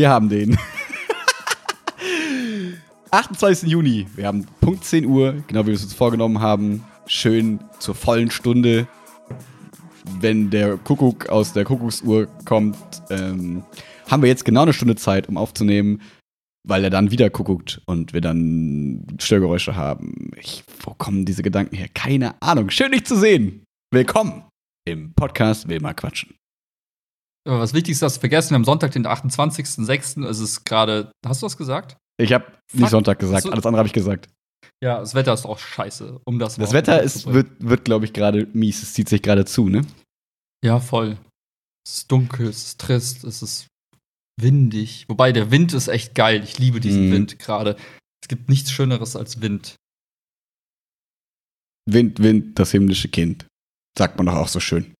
[0.00, 0.56] Wir haben den
[3.10, 3.68] 28.
[3.68, 4.06] Juni.
[4.14, 6.84] Wir haben Punkt 10 Uhr, genau wie wir es uns vorgenommen haben.
[7.06, 8.86] Schön zur vollen Stunde,
[10.20, 12.76] wenn der Kuckuck aus der Kuckucksuhr kommt,
[13.10, 13.64] ähm,
[14.08, 16.02] haben wir jetzt genau eine Stunde Zeit, um aufzunehmen,
[16.66, 20.30] weil er dann wieder kuckuckt und wir dann Störgeräusche haben.
[20.36, 21.88] Ich, wo kommen diese Gedanken her?
[21.92, 22.70] Keine Ahnung.
[22.70, 23.64] Schön, dich zu sehen.
[23.92, 24.44] Willkommen
[24.86, 26.36] im Podcast Will mal quatschen.
[27.44, 30.28] Was Wichtigste hast du vergessen, am Sonntag, den 28.06.
[30.28, 31.10] ist es gerade.
[31.26, 31.96] Hast du was gesagt?
[32.20, 34.28] Ich habe nicht Sonntag gesagt, alles andere habe ich gesagt.
[34.82, 38.12] Ja, das Wetter ist auch scheiße, um das Das Wetter ist, wird, wird glaube ich,
[38.12, 38.82] gerade mies.
[38.82, 39.86] Es zieht sich gerade zu, ne?
[40.64, 41.18] Ja, voll.
[41.86, 43.66] Es ist dunkel, es ist trist, es ist
[44.40, 45.06] windig.
[45.08, 46.42] Wobei der Wind ist echt geil.
[46.44, 47.12] Ich liebe diesen Mhm.
[47.12, 47.76] Wind gerade.
[48.22, 49.76] Es gibt nichts Schöneres als Wind.
[51.86, 53.46] Wind, Wind, das himmlische Kind.
[53.98, 54.94] Sagt man doch auch so schön.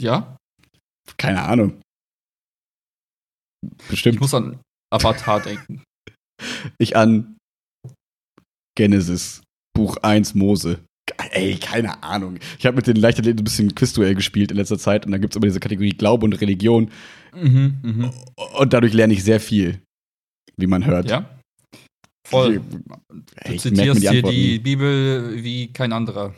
[0.00, 0.36] Ja?
[1.16, 1.80] Keine Ahnung.
[3.82, 4.20] Ich Bestimmt.
[4.20, 4.60] muss an
[4.96, 5.82] Avatar denken.
[6.78, 7.36] Ich an
[8.76, 9.42] Genesis,
[9.74, 10.80] Buch 1 Mose.
[11.30, 12.38] Ey, keine Ahnung.
[12.58, 15.32] Ich habe mit den Leichtathleten ein bisschen Quizduell gespielt in letzter Zeit und da gibt
[15.32, 16.90] es immer diese Kategorie Glaube und Religion
[17.34, 18.10] Mhm, mhm.
[18.58, 19.80] und dadurch lerne ich sehr viel,
[20.56, 21.10] wie man hört.
[21.10, 21.38] Ja?
[22.26, 22.54] Voll.
[22.54, 24.58] Ey, Du ich merk mir zitierst hier Antworten die.
[24.58, 26.34] Bibel wie kein anderer.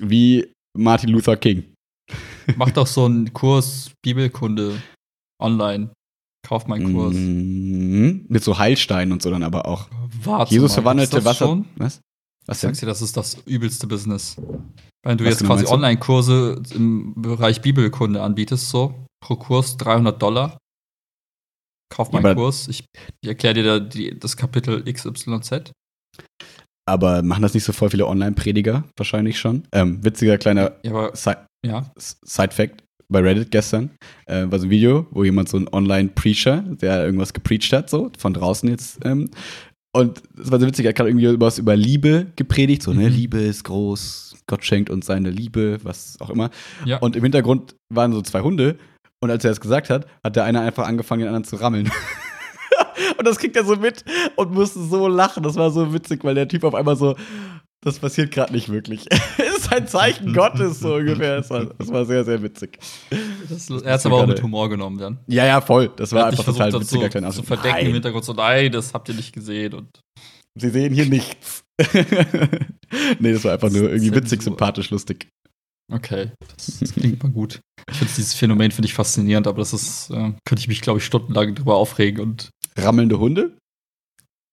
[0.00, 1.64] Wie Martin Luther King.
[2.56, 4.80] Mach doch so einen Kurs Bibelkunde
[5.42, 5.90] online.
[6.46, 7.12] Kauf meinen Kurs.
[7.14, 8.26] Mhm.
[8.28, 9.88] Mit so Heilsteinen und so dann aber auch.
[10.22, 11.46] Warte Jesus mal, verwandelte Wasser.
[11.46, 11.64] Schon?
[11.76, 12.00] Was?
[12.46, 12.68] Was denn?
[12.68, 14.36] sag's dir, das ist das übelste Business.
[15.04, 15.72] Wenn du Was jetzt genau quasi du?
[15.72, 20.58] Online-Kurse im Bereich Bibelkunde anbietest, so pro Kurs 300 Dollar.
[21.92, 22.68] Kauf Ja, meinen aber- Kurs.
[22.68, 22.84] Ich,
[23.22, 25.72] ich erkläre dir da die, das Kapitel XYZ.
[26.88, 28.84] Aber machen das nicht so voll viele Online-Prediger?
[28.96, 29.64] Wahrscheinlich schon.
[29.72, 31.12] Ähm, witziger kleiner Ja, aber
[31.64, 31.90] ja.
[31.98, 33.90] Side-Fact bei Reddit gestern.
[34.26, 38.10] Äh, war so ein Video, wo jemand so ein Online-Preacher, der irgendwas gepreacht hat, so
[38.18, 39.04] von draußen jetzt.
[39.04, 39.30] Ähm,
[39.92, 43.08] und es war so witzig, er hat gerade irgendwie was über Liebe gepredigt, so, ne,
[43.08, 43.16] Mhm.
[43.16, 46.50] Liebe ist groß, Gott schenkt uns seine Liebe, was auch immer.
[46.84, 46.98] Ja.
[46.98, 48.76] Und im Hintergrund waren so zwei Hunde.
[49.20, 51.90] Und als er das gesagt hat, hat der eine einfach angefangen, den anderen zu rammeln.
[53.18, 54.04] und das kriegt er so mit
[54.36, 55.42] und musste so lachen.
[55.42, 57.16] Das war so witzig, weil der Typ auf einmal so,
[57.86, 59.06] das passiert gerade nicht wirklich.
[59.38, 61.38] Es ist ein Zeichen Gottes, so ungefähr.
[61.38, 62.78] Das war, das war sehr, sehr witzig.
[63.48, 65.18] Das, er hat es aber auch mit Humor genommen dann.
[65.26, 65.90] Ja, ja, voll.
[65.96, 68.70] Das war einfach total das witziger so, kleiner zu verdecken im Nein, Hintergrund so, nein,
[68.70, 69.74] das habt ihr nicht gesehen.
[69.74, 70.00] Und
[70.54, 71.64] Sie sehen hier nichts.
[73.18, 74.52] nee, das war einfach nur irgendwie witzig, Zensur.
[74.52, 75.28] sympathisch, lustig.
[75.92, 77.60] okay, das, das klingt mal gut.
[77.90, 80.98] Ich finde dieses Phänomen finde ich faszinierend, aber das ist, äh, könnte ich mich, glaube
[80.98, 82.20] ich, stundenlang drüber aufregen.
[82.20, 83.56] Und Rammelnde Hunde?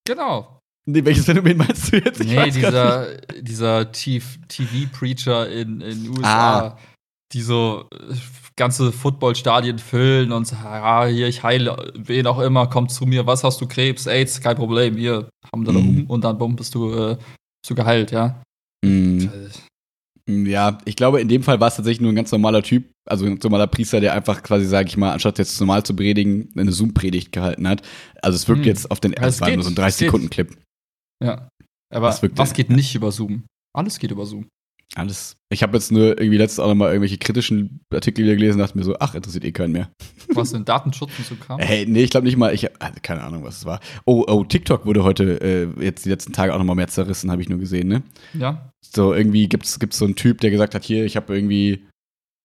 [0.06, 2.20] genau, Nee, welches Phänomen meinst du jetzt?
[2.20, 3.06] Ich nee, dieser,
[3.40, 6.78] dieser TV-Preacher in den USA, Ah.
[7.32, 8.14] die so äh,
[8.56, 13.26] ganze Footballstadien füllen und sagen, ja, hier, ich heile wen auch immer, komm zu mir,
[13.26, 16.00] was hast du, Krebs, AIDS, kein Problem, hier, haben wir da Mhm.
[16.02, 18.42] um und dann bumm, bist du, äh, bist du geheilt, ja.
[18.84, 19.30] nicht.
[20.26, 22.84] Mm, Ja, ich glaube, in dem Fall war es tatsächlich nur ein ganz normaler Typ,
[23.06, 26.50] also ein normaler Priester, der einfach quasi, sag ich mal, anstatt jetzt normal zu predigen,
[26.56, 27.82] eine Zoom-Predigt gehalten hat.
[28.22, 28.66] Also es wirkt Hm.
[28.66, 30.08] jetzt auf den, Ja, es war nur so ein es geht.
[30.08, 30.56] 30-Sekunden-Clip.
[31.22, 31.48] Ja.
[31.92, 33.44] Aber was geht nicht über Zoom?
[33.72, 34.48] Alles geht über Zoom.
[34.96, 35.36] Alles.
[35.50, 38.78] Ich habe jetzt nur irgendwie letztens auch nochmal irgendwelche kritischen Artikel wieder gelesen und dachte
[38.78, 39.90] mir so, ach, interessiert eh keinen mehr.
[40.34, 41.58] Was in Datenschutz und so kam?
[41.58, 43.80] Hey, nee, ich glaube nicht mal, ich hab, also keine Ahnung, was es war.
[44.04, 47.42] Oh, oh, TikTok wurde heute, äh, jetzt die letzten Tage auch nochmal mehr zerrissen, habe
[47.42, 48.02] ich nur gesehen, ne?
[48.34, 48.70] Ja.
[48.80, 51.84] So, irgendwie gibt's, gibt's so einen Typ, der gesagt hat, hier, ich habe irgendwie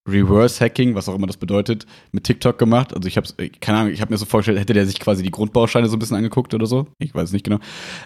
[0.07, 2.93] Reverse-Hacking, was auch immer das bedeutet, mit TikTok gemacht.
[2.93, 3.27] Also ich habe,
[3.59, 5.99] keine Ahnung, ich habe mir so vorgestellt, hätte der sich quasi die Grundbausteine so ein
[5.99, 6.87] bisschen angeguckt oder so.
[6.97, 7.59] Ich weiß nicht genau.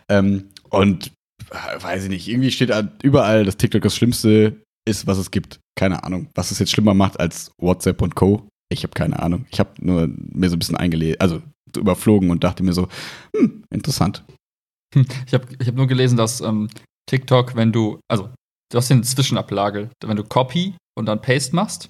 [0.10, 1.12] Ähm, und
[1.52, 2.72] äh, weiß ich nicht, irgendwie steht
[3.04, 5.60] überall, dass TikTok das Schlimmste ist, was es gibt.
[5.75, 8.48] Keine Ahnung, was es jetzt schlimmer macht als WhatsApp und Co.
[8.72, 9.46] Ich habe keine Ahnung.
[9.52, 11.42] Ich habe nur mir so ein bisschen eingelesen, also
[11.74, 12.88] so überflogen und dachte mir so,
[13.36, 14.24] hm, interessant.
[15.25, 16.70] Ich habe ich hab nur gelesen, dass ähm,
[17.10, 18.30] TikTok, wenn du, also
[18.72, 21.90] du hast eine Zwischenablage, wenn du Copy und dann Paste machst,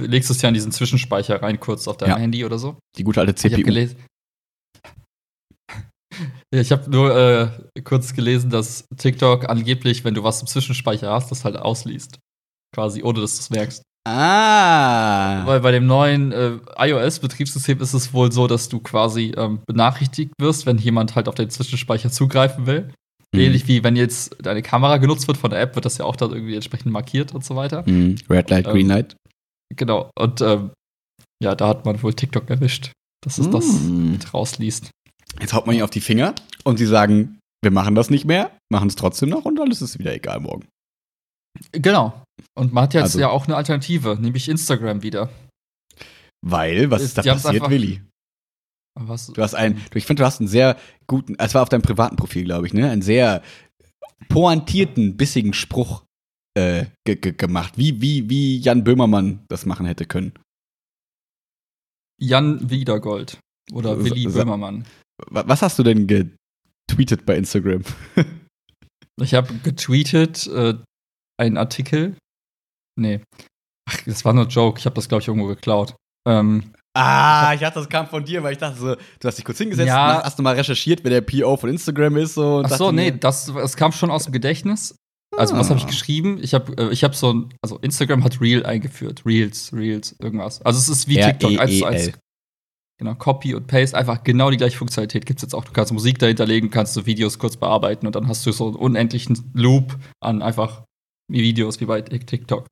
[0.00, 2.18] legst du es ja in diesen Zwischenspeicher rein, kurz auf deinem Ja.
[2.18, 2.76] Handy oder so.
[2.96, 3.64] Die gute alte Ich habe CPU.
[3.66, 3.96] gelesen.
[6.56, 7.48] Ja, ich habe nur äh,
[7.84, 12.18] kurz gelesen, dass TikTok angeblich, wenn du was im Zwischenspeicher hast, das halt ausliest.
[12.74, 13.82] Quasi, ohne dass du es merkst.
[14.08, 15.44] Ah.
[15.44, 20.32] Weil bei dem neuen äh, iOS-Betriebssystem ist es wohl so, dass du quasi ähm, benachrichtigt
[20.40, 22.88] wirst, wenn jemand halt auf den Zwischenspeicher zugreifen will.
[23.34, 23.40] Mhm.
[23.40, 26.16] Ähnlich wie wenn jetzt deine Kamera genutzt wird von der App, wird das ja auch
[26.16, 27.82] dann irgendwie entsprechend markiert und so weiter.
[27.86, 28.16] Mhm.
[28.30, 29.16] Red Light, Green Ähm, Light.
[29.76, 30.10] Genau.
[30.18, 30.70] Und ähm,
[31.42, 32.92] ja, da hat man wohl TikTok erwischt,
[33.22, 34.12] dass es das Mhm.
[34.12, 34.88] mit rausliest.
[35.40, 36.34] Jetzt haut man ihn auf die Finger
[36.64, 39.98] und sie sagen, wir machen das nicht mehr, machen es trotzdem noch und alles ist
[39.98, 40.66] wieder egal morgen.
[41.72, 42.22] Genau.
[42.54, 45.30] Und man hat jetzt Also- ja auch eine Alternative, nämlich Instagram wieder.
[46.44, 48.02] Weil, was Ist- da passiert, Willi?
[48.98, 49.26] Was?
[49.26, 52.16] Du hast einen, ich finde, du hast einen sehr guten, es war auf deinem privaten
[52.16, 52.90] Profil, glaube ich, ne?
[52.90, 53.42] Einen sehr
[54.28, 56.04] pointierten, bissigen Spruch
[56.56, 57.74] äh, ge ge gemacht.
[57.76, 60.32] Wie, wie, wie Jan Böhmermann das machen hätte können.
[62.18, 63.38] Jan Wiedergold.
[63.72, 64.86] Oder Willi Böhmermann.
[65.30, 67.82] Wa- Was hast du denn getweetet bei Instagram?
[69.18, 70.74] Ich habe getweetet äh,
[71.40, 72.16] einen Artikel.
[73.00, 73.22] Nee.
[73.88, 74.78] Ach, das war nur ein Joke.
[74.78, 75.94] Ich habe das, glaube ich, irgendwo geklaut.
[76.28, 79.44] Ähm, Ah, ich dachte, das kam von dir, weil ich dachte so, du hast dich
[79.46, 80.22] kurz hingesetzt, Ja.
[80.22, 82.34] hast du mal recherchiert, wer der PO von Instagram ist.
[82.34, 84.96] So, und ach so, nee, das, das kam schon aus dem Gedächtnis.
[85.34, 85.88] Also, was habe ich Ah.
[85.88, 86.38] geschrieben?
[86.42, 89.24] Ich habe äh, ich hab so ein, also Instagram hat Reel eingeführt.
[89.24, 90.60] Reels, Reels, irgendwas.
[90.62, 91.58] Also, es ist wie TikTok.
[91.58, 92.12] eins zu eins.
[92.98, 95.64] Genau, Copy und Paste, einfach genau die gleiche Funktionalität gibt es jetzt auch.
[95.64, 98.68] Du kannst Musik dahinter legen, kannst du Videos kurz bearbeiten und dann hast du so
[98.68, 100.84] einen unendlichen Loop an einfach
[101.30, 102.66] Videos wie bei Tik- TikTok.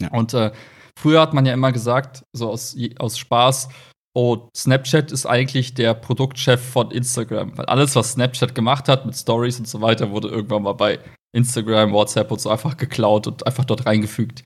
[0.00, 0.12] Ja.
[0.12, 0.52] Und äh,
[0.96, 3.68] früher hat man ja immer gesagt, so aus, aus Spaß,
[4.16, 7.58] oh, Snapchat ist eigentlich der Produktchef von Instagram.
[7.58, 11.00] Weil alles, was Snapchat gemacht hat mit Stories und so weiter, wurde irgendwann mal bei
[11.34, 14.44] Instagram, WhatsApp und so einfach geklaut und einfach dort reingefügt.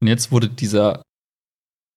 [0.00, 1.02] Und jetzt wurde dieser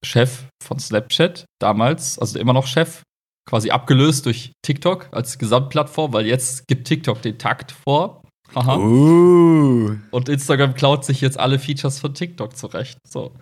[0.03, 3.01] Chef von Snapchat damals, also immer noch Chef,
[3.50, 8.21] quasi abgelöst durch TikTok als Gesamtplattform, weil jetzt gibt TikTok den Takt vor.
[8.55, 8.77] Haha.
[8.77, 9.97] Uh.
[10.11, 12.97] Und Instagram klaut sich jetzt alle Features von TikTok zurecht.
[13.07, 13.33] So.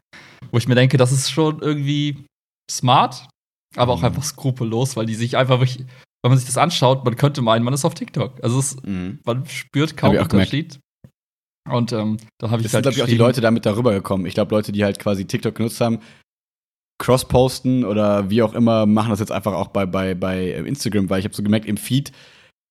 [0.51, 2.25] Wo ich mir denke, das ist schon irgendwie
[2.71, 3.27] smart,
[3.75, 4.05] aber auch Mhm.
[4.05, 5.79] einfach skrupellos, weil die sich einfach wirklich,
[6.23, 8.41] wenn man sich das anschaut, man könnte meinen, man ist auf TikTok.
[8.43, 9.19] Also es, Mhm.
[9.25, 10.15] man spürt kaum.
[10.15, 10.79] Unterschied.
[11.69, 14.25] Und ähm, dann habe ich Das halt glaube ich, auch die Leute damit darüber gekommen.
[14.25, 15.99] Ich glaube, Leute, die halt quasi TikTok genutzt haben,
[17.01, 21.19] cross-posten oder wie auch immer, machen das jetzt einfach auch bei, bei, bei Instagram, weil
[21.19, 22.11] ich habe so gemerkt, im Feed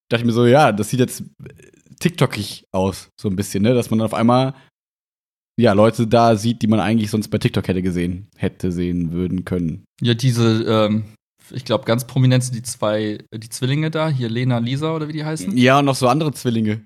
[0.09, 1.23] dachte ich mir so, ja, das sieht jetzt
[1.99, 3.73] TikTokig aus, so ein bisschen, ne?
[3.73, 4.55] Dass man dann auf einmal
[5.59, 9.45] ja, Leute da sieht, die man eigentlich sonst bei TikTok hätte gesehen, hätte sehen würden
[9.45, 9.83] können.
[10.01, 11.03] Ja, diese, ähm,
[11.51, 15.13] ich glaube, ganz prominent sind die zwei, die Zwillinge da, hier Lena, Lisa oder wie
[15.13, 15.55] die heißen.
[15.57, 16.81] Ja, und noch so andere Zwillinge.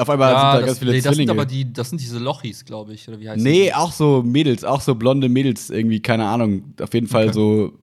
[0.00, 2.18] Auf einmal sind da das, ganz viele nee, das sind aber die, das sind diese
[2.18, 3.74] Lochis, glaube ich, oder wie heißen Nee, die?
[3.74, 6.74] auch so Mädels, auch so blonde Mädels, irgendwie, keine Ahnung.
[6.80, 7.32] Auf jeden Fall Okay.
[7.34, 7.78] so,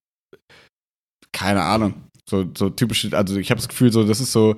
[1.32, 1.94] keine Ahnung.
[2.30, 4.56] So, so typisch, also ich habe das Gefühl, so, das ist so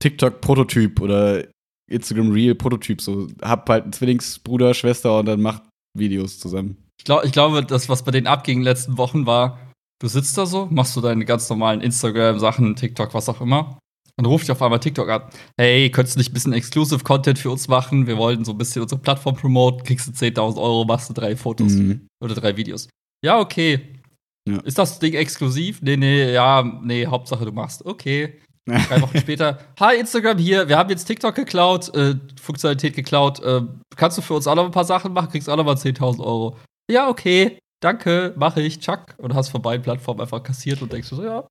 [0.00, 1.44] TikTok-Prototyp oder
[1.90, 3.00] Instagram Reel-Prototyp.
[3.00, 5.62] So, hab halt einen Zwillingsbruder, Schwester und dann macht
[5.96, 6.76] Videos zusammen.
[6.98, 9.58] Ich, glaub, ich glaube, das, was bei denen abging in den letzten Wochen war,
[10.00, 13.78] du sitzt da so, machst du deine ganz normalen Instagram-Sachen, TikTok, was auch immer.
[14.18, 15.22] Und ruft dich auf einmal TikTok an.
[15.58, 18.06] Hey, könntest du nicht ein bisschen Exclusive Content für uns machen?
[18.06, 19.84] Wir wollen so ein bisschen unsere Plattform promoten.
[19.84, 22.06] Kriegst du 10.000 Euro, machst du drei Fotos Mhm.
[22.22, 22.88] oder drei Videos.
[23.24, 24.00] Ja, okay.
[24.46, 24.58] Ja.
[24.60, 25.80] Ist das Ding exklusiv?
[25.82, 27.84] Nee, nee, ja, nee, Hauptsache du machst.
[27.86, 28.38] Okay.
[28.66, 33.42] Drei Wochen später, hi Instagram hier, wir haben jetzt TikTok geklaut, äh, Funktionalität geklaut.
[33.42, 33.62] Äh,
[33.96, 35.30] kannst du für uns auch noch ein paar Sachen machen?
[35.30, 36.56] Kriegst auch noch mal 10.000 Euro.
[36.88, 39.16] Ja, okay, danke, mache ich, tschack.
[39.18, 41.44] Und hast von beiden Plattformen einfach kassiert und denkst du so, ja.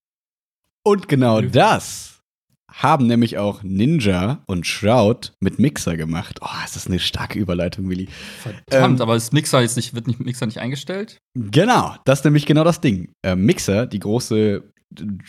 [0.86, 2.21] Und genau das
[2.72, 6.40] haben nämlich auch Ninja und Shroud mit Mixer gemacht.
[6.42, 8.08] Oh, ist das eine starke Überleitung, Willi.
[8.40, 11.18] Verdammt, Ähm, aber ist Mixer jetzt nicht, wird nicht Mixer nicht eingestellt?
[11.36, 13.12] Genau, das ist nämlich genau das Ding.
[13.24, 14.64] Äh, Mixer, die große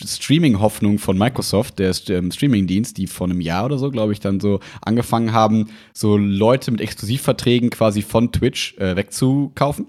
[0.04, 4.40] Streaming-Hoffnung von Microsoft, der ähm, Streaming-Dienst, die vor einem Jahr oder so, glaube ich, dann
[4.40, 9.86] so angefangen haben, so Leute mit Exklusivverträgen quasi von Twitch äh, wegzukaufen.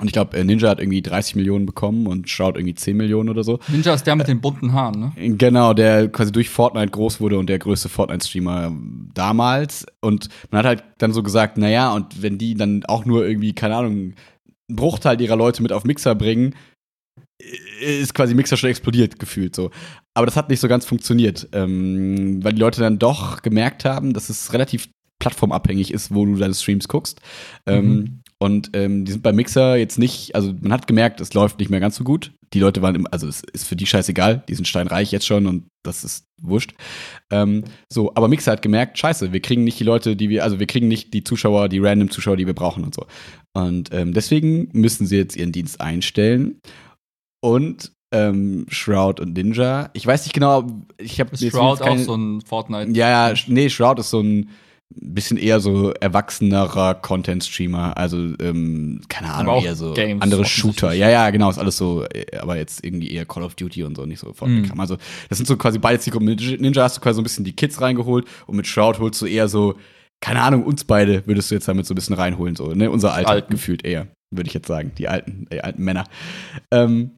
[0.00, 3.28] Und ich glaube, äh, Ninja hat irgendwie 30 Millionen bekommen und Shroud irgendwie 10 Millionen
[3.28, 3.58] oder so.
[3.68, 5.36] Ninja ist der mit den bunten Haaren, ne?
[5.36, 9.84] Genau, der quasi durch Fortnite groß wurde und der größte Fortnite-Streamer ähm, damals.
[10.00, 13.52] Und man hat halt dann so gesagt, naja, und wenn die dann auch nur irgendwie,
[13.52, 14.14] keine Ahnung, einen
[14.70, 16.54] Bruchteil ihrer Leute mit auf Mixer bringen,
[17.82, 19.70] äh, ist quasi Mixer schon explodiert, gefühlt so.
[20.14, 24.14] Aber das hat nicht so ganz funktioniert, ähm, weil die Leute dann doch gemerkt haben,
[24.14, 27.20] dass es relativ plattformabhängig ist, wo du deine Streams guckst.
[27.66, 28.21] Ähm, Mhm.
[28.42, 31.70] Und ähm, die sind bei Mixer jetzt nicht, also man hat gemerkt, es läuft nicht
[31.70, 32.32] mehr ganz so gut.
[32.54, 35.46] Die Leute waren, im, also es ist für die scheißegal, die sind steinreich jetzt schon
[35.46, 36.74] und das ist wurscht.
[37.30, 40.58] Ähm, so, aber Mixer hat gemerkt, scheiße, wir kriegen nicht die Leute, die wir, also
[40.58, 43.06] wir kriegen nicht die Zuschauer, die random Zuschauer, die wir brauchen und so.
[43.52, 46.58] Und ähm, deswegen müssen sie jetzt ihren Dienst einstellen.
[47.40, 50.66] Und ähm, Shroud und Ninja, ich weiß nicht genau,
[50.98, 52.90] ich habe Ist Shroud auch so ein Fortnite?
[52.90, 54.50] ja, ja, nee, Shroud ist so ein
[54.96, 57.96] bisschen eher so erwachsenerer Content-Streamer.
[57.96, 60.44] Also, ähm, keine Ahnung, auch eher so Games andere.
[60.44, 60.92] Shooter.
[60.92, 63.96] Ja, ja, genau, ist alles so, äh, aber jetzt irgendwie eher Call of Duty und
[63.96, 64.80] so, nicht so voll Mhm.
[64.80, 64.96] Also,
[65.28, 66.26] das sind so quasi beide Zielgruppen.
[66.26, 69.20] Mit Ninja hast du quasi so ein bisschen die Kids reingeholt und mit Shroud holst
[69.22, 69.76] du eher so,
[70.20, 72.90] keine Ahnung, uns beide würdest du jetzt damit so ein bisschen reinholen, so, ne?
[72.90, 73.50] Unser Alter Alten.
[73.52, 74.92] gefühlt eher, würde ich jetzt sagen.
[74.98, 76.04] Die alten, die alten Männer.
[76.70, 77.16] Ähm,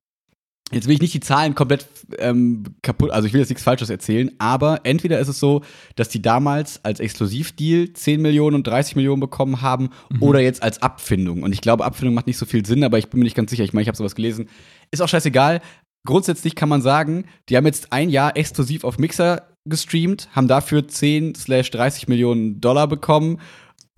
[0.74, 1.86] Jetzt will ich nicht die Zahlen komplett
[2.18, 5.62] ähm, kaputt, also ich will jetzt nichts Falsches erzählen, aber entweder ist es so,
[5.96, 10.22] dass die damals als Exklusivdeal 10 Millionen und 30 Millionen bekommen haben Mhm.
[10.22, 11.42] oder jetzt als Abfindung.
[11.42, 13.50] Und ich glaube, Abfindung macht nicht so viel Sinn, aber ich bin mir nicht ganz
[13.50, 13.64] sicher.
[13.64, 14.48] Ich meine, ich habe sowas gelesen.
[14.90, 15.60] Ist auch scheißegal.
[16.06, 20.86] Grundsätzlich kann man sagen, die haben jetzt ein Jahr exklusiv auf Mixer gestreamt, haben dafür
[20.86, 23.40] 10 slash 30 Millionen Dollar bekommen.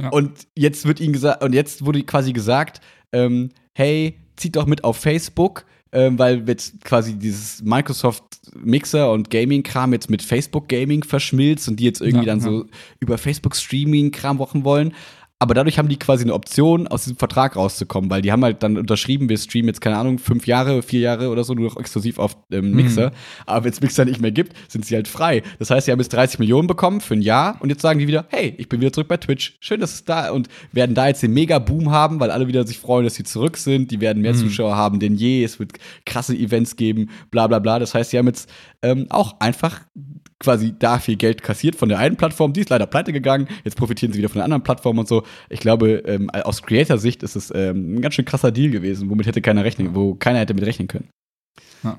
[0.00, 0.10] Ja.
[0.10, 2.80] Und jetzt wird ihnen gesagt, und jetzt wurde quasi gesagt,
[3.12, 8.24] ähm, hey, zieht doch mit auf Facebook, ähm, weil jetzt quasi dieses Microsoft
[8.54, 12.44] Mixer und Gaming-Kram jetzt mit Facebook Gaming verschmilzt und die jetzt irgendwie Ja, dann ja.
[12.44, 12.66] so
[13.00, 14.94] über Facebook Streaming-Kram machen wollen.
[15.38, 18.62] Aber dadurch haben die quasi eine Option, aus diesem Vertrag rauszukommen, weil die haben halt
[18.62, 21.76] dann unterschrieben, wir streamen jetzt, keine Ahnung, fünf Jahre, vier Jahre oder so, nur noch
[21.76, 23.12] exklusiv auf ähm, Mixer.
[23.44, 25.42] Aber wenn es Mixer nicht mehr gibt, sind sie halt frei.
[25.58, 28.06] Das heißt, sie haben jetzt 30 Millionen bekommen für ein Jahr und jetzt sagen die
[28.06, 29.58] wieder, hey, ich bin wieder zurück bei Twitch.
[29.60, 32.78] Schön, dass es da und werden da jetzt den Mega-Boom haben, weil alle wieder sich
[32.78, 33.90] freuen, dass sie zurück sind.
[33.90, 34.38] Die werden mehr Mhm.
[34.38, 35.44] Zuschauer haben denn je.
[35.44, 35.72] Es wird
[36.06, 37.78] krasse Events geben, bla bla bla.
[37.78, 38.48] Das heißt, sie haben jetzt
[38.80, 39.82] ähm, auch einfach
[40.38, 43.76] quasi da viel Geld kassiert von der einen Plattform, die ist leider pleite gegangen, jetzt
[43.76, 45.24] profitieren sie wieder von der anderen Plattform und so.
[45.48, 49.26] Ich glaube, ähm, aus Creator-Sicht ist es ähm, ein ganz schön krasser Deal gewesen, womit
[49.26, 51.08] hätte keiner rechnen, wo keiner hätte mit rechnen können.
[51.82, 51.98] Ja.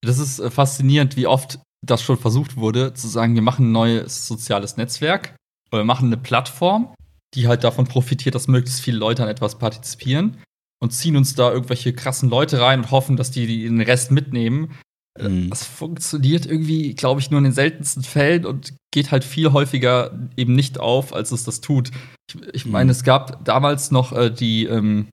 [0.00, 3.72] Das ist äh, faszinierend, wie oft das schon versucht wurde, zu sagen, wir machen ein
[3.72, 5.36] neues soziales Netzwerk
[5.70, 6.94] oder wir machen eine Plattform,
[7.34, 10.38] die halt davon profitiert, dass möglichst viele Leute an etwas partizipieren
[10.80, 14.10] und ziehen uns da irgendwelche krassen Leute rein und hoffen, dass die, die den Rest
[14.10, 14.76] mitnehmen.
[15.20, 15.50] Mhm.
[15.50, 20.18] Das funktioniert irgendwie, glaube ich, nur in den seltensten Fällen und geht halt viel häufiger
[20.36, 21.90] eben nicht auf, als es das tut.
[22.30, 22.72] Ich, ich Mhm.
[22.72, 25.08] meine, es gab damals noch äh, die, ähm,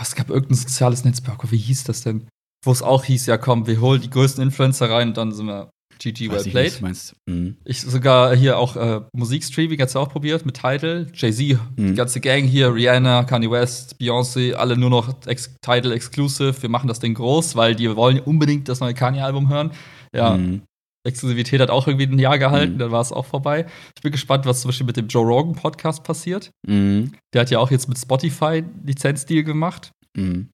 [0.00, 2.26] es gab irgendein soziales Netzwerk, wie hieß das denn?
[2.64, 5.46] Wo es auch hieß, ja komm, wir holen die größten Influencer rein und dann sind
[5.46, 5.70] wir
[6.00, 6.78] GG well nicht, played.
[6.78, 7.14] du meinst.
[7.26, 7.56] Mhm.
[7.64, 11.06] Ich sogar hier auch äh, Musikstreaming jetzt auch probiert mit Tidal.
[11.14, 11.88] Jay-Z, Mhm.
[11.88, 16.60] die ganze Gang hier, Rihanna, Kanye West, Beyoncé, alle nur noch ex Tidal Exclusive.
[16.62, 19.70] Wir machen das Ding groß, weil die wollen unbedingt das neue Kanye-Album hören.
[20.14, 20.62] Ja, Mhm.
[21.06, 22.78] Exklusivität hat auch irgendwie ein Jahr gehalten, Mhm.
[22.78, 23.64] dann war es auch vorbei.
[23.96, 26.50] Ich bin gespannt, was zum Beispiel mit dem Joe Rogan Podcast passiert.
[26.66, 27.12] Mhm.
[27.32, 29.92] Der hat ja auch jetzt mit Spotify Lizenzdeal gemacht.
[30.16, 30.48] Mhm.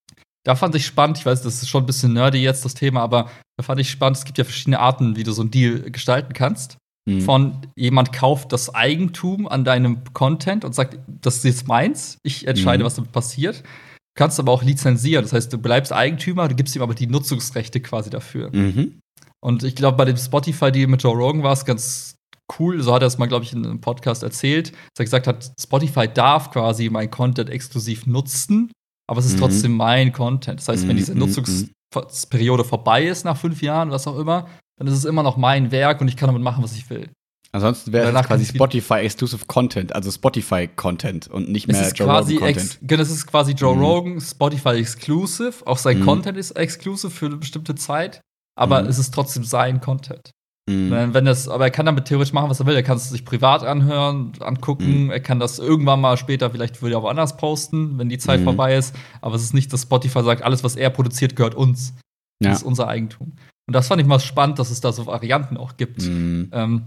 [0.47, 3.01] Da fand ich spannend, ich weiß, das ist schon ein bisschen nerdy jetzt das Thema,
[3.01, 5.91] aber da fand ich spannend, es gibt ja verschiedene Arten, wie du so einen Deal
[5.91, 6.77] gestalten kannst.
[7.09, 7.21] Mhm.
[7.23, 12.47] Von jemand kauft das Eigentum an deinem Content und sagt, das ist jetzt meins, ich
[12.47, 12.87] entscheide, Mhm.
[12.87, 13.63] was damit passiert.
[13.65, 17.09] Du kannst aber auch lizenzieren, das heißt, du bleibst Eigentümer, du gibst ihm aber die
[17.09, 18.51] Nutzungsrechte quasi dafür.
[18.55, 19.01] Mhm.
[19.45, 22.15] Und ich glaube, bei dem Spotify-Deal mit Joe Rogan war es ganz
[22.59, 22.81] cool.
[22.83, 25.53] So hat er es mal, glaube ich, in einem Podcast erzählt, dass er gesagt hat,
[25.61, 28.71] Spotify darf quasi mein Content exklusiv nutzen,
[29.09, 29.41] aber es ist Mhm.
[29.41, 30.61] trotzdem mein Content.
[30.61, 34.47] Das heißt, wenn Mhm, diese mhm, Nutzungsperiode vorbei ist nach fünf Jahren, was auch immer,
[34.79, 37.09] dann ist es immer noch mein Werk und ich kann damit machen, was ich will.
[37.53, 42.37] Ansonsten wäre es quasi Spotify Exclusive Content, also Spotify Content und nicht mehr Joe Rogan
[42.39, 42.79] Content.
[42.83, 43.81] genau, es ist quasi Joe Mhm.
[43.83, 45.55] Rogan, Spotify Exclusive.
[45.67, 46.05] Auch sein Mhm.
[46.05, 48.21] Content ist exclusive für eine bestimmte Zeit,
[48.59, 48.89] aber Mhm.
[48.89, 50.31] es ist trotzdem sein Content.
[50.69, 50.91] Mhm.
[50.91, 52.75] Wenn, wenn das, aber er kann damit theoretisch machen, was er will.
[52.75, 55.05] Er kann es sich privat anhören, angucken.
[55.05, 55.11] Mhm.
[55.11, 58.45] Er kann das irgendwann mal später vielleicht wieder woanders posten, wenn die Zeit Mhm.
[58.45, 58.95] vorbei ist.
[59.21, 61.95] Aber es ist nicht, dass Spotify sagt, alles, was er produziert, gehört uns.
[62.43, 62.51] Ja.
[62.51, 63.33] Das ist unser Eigentum.
[63.69, 66.03] Und das fand ich mal spannend, dass es da so Varianten auch gibt.
[66.03, 66.51] Mhm.
[66.53, 66.87] Ähm,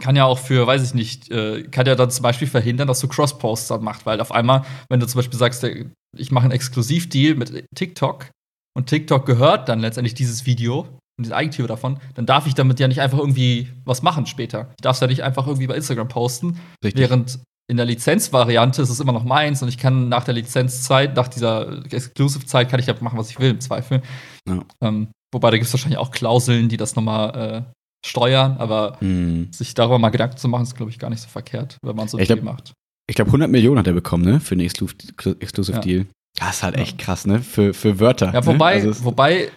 [0.00, 3.00] kann ja auch für, weiß ich nicht, äh, kann ja dann zum Beispiel verhindern, dass
[3.00, 6.44] du Cross-Posts dann macht, weil auf einmal, wenn du zum Beispiel sagst, äh, ich mache
[6.44, 8.26] einen Exklusivdeal mit TikTok
[8.76, 10.86] und TikTok gehört dann letztendlich dieses Video
[11.18, 14.68] und die Eigentümer davon, dann darf ich damit ja nicht einfach irgendwie was machen später.
[14.78, 17.00] Ich darf es ja nicht einfach irgendwie bei Instagram posten, Richtig.
[17.00, 21.14] während in der Lizenzvariante ist es immer noch meins und ich kann nach der Lizenzzeit,
[21.16, 24.00] nach dieser Exclusive-Zeit, kann ich ja machen, was ich will im Zweifel.
[24.48, 24.60] Ja.
[24.80, 27.72] Ähm, wobei da gibt es wahrscheinlich auch Klauseln, die das nochmal äh,
[28.06, 29.52] steuern, aber Mhm.
[29.52, 32.08] sich darüber mal Gedanken zu machen, ist, glaube ich, gar nicht so verkehrt, wenn man
[32.08, 32.72] so viel glaub- macht.
[33.10, 34.38] Ich glaube, 100 Millionen hat er bekommen, ne?
[34.40, 34.86] Für einen Exclu
[35.40, 35.82] Exclusive Ja.
[35.82, 36.06] Deal.
[36.38, 37.40] Das ist halt echt krass, ne?
[37.40, 38.32] Für, für Wörter.
[38.32, 38.88] Ja, wobei, Ne?
[38.88, 39.50] Also wobei,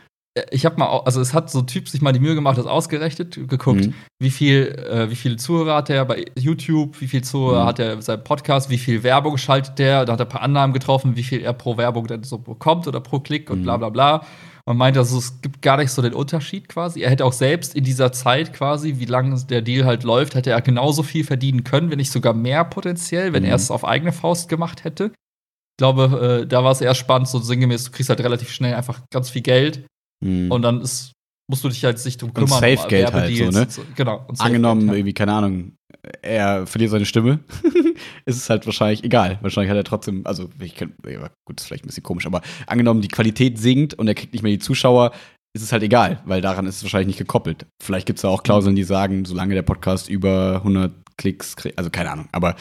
[0.51, 2.65] ich habe mal, also es hat so ein Typ sich mal die Mühe gemacht, das
[2.65, 3.93] ausgerechnet, geguckt, Mhm.
[4.19, 7.67] wie viel, äh, wie viele Zuhörer hat er bei YouTube, wie viel Zuhörer Mhm.
[7.67, 10.73] hat er seinem Podcast, wie viel Werbung schaltet der, da hat er ein paar Annahmen
[10.73, 13.63] getroffen, wie viel er pro Werbung dann so bekommt oder pro Klick und Mhm.
[13.63, 14.25] bla bla bla.
[14.65, 17.01] Man meinte, also es gibt gar nicht so den Unterschied quasi.
[17.01, 20.51] Er hätte auch selbst in dieser Zeit quasi, wie lange der Deal halt läuft, hätte
[20.51, 23.50] er genauso viel verdienen können, wenn nicht sogar mehr potenziell, wenn Mhm.
[23.50, 25.05] er es auf eigene Faust gemacht hätte.
[25.07, 28.75] Ich glaube, äh, da war es eher spannend, so sinngemäß, du kriegst halt relativ schnell
[28.75, 29.83] einfach ganz viel Geld
[30.21, 30.51] Mhm.
[30.51, 31.11] und dann ist,
[31.49, 32.49] musst du dich halt nicht drum kümmern.
[32.49, 33.61] Safegeld um halt so, ne?
[33.61, 33.81] und so.
[33.95, 34.25] Genau.
[34.27, 34.99] und Angenommen, halt.
[34.99, 35.73] irgendwie, keine Ahnung,
[36.21, 37.39] er verliert seine Stimme,
[38.25, 39.37] ist es halt wahrscheinlich egal.
[39.41, 42.41] Wahrscheinlich hat er trotzdem, also ich kann, ja, gut, ist vielleicht ein bisschen komisch, aber
[42.67, 45.11] angenommen, die Qualität sinkt und er kriegt nicht mehr die Zuschauer,
[45.53, 47.65] ist es halt egal, weil daran ist es wahrscheinlich nicht gekoppelt.
[47.83, 51.77] Vielleicht gibt es ja auch Klauseln, die sagen, solange der Podcast über 100 Klicks kriegt,
[51.77, 52.55] also keine Ahnung, aber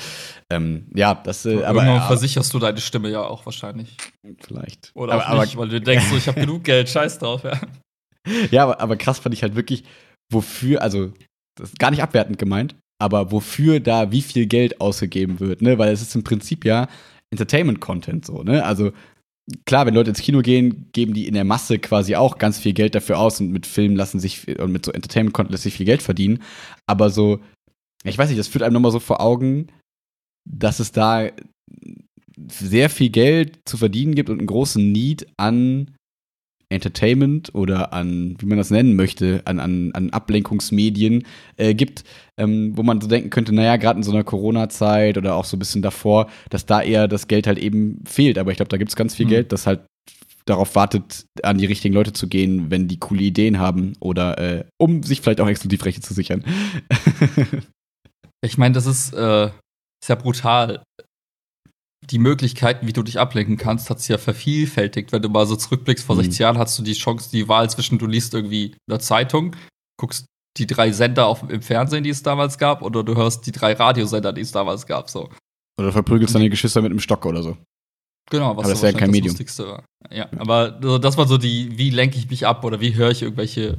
[0.53, 3.97] ähm, ja, das, äh, aber Irgendwann versicherst du deine Stimme ja auch wahrscheinlich.
[4.41, 4.93] vielleicht.
[4.95, 7.59] Oder aber, aber nicht, weil du denkst, so, ich habe genug Geld, scheiß drauf, ja.
[8.51, 9.83] Ja, aber, aber krass fand ich halt wirklich,
[10.31, 11.11] wofür, also,
[11.59, 15.79] das ist gar nicht abwertend gemeint, aber wofür da wie viel Geld ausgegeben wird, ne?
[15.79, 16.87] Weil es ist im Prinzip ja
[17.33, 18.63] Entertainment-Content so, ne?
[18.63, 18.93] Also,
[19.65, 22.75] klar, wenn Leute ins Kino gehen, geben die in der Masse quasi auch ganz viel
[22.75, 25.87] Geld dafür aus und mit Filmen lassen sich, und mit so Entertainment-Content lässt sich viel
[25.87, 26.43] Geld verdienen.
[26.87, 27.41] Aber so,
[28.05, 29.69] ich weiß nicht, das führt einem nochmal so vor Augen,
[30.49, 31.29] dass es da
[32.49, 35.91] sehr viel Geld zu verdienen gibt und einen großen Need an
[36.73, 41.27] Entertainment oder an, wie man das nennen möchte, an, an, an Ablenkungsmedien
[41.57, 42.05] äh, gibt,
[42.39, 45.57] ähm, wo man so denken könnte, naja, gerade in so einer Corona-Zeit oder auch so
[45.57, 48.39] ein bisschen davor, dass da eher das Geld halt eben fehlt.
[48.39, 49.31] Aber ich glaube, da gibt es ganz viel Mhm.
[49.31, 49.81] Geld, das halt
[50.47, 54.65] darauf wartet, an die richtigen Leute zu gehen, wenn die coole Ideen haben oder äh,
[54.79, 56.45] um sich vielleicht auch Exklusivrechte zu sichern.
[58.45, 60.83] Ich meine, das ist, äh, ist ja brutal.
[62.11, 65.13] Die Möglichkeiten, wie du dich ablenken kannst, hat sich ja vervielfältigt.
[65.13, 66.23] Wenn du mal so zurückblickst, vor Mhm.
[66.23, 69.55] 60 Jahren hast du die Chance, die Wahl zwischen, du liest irgendwie eine Zeitung,
[70.01, 70.25] guckst
[70.57, 73.75] die drei Sender auf, im Fernsehen, die es damals gab, oder du hörst die drei
[73.75, 75.11] Radiosender, die es damals gab.
[75.11, 75.29] So.
[75.79, 77.57] oder verprügelst deine Geschwister mit einem Stock oder so.
[78.31, 79.33] Genau, was Aber das wäre kein wahrscheinlich Medium.
[79.33, 79.85] Lustigste war.
[80.11, 83.11] Ja, aber so, das war so die, wie lenke ich mich ab oder wie höre
[83.11, 83.79] ich irgendwelche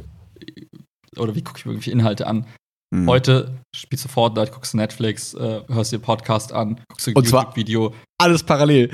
[1.17, 2.45] oder wie gucke ich mir irgendwelche Inhalte an.
[2.93, 3.07] Mhm.
[3.07, 7.15] Heute spielst du Fortnite, guckst du Netflix, äh, hörst dir Podcast an, guckst du ein
[7.23, 8.91] YouTube-Video, Alles parallel.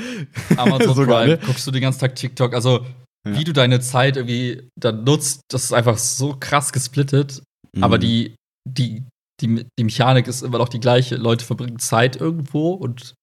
[0.56, 1.46] Amazon Sogar, Prime, ne?
[1.46, 2.54] guckst du den ganzen Tag TikTok.
[2.54, 2.86] Also,
[3.28, 3.38] Ja.
[3.38, 7.42] wie du deine Zeit irgendwie dann nutzt, das ist einfach so krass gesplittet.
[7.82, 8.02] Aber Mhm.
[8.02, 8.36] die,
[8.70, 9.04] die,
[9.42, 11.16] die, die Mechanik ist immer noch die gleiche.
[11.18, 13.14] Leute verbringen Zeit irgendwo und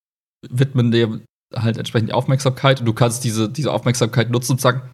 [0.50, 1.22] widmen dem
[1.54, 2.80] halt entsprechend die Aufmerksamkeit.
[2.80, 4.90] Und du kannst diese, diese Aufmerksamkeit nutzen und sagen,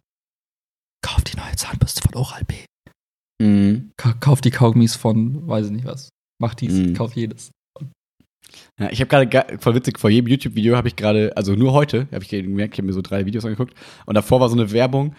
[1.03, 2.55] kauf die neue Zahnbürste von Oral-B.
[3.41, 3.91] Mhm.
[3.97, 6.09] Ka kauf die Kaugummis von, weiß ich nicht was.
[6.39, 6.93] Mach dies, Mhm.
[6.93, 7.51] kauf jedes.
[8.79, 12.07] Ja, ich habe gerade voll witzig vor jedem YouTube-Video habe ich gerade, also nur heute,
[12.11, 13.73] habe ich gemerkt, ich habe mir so drei Videos angeguckt
[14.05, 15.15] und davor war so eine Werbung,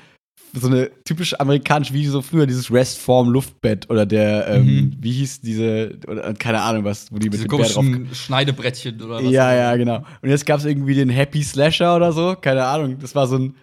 [0.52, 4.96] so eine typisch amerikanische, wie so früher dieses Restform Luftbett oder der, ähm, Mhm.
[5.00, 8.16] wie hieß diese, oder keine Ahnung was, wo die mit Diese dem Bär drauf.
[8.16, 9.30] Schneidebrettchen oder was.
[9.30, 10.04] Ja, ja, genau.
[10.20, 12.98] Und jetzt gab es irgendwie den Happy Slasher oder so, keine Ahnung.
[12.98, 13.54] Das war so ein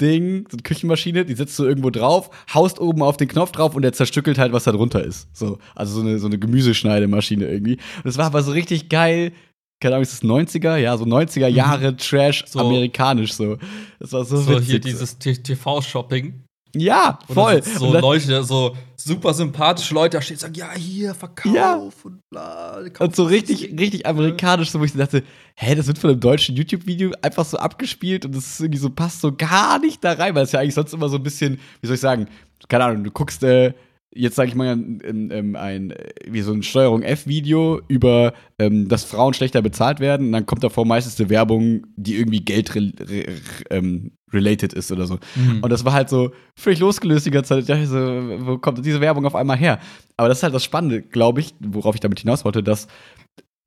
[0.00, 3.74] Ding, so eine Küchenmaschine, die setzt du irgendwo drauf, haust oben auf den Knopf drauf
[3.74, 5.28] und der zerstückelt halt, was da drunter ist.
[5.32, 7.74] So, also so eine, so eine Gemüseschneidemaschine irgendwie.
[7.76, 9.32] Und das war aber so richtig geil.
[9.80, 10.76] Keine Ahnung, ist das 90er?
[10.76, 12.60] Ja, so 90er Jahre Trash So.
[12.60, 13.58] amerikanisch so.
[13.98, 14.66] Das war so, So witzig.
[14.68, 16.42] hier dieses TV-Shopping.
[16.74, 17.62] ja, voll.
[17.62, 21.74] So Leute, so super sympathische Leute da stehen und sagen, ja, hier, Verkauf Ja.
[22.04, 22.80] und bla.
[22.98, 25.22] Und so richtig, richtig amerikanisch, so wo ich dachte,
[25.54, 28.90] hä, das wird von einem deutschen YouTube-Video einfach so abgespielt und das ist irgendwie so,
[28.90, 31.58] passt so gar nicht da rein, weil es ja eigentlich sonst immer so ein bisschen,
[31.80, 32.26] wie soll ich sagen,
[32.68, 33.72] keine Ahnung, du guckst, äh,
[34.16, 38.88] jetzt sage ich mal, ein, ein, ein, äh, wie so ein Steuerung F-Video über, ähm,
[38.88, 42.74] dass Frauen schlechter bezahlt werden und dann kommt davor meistens eine Werbung, die irgendwie Geld
[42.74, 43.26] re re
[43.70, 45.18] ähm, related ist oder so.
[45.36, 45.60] Mhm.
[45.62, 47.60] Und das war halt so völlig losgelöst die ganze Zeit.
[47.60, 49.78] Ich dachte so, wo kommt diese Werbung auf einmal her?
[50.16, 52.88] Aber das ist halt das Spannende, glaube ich, worauf ich damit hinaus wollte, dass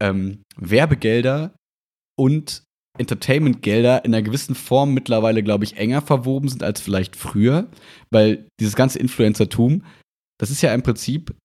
[0.01, 1.53] ähm, Werbegelder
[2.17, 2.63] und
[2.97, 7.67] Entertainmentgelder in einer gewissen Form mittlerweile, glaube ich, enger verwoben sind als vielleicht früher.
[8.11, 9.83] Weil dieses ganze Influencertum,
[10.39, 11.35] das ist ja im Prinzip,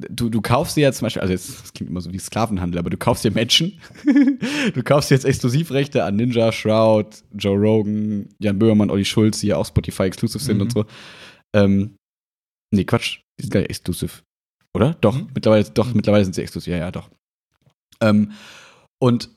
[0.00, 2.78] du, du kaufst dir ja zum Beispiel, also jetzt, das klingt immer so wie Sklavenhandel,
[2.78, 3.80] aber du kaufst dir Menschen,
[4.74, 9.48] du kaufst dir jetzt Exklusivrechte an Ninja, Shroud, Joe Rogan, Jan Böhmermann, Olli Schulz, die
[9.48, 10.62] ja auch Spotify exclusive sind Mhm.
[10.62, 10.86] und so.
[11.54, 11.96] Ähm,
[12.74, 14.22] nee, Quatsch, die sind gar nicht exklusiv.
[14.74, 14.94] Oder?
[15.00, 15.28] Doch, Mhm.
[15.34, 15.96] mittlerweile, doch, Mhm.
[15.96, 17.10] mittlerweile sind sie exklusiv, ja, ja, doch.
[18.00, 18.32] Ähm,
[19.02, 19.30] und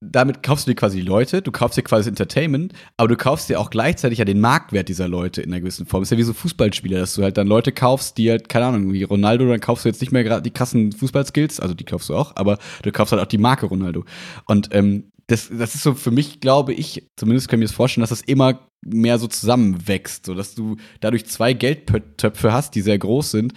[0.00, 3.48] damit kaufst du dir quasi die Leute, du kaufst dir quasi Entertainment, aber du kaufst
[3.48, 6.02] dir auch gleichzeitig ja den Marktwert dieser Leute in einer gewissen Form.
[6.02, 8.92] ist ja wie so Fußballspieler, dass du halt dann Leute kaufst, die halt, keine Ahnung,
[8.92, 12.08] wie Ronaldo, dann kaufst du jetzt nicht mehr gerade die krassen Fußballskills, also die kaufst
[12.08, 14.04] du auch, aber du kaufst halt auch die Marke Ronaldo.
[14.46, 18.02] Und ähm, das, das ist so für mich, glaube ich, zumindest ich mir das vorstellen,
[18.02, 22.98] dass das immer mehr so zusammenwächst, so dass du dadurch zwei Geldtöpfe hast, die sehr
[22.98, 23.52] groß sind,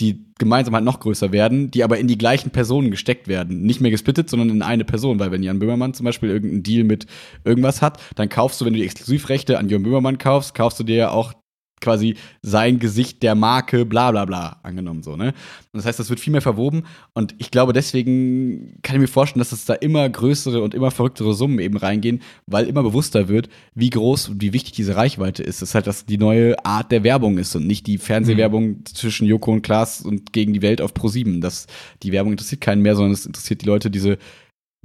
[0.00, 3.62] die gemeinsam halt noch größer werden, die aber in die gleichen Personen gesteckt werden.
[3.62, 5.18] Nicht mehr gesplittet, sondern in eine Person.
[5.20, 7.06] Weil wenn Jan Böhmermann zum Beispiel irgendeinen Deal mit
[7.44, 10.84] irgendwas hat, dann kaufst du, wenn du die Exklusivrechte an Jan Böhmermann kaufst, kaufst du
[10.84, 11.34] dir ja auch
[11.80, 15.28] quasi sein Gesicht der Marke, bla bla bla, angenommen so, ne?
[15.72, 19.08] Und das heißt, das wird viel mehr verwoben und ich glaube, deswegen kann ich mir
[19.08, 23.28] vorstellen, dass es da immer größere und immer verrücktere Summen eben reingehen, weil immer bewusster
[23.28, 25.62] wird, wie groß und wie wichtig diese Reichweite ist.
[25.62, 28.86] Das ist halt, dass die neue Art der Werbung ist und nicht die Fernsehwerbung mhm.
[28.86, 31.40] zwischen Joko und Klaas und gegen die Welt auf Pro7.
[31.40, 31.66] Das,
[32.02, 34.18] die Werbung interessiert keinen mehr, sondern es interessiert die Leute, diese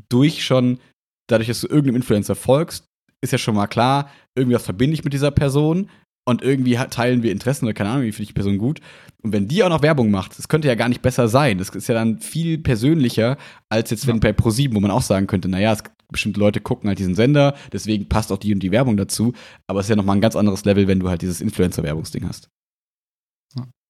[0.10, 0.80] durch schon,
[1.28, 2.86] dadurch, dass du irgendeinem Influencer folgst,
[3.22, 5.90] ist ja schon mal klar, irgendwas verbinde ich mit dieser Person
[6.26, 8.82] und irgendwie teilen wir Interessen oder keine Ahnung, wie finde ich die Person gut.
[9.22, 11.58] Und wenn die auch noch Werbung macht, das könnte ja gar nicht besser sein.
[11.58, 13.38] Das ist ja dann viel persönlicher,
[13.70, 14.22] als jetzt wenn ja.
[14.22, 17.56] bei ProSieben, wo man auch sagen könnte, naja, es, bestimmte Leute gucken halt diesen Sender,
[17.72, 19.34] deswegen passt auch die und die Werbung dazu.
[19.68, 22.50] Aber es ist ja nochmal ein ganz anderes Level, wenn du halt dieses Influencer-Werbungsding hast.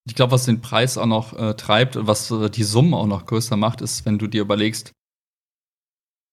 [0.08, 3.08] Ich glaube, was den Preis auch noch äh, treibt und was äh, die Summe auch
[3.08, 4.92] noch größer macht, ist, wenn du dir überlegst,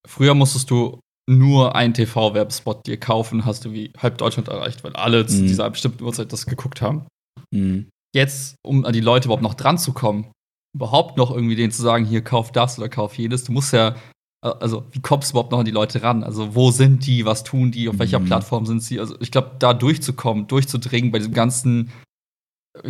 [0.07, 4.95] früher musstest du nur einen TV-Werbespot dir kaufen, hast du wie halb Deutschland erreicht, weil
[4.95, 5.47] alle zu mhm.
[5.47, 7.07] dieser bestimmten Uhrzeit das geguckt haben.
[7.53, 7.89] Mhm.
[8.15, 10.31] Jetzt, um an die Leute überhaupt noch dran zu kommen,
[10.75, 13.97] überhaupt noch irgendwie denen zu sagen, hier kauf das oder kauf jenes, du musst ja,
[14.45, 16.25] äh, also wie kommst du überhaupt noch an die Leute ran?
[16.25, 18.27] Also wo sind die, was tun die, auf welcher mhm.
[18.27, 18.99] Plattform sind sie?
[18.99, 21.91] Also ich glaube, da durchzukommen, durchzudringen bei diesem ganzen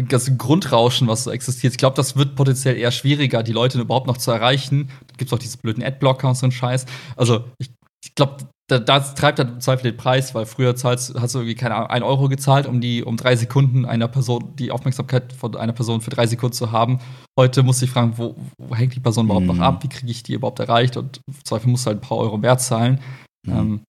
[0.08, 1.72] ganzen Grundrauschen, was so existiert.
[1.72, 4.90] Ich glaube, das wird potenziell eher schwieriger, die Leute überhaupt noch zu erreichen.
[5.08, 6.86] Da gibt es auch diese blöden Adblocker und so einen Scheiß.
[7.16, 7.70] Also, ich
[8.04, 11.40] ich glaube, da, das treibt dann im Zweifel den Preis, weil früher zahlst, hast du
[11.40, 15.32] irgendwie, keine Ahnung, 1 Euro gezahlt, um die, um drei Sekunden einer Person, die Aufmerksamkeit
[15.32, 16.98] von einer Person für drei Sekunden zu haben.
[17.38, 19.56] Heute muss ich fragen, wo, wo hängt die Person überhaupt mhm.
[19.56, 19.82] noch ab?
[19.82, 20.96] Wie kriege ich die überhaupt erreicht?
[20.96, 23.00] Und im Zweifel musst du halt ein paar Euro mehr zahlen.
[23.46, 23.52] Mhm.
[23.52, 23.80] Ähm,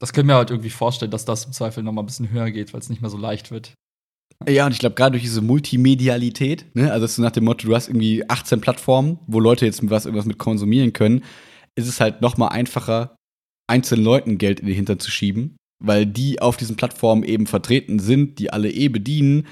[0.00, 2.50] das können wir halt irgendwie vorstellen, dass das im Zweifel noch mal ein bisschen höher
[2.50, 3.72] geht, weil es nicht mehr so leicht wird.
[4.46, 7.74] Ja, und ich glaube, gerade durch diese Multimedialität, ne, also so nach dem Motto, du
[7.74, 11.24] hast irgendwie 18 Plattformen, wo Leute jetzt was, irgendwas mit konsumieren können,
[11.76, 13.16] ist es halt noch mal einfacher,
[13.68, 17.98] einzelnen Leuten Geld in die Hintern zu schieben, weil die auf diesen Plattformen eben vertreten
[17.98, 19.46] sind, die alle eh bedienen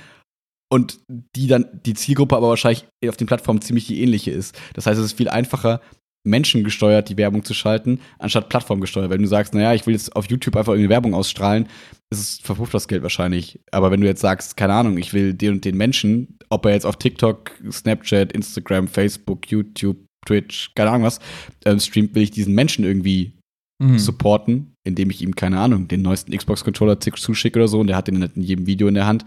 [0.73, 4.59] und die dann die Zielgruppe aber wahrscheinlich auf den Plattformen ziemlich die ähnliche ist.
[4.75, 5.81] Das heißt, es ist viel einfacher,
[6.27, 9.11] menschengesteuert die Werbung zu schalten, anstatt plattformgesteuert.
[9.11, 11.69] Wenn du sagst, naja, ich will jetzt auf YouTube einfach irgendeine Werbung ausstrahlen,
[12.11, 13.61] ist es verpufft das Geld wahrscheinlich.
[13.71, 16.73] Aber wenn du jetzt sagst, keine Ahnung, ich will den und den Menschen, ob er
[16.73, 21.21] jetzt auf TikTok, Snapchat, Instagram, Facebook, YouTube, Twitch, keine Ahnung was,
[21.65, 23.33] ähm, streamt, will ich diesen Menschen irgendwie
[23.83, 23.99] mhm.
[23.99, 28.09] supporten, indem ich ihm, keine Ahnung, den neuesten Xbox-Controller zuschicke oder so und der hat
[28.09, 29.25] den in jedem Video in der Hand,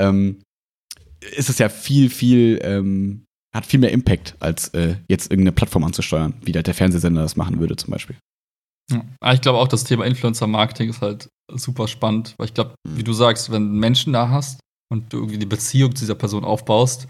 [0.00, 0.38] ähm,
[1.36, 5.84] ist es ja viel, viel, ähm, hat viel mehr Impact, als äh, jetzt irgendeine Plattform
[5.84, 8.16] anzusteuern, wie der Fernsehsender das machen würde zum Beispiel.
[8.90, 12.96] Ja, ich glaube auch, das Thema Influencer-Marketing ist halt super spannend, weil ich glaube, mhm.
[12.96, 16.14] wie du sagst, wenn du Menschen da hast und du irgendwie die Beziehung zu dieser
[16.14, 17.08] Person aufbaust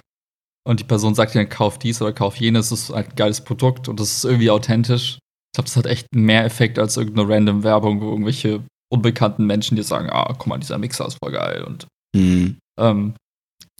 [0.69, 3.41] und die Person sagt dir, kauf dies oder kauf jenes, das ist halt ein geiles
[3.41, 7.27] Produkt und das ist irgendwie authentisch, ich glaube, das hat echt mehr Effekt als irgendeine
[7.27, 11.33] random Werbung, wo irgendwelche unbekannten Menschen dir sagen, ah, guck mal, dieser Mixer ist voll
[11.33, 12.59] geil und mhm.
[12.79, 13.15] ähm,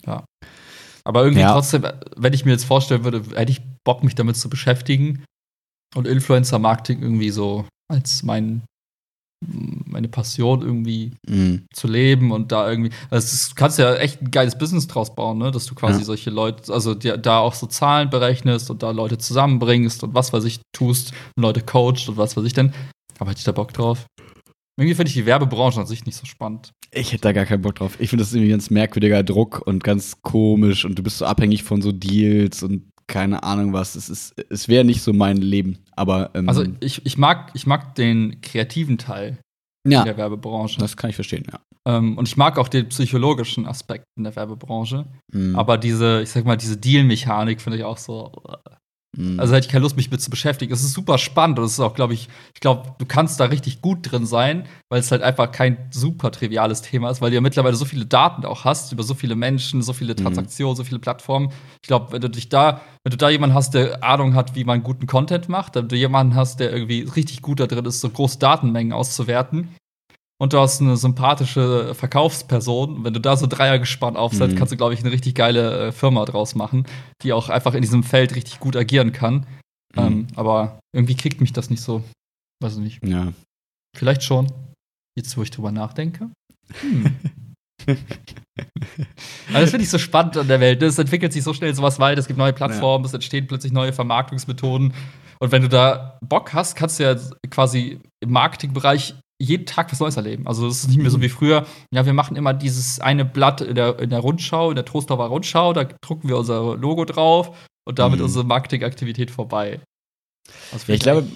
[0.03, 0.25] ja.
[1.03, 1.53] Aber irgendwie ja.
[1.53, 5.23] trotzdem, wenn ich mir jetzt vorstellen würde, hätte ich Bock, mich damit zu beschäftigen
[5.95, 8.63] und Influencer-Marketing irgendwie so als mein
[9.41, 11.65] meine Passion irgendwie mhm.
[11.73, 15.37] zu leben und da irgendwie, also du kannst ja echt ein geiles Business draus bauen,
[15.37, 15.51] ne?
[15.51, 16.05] dass du quasi ja.
[16.05, 20.33] solche Leute, also dir, da auch so Zahlen berechnest und da Leute zusammenbringst und was
[20.33, 22.73] weiß ich tust und Leute coacht und was weiß ich denn.
[23.17, 24.05] Aber hätte ich da Bock drauf?
[24.77, 26.71] Irgendwie finde ich die Werbebranche an sich nicht so spannend.
[26.91, 27.97] Ich hätte da gar keinen Bock drauf.
[27.99, 31.63] Ich finde das irgendwie ganz merkwürdiger Druck und ganz komisch und du bist so abhängig
[31.63, 33.95] von so Deals und keine Ahnung was.
[33.95, 35.79] Es, ist, es wäre nicht so mein Leben.
[35.97, 39.39] Aber, ähm, also ich, ich, mag, ich mag den kreativen Teil
[39.85, 40.79] ja, in der Werbebranche.
[40.79, 41.59] Das kann ich verstehen, ja.
[41.85, 45.05] Ähm, und ich mag auch den psychologischen Aspekt in der Werbebranche.
[45.33, 45.55] Mhm.
[45.55, 48.31] Aber diese, ich sag mal, diese Deal-Mechanik finde ich auch so.
[48.47, 48.75] Äh,
[49.17, 49.39] Mhm.
[49.39, 50.71] Also hätte ich keine Lust, mich mit zu beschäftigen.
[50.71, 53.45] Es ist super spannend und es ist auch, glaube ich, ich glaube, du kannst da
[53.45, 57.35] richtig gut drin sein, weil es halt einfach kein super triviales Thema ist, weil du
[57.35, 60.17] ja mittlerweile so viele Daten auch hast über so viele Menschen, so viele mhm.
[60.17, 60.77] Transaktionen, mhm.
[60.77, 61.51] so viele Plattformen.
[61.81, 64.63] Ich glaube, wenn du dich da, wenn du da jemanden hast, der Ahnung hat, wie
[64.63, 68.01] man guten Content macht, wenn du jemanden hast, der irgendwie richtig gut da drin ist,
[68.01, 69.69] so große Datenmengen auszuwerten,
[70.41, 74.57] und du hast eine sympathische Verkaufsperson, wenn du da so Dreiergespann aufsetzt, mhm.
[74.57, 76.85] kannst du, glaube ich, eine richtig geile äh, Firma draus machen,
[77.21, 79.45] die auch einfach in diesem Feld richtig gut agieren kann.
[79.95, 80.01] Mhm.
[80.01, 82.03] Ähm, aber irgendwie kriegt mich das nicht so.
[82.61, 83.05] Weiß ich nicht.
[83.05, 83.33] Ja.
[83.95, 84.51] Vielleicht schon.
[85.17, 86.29] Jetzt, wo ich drüber nachdenke.
[86.79, 87.15] Hm.
[87.87, 90.81] also das finde ich so spannend an der Welt.
[90.81, 93.09] Es entwickelt sich so schnell sowas weit, es gibt neue Plattformen, ja.
[93.09, 94.93] es entstehen plötzlich neue Vermarktungsmethoden.
[95.39, 97.15] Und wenn du da Bock hast, kannst du ja
[97.49, 100.47] quasi im Marketingbereich jeden Tag was Neues erleben.
[100.47, 101.23] Also es ist nicht mehr so mhm.
[101.23, 104.75] wie früher, ja, wir machen immer dieses eine Blatt in der, in der Rundschau, in
[104.75, 108.25] der Trostorfer Rundschau, da drucken wir unser Logo drauf und damit mhm.
[108.25, 109.79] unsere Marketingaktivität vorbei.
[110.71, 111.27] Also Ja, ich glaube,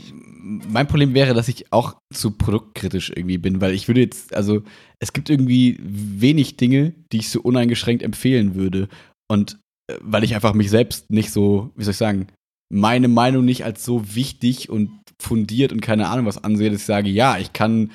[0.43, 4.61] mein Problem wäre, dass ich auch zu produktkritisch irgendwie bin, weil ich würde jetzt, also
[4.99, 8.89] es gibt irgendwie wenig Dinge, die ich so uneingeschränkt empfehlen würde.
[9.29, 12.27] Und äh, weil ich einfach mich selbst nicht so, wie soll ich sagen,
[12.69, 14.89] meine Meinung nicht als so wichtig und
[15.23, 17.91] fundiert und keine Ahnung was ansehe, dass ich sage, ja, ich kann,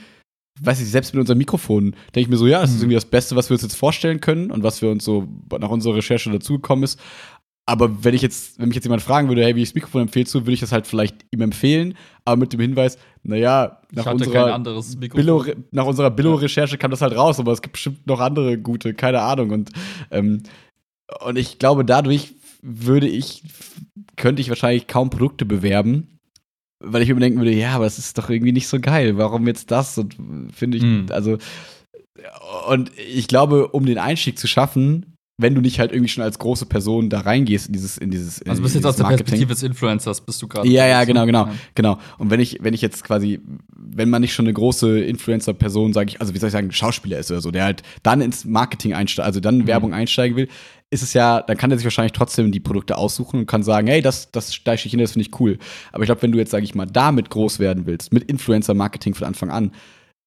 [0.61, 2.83] weiß ich, selbst mit unserem Mikrofon denke ich mir so, ja, das ist Mhm.
[2.83, 5.69] irgendwie das Beste, was wir uns jetzt vorstellen können und was wir uns so nach
[5.71, 6.99] unserer Recherche dazugekommen ist.
[7.67, 10.01] Aber wenn ich jetzt, wenn mich jetzt jemand fragen würde, hey, wie ich das Mikrofon
[10.03, 14.05] empfehlst du, würde ich das halt vielleicht ihm empfehlen, aber mit dem Hinweis, naja, nach
[14.15, 14.55] unserer.
[15.23, 18.95] Billo, nach unserer Billo-Recherche kam das halt raus, aber es gibt bestimmt noch andere gute,
[18.95, 19.51] keine Ahnung.
[19.51, 19.71] Und,
[20.11, 20.43] ähm,
[21.27, 23.43] und ich glaube, dadurch würde ich,
[24.17, 26.18] könnte ich wahrscheinlich kaum Produkte bewerben,
[26.81, 29.17] weil ich mir denken würde, ja, aber das ist doch irgendwie nicht so geil.
[29.19, 29.99] Warum jetzt das?
[29.99, 30.17] Und
[30.55, 31.07] finde ich, Hm.
[31.11, 31.39] also,
[32.69, 36.41] und ich glaube, um den Einstieg zu schaffen, wenn du nicht halt irgendwie schon als
[36.41, 39.05] große Person da reingehst in dieses, in dieses, Also bist jetzt dieses aus der.
[39.05, 40.67] Perspektive des Influencers, bist du gerade.
[40.69, 41.27] Ja, ja, unterwegs, genau, ne?
[41.27, 41.53] genau, Ja.
[41.77, 41.99] genau.
[42.19, 43.41] Und wenn ich, wenn ich jetzt quasi,
[43.77, 47.19] wenn man nicht schon eine große Influencer-Person, sage ich, also wie soll ich sagen, Schauspieler
[47.21, 49.67] ist oder so, der halt dann ins Marketing einsteigt, also dann Mhm.
[49.69, 50.49] Werbung einsteigen will,
[50.91, 53.87] ist es ja, dann kann er sich wahrscheinlich trotzdem die Produkte aussuchen und kann sagen,
[53.89, 55.59] hey, das, das steige ich hin, das finde ich cool.
[55.93, 59.15] Aber ich glaube, wenn du jetzt, sage ich mal, damit groß werden willst, mit Influencer-Marketing
[59.15, 59.73] von Anfang an,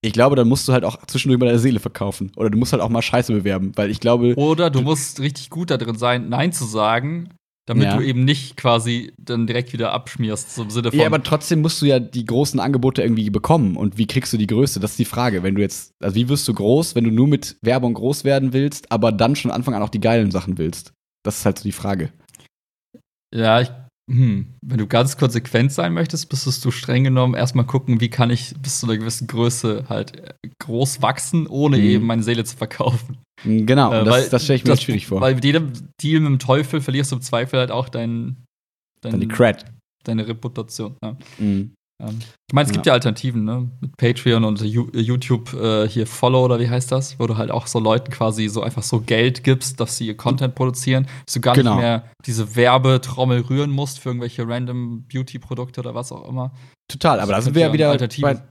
[0.03, 2.31] ich glaube, dann musst du halt auch zwischendurch mal deine Seele verkaufen.
[2.35, 5.49] Oder du musst halt auch mal Scheiße bewerben, weil ich glaube, Oder du musst richtig
[5.49, 7.29] gut da drin sein, Nein zu sagen,
[7.71, 7.95] damit Ja.
[7.97, 10.99] du eben nicht quasi dann direkt wieder abschmierst, so im Sinne von.
[10.99, 13.77] Ja, aber trotzdem musst du ja die großen Angebote irgendwie bekommen.
[13.77, 14.81] Und wie kriegst du die Größe?
[14.81, 15.41] Das ist die Frage.
[15.41, 18.51] Wenn du jetzt, also wie wirst du groß, wenn du nur mit Werbung groß werden
[18.51, 20.91] willst, aber dann schon Anfang an auch die geilen Sachen willst?
[21.23, 22.11] Das ist halt so die Frage.
[23.33, 23.69] Ja, ich,
[24.11, 28.29] hm, wenn du ganz konsequent sein möchtest, müsstest du streng genommen erstmal gucken, wie kann
[28.29, 31.83] ich bis zu einer gewissen Größe halt äh, groß wachsen, ohne Mhm.
[31.83, 33.17] eben meine Seele zu verkaufen.
[33.43, 35.21] Genau, Äh, das, das stelle ich mir das- schwierig vor.
[35.21, 35.71] Weil mit jedem
[36.01, 38.43] Deal mit dem Teufel verlierst du im Zweifel halt auch dein,
[39.01, 39.65] dein, die Cred.
[40.03, 40.95] deine Reputation.
[41.03, 41.17] Ja.
[41.39, 41.73] Mhm.
[42.01, 43.69] Ähm, ich meine, es gibt ja Alternativen, ne?
[43.79, 47.19] Mit Patreon und YouTube äh, hier Follow oder wie heißt das?
[47.19, 50.17] Wo du halt auch so Leuten quasi so einfach so Geld gibst, dass sie ihr
[50.17, 51.75] Content produzieren, dass du gar Genau.
[51.75, 56.51] nicht mehr diese Werbetrommel rühren musst für irgendwelche random Beauty-Produkte oder was auch immer.
[56.91, 57.85] Total, aber da Das sind wir ja wieder.
[57.85, 58.33] ja Alternativen.
[58.33, 58.41] Bei,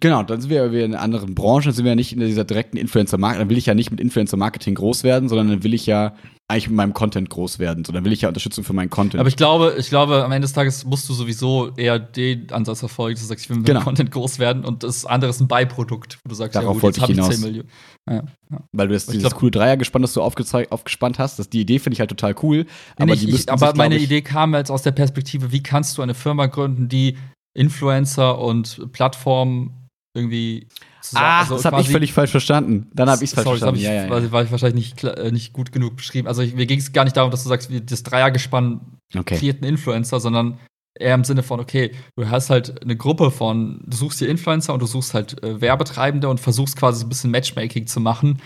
[0.00, 2.12] genau, dann sind wir ja wieder in einer anderen Branche, dann sind wir ja nicht
[2.12, 3.40] in dieser direkten Influencer-Marketing.
[3.42, 6.14] Dann will ich ja nicht mit Influencer-Marketing groß werden, sondern dann will ich ja
[6.46, 7.84] eigentlich mit meinem Content groß werden.
[7.86, 9.18] So, dann will ich ja Unterstützung für meinen Content.
[9.18, 12.80] Aber ich glaube, ich glaube, am Ende des Tages musst du sowieso eher den Ansatz
[12.80, 13.80] verfolgen, dass du sagst, ich will mit Genau.
[13.80, 16.82] dem Content groß werden und das andere ist ein Beiprodukt, wo du sagst, Darauf ja,
[16.82, 17.34] wollte jetzt ich hinaus.
[17.34, 17.68] 10 Millionen.
[18.10, 18.16] Ja,
[18.50, 18.58] ja.
[18.72, 21.78] Weil du das, Ich dieses glaub- coole Dreiergespann, das du aufgespannt hast, das, die Idee
[21.78, 22.66] finde ich halt total cool.
[22.98, 25.96] Aber, ich, müssten aber sich, meine ich, Idee kam jetzt aus der Perspektive, wie kannst
[25.96, 27.16] du eine Firma gründen, die
[27.56, 30.68] Influencer und Plattformen irgendwie
[31.04, 31.26] zusammen.
[31.26, 32.90] Ah, also das habe ich völlig falsch verstanden.
[32.94, 33.80] Dann habe ich es falsch Sorry, verstanden.
[33.80, 34.32] ich, ja, ja, ja.
[34.32, 36.28] War, ich wahrscheinlich nicht, äh, nicht gut genug beschrieben.
[36.28, 38.80] Also ich, mir ging es gar nicht darum, dass du sagst, wie das Dreiergespann
[39.14, 39.36] Okay.
[39.38, 40.58] kreiert einen Influencer, sondern
[40.98, 44.72] eher im Sinne von, okay, du hast halt eine Gruppe von, du suchst dir Influencer
[44.74, 48.40] und du suchst halt äh, Werbetreibende und versuchst quasi so ein bisschen Matchmaking zu machen,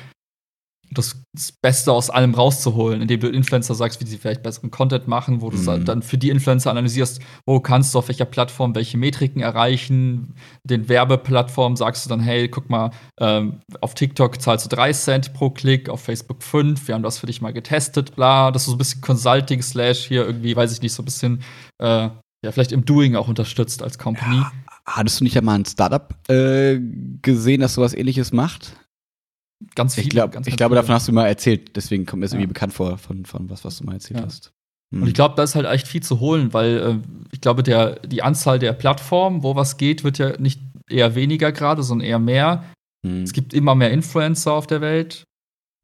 [0.91, 1.23] das,
[1.63, 5.51] Beste aus allem rauszuholen, indem du Influencer sagst, wie sie vielleicht besseren Content machen, wo
[5.51, 5.85] du Mhm.
[5.85, 10.35] dann für die Influencer analysierst, wo kannst du auf welcher Plattform welche Metriken erreichen.
[10.65, 15.33] Den Werbeplattformen sagst du dann, hey, guck mal, ähm, auf TikTok zahlst du 3 Cent
[15.35, 18.51] pro Klick, auf Facebook 5, wir haben das für dich mal getestet, bla.
[18.51, 21.43] Das ist so ein bisschen Consulting slash hier irgendwie, weiß ich nicht, so ein bisschen,
[21.81, 22.09] äh,
[22.45, 24.43] ja, vielleicht im Doing auch unterstützt als Company.
[24.87, 26.81] Hattest du nicht einmal ein Startup äh,
[27.23, 28.73] gesehen, das sowas ähnliches macht?
[29.75, 30.05] Ganz viele.
[30.05, 30.83] Ich, glaub, ganz, ich ganz glaube, viele.
[30.83, 31.75] davon hast du mal erzählt.
[31.77, 32.39] Deswegen kommt mir das Ja.
[32.39, 34.27] irgendwie bekannt vor, von, von was, was du mal erzählt Ja.
[34.27, 34.53] hast.
[34.95, 35.03] Hm.
[35.03, 36.99] Und ich glaube, da ist halt echt viel zu holen, weil äh,
[37.33, 41.53] ich glaube, der, die Anzahl der Plattformen, wo was geht, wird ja nicht eher weniger
[41.53, 42.65] gerade, sondern eher mehr.
[43.07, 43.23] Hm.
[43.23, 45.25] Es gibt immer mehr Influencer auf der Welt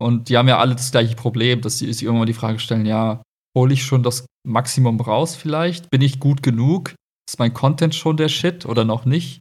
[0.00, 2.86] und die haben ja alle das gleiche Problem, dass sie sich irgendwann die Frage stellen,
[2.86, 3.22] ja,
[3.56, 5.90] hole ich schon das Maximum raus vielleicht?
[5.90, 6.94] Bin ich gut genug?
[7.28, 9.40] Ist mein Content schon der Shit oder noch nicht?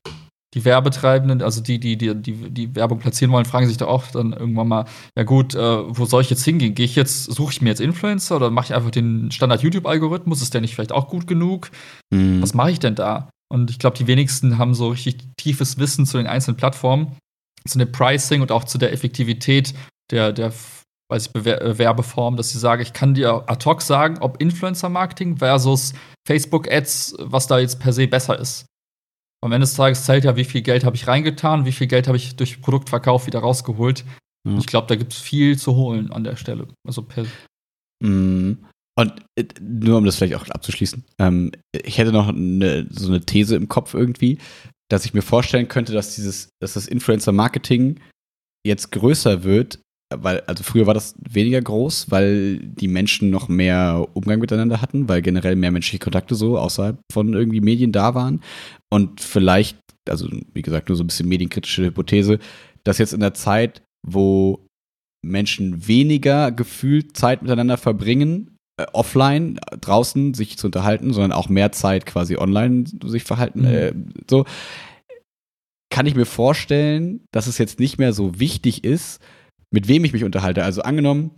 [0.53, 4.07] Die Werbetreibenden, also die, die, die, die, die Werbung platzieren wollen, fragen sich doch auch
[4.07, 4.85] dann irgendwann mal,
[5.17, 6.75] ja gut, äh, wo soll ich jetzt hingehen?
[6.75, 10.41] Gehe ich jetzt, suche ich mir jetzt Influencer oder mache ich einfach den Standard-YouTube-Algorithmus?
[10.41, 11.71] Ist der nicht vielleicht auch gut genug?
[12.13, 12.41] Hm.
[12.41, 13.29] was mache ich denn da?
[13.51, 17.15] Und ich glaube, die wenigsten haben so richtig tiefes Wissen zu den einzelnen Plattformen,
[17.67, 19.73] zu dem Pricing und auch zu der Effektivität
[20.11, 20.51] der, der
[21.09, 24.41] weiß ich, Bewer äh, Werbeform, dass sie sagen, ich kann dir ad hoc sagen, ob
[24.41, 25.93] Influencer-Marketing versus
[26.27, 28.65] Facebook-Ads, was da jetzt per se besser ist.
[29.43, 32.07] Am Ende des Tages zählt ja, wie viel Geld habe ich reingetan, wie viel Geld
[32.07, 34.05] habe ich durch Produktverkauf wieder rausgeholt.
[34.47, 34.57] Ja.
[34.57, 36.67] Ich glaube, da gibt es viel zu holen an der Stelle.
[36.87, 37.25] Also per
[38.03, 38.65] Mm.
[38.95, 43.21] Und äh, nur um das vielleicht auch abzuschließen, ähm, ich hätte noch eine, so eine
[43.21, 44.37] These im Kopf irgendwie,
[44.91, 47.99] dass ich mir vorstellen könnte, dass dieses, dass das Influencer-Marketing
[48.65, 49.79] jetzt größer wird,
[50.21, 55.09] weil, also früher war das weniger groß, weil die Menschen noch mehr Umgang miteinander hatten,
[55.09, 58.41] weil generell mehr menschliche Kontakte so außerhalb von irgendwie Medien da waren.
[58.91, 62.39] Und vielleicht, also wie gesagt, nur so ein bisschen medienkritische Hypothese,
[62.83, 64.65] dass jetzt in der Zeit, wo
[65.25, 71.71] Menschen weniger gefühlt Zeit miteinander verbringen, äh, offline, draußen sich zu unterhalten, sondern auch mehr
[71.71, 73.65] Zeit quasi online sich verhalten, mhm.
[73.65, 73.93] äh,
[74.29, 74.45] so,
[75.93, 79.21] kann ich mir vorstellen, dass es jetzt nicht mehr so wichtig ist,
[79.73, 80.63] mit wem ich mich unterhalte.
[80.63, 81.31] Also angenommen,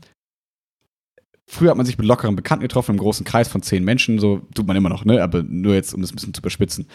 [1.49, 4.41] früher hat man sich mit lockeren Bekannten getroffen, im großen Kreis von zehn Menschen, so
[4.53, 5.23] tut man immer noch, ne?
[5.23, 6.87] Aber nur jetzt, um das ein bisschen zu überspitzen.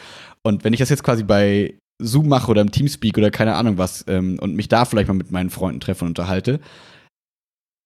[0.42, 3.78] Und wenn ich das jetzt quasi bei Zoom mache oder im Teamspeak oder keine Ahnung
[3.78, 6.60] was ähm, und mich da vielleicht mal mit meinen Freunden treffe und unterhalte,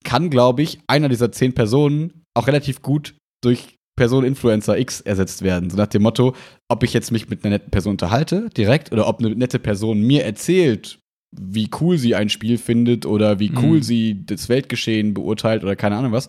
[0.05, 5.43] kann, glaube ich, einer dieser zehn Personen auch relativ gut durch Person Influencer X ersetzt
[5.43, 5.71] werden.
[5.71, 6.35] So nach dem Motto,
[6.69, 10.03] ob ich jetzt mich mit einer netten Person unterhalte, direkt, oder ob eine nette Person
[10.03, 10.99] mir erzählt,
[11.41, 13.83] wie cool sie ein Spiel findet oder wie cool mhm.
[13.83, 16.29] sie das Weltgeschehen beurteilt oder keine Ahnung was.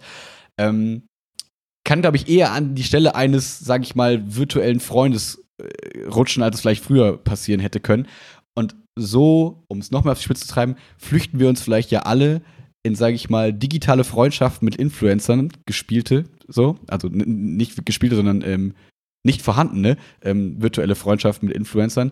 [0.57, 1.03] Ähm,
[1.83, 6.43] kann, glaube ich, eher an die Stelle eines, sage ich mal, virtuellen Freundes äh, rutschen,
[6.43, 8.07] als es vielleicht früher passieren hätte können.
[8.55, 12.01] Und so, um es nochmal auf die Spitze zu treiben, flüchten wir uns vielleicht ja
[12.01, 12.41] alle
[12.83, 18.73] in, sage ich mal, digitale Freundschaften mit Influencern, gespielte, so, also nicht gespielte, sondern ähm,
[19.25, 22.11] nicht vorhandene ähm, virtuelle Freundschaften mit Influencern.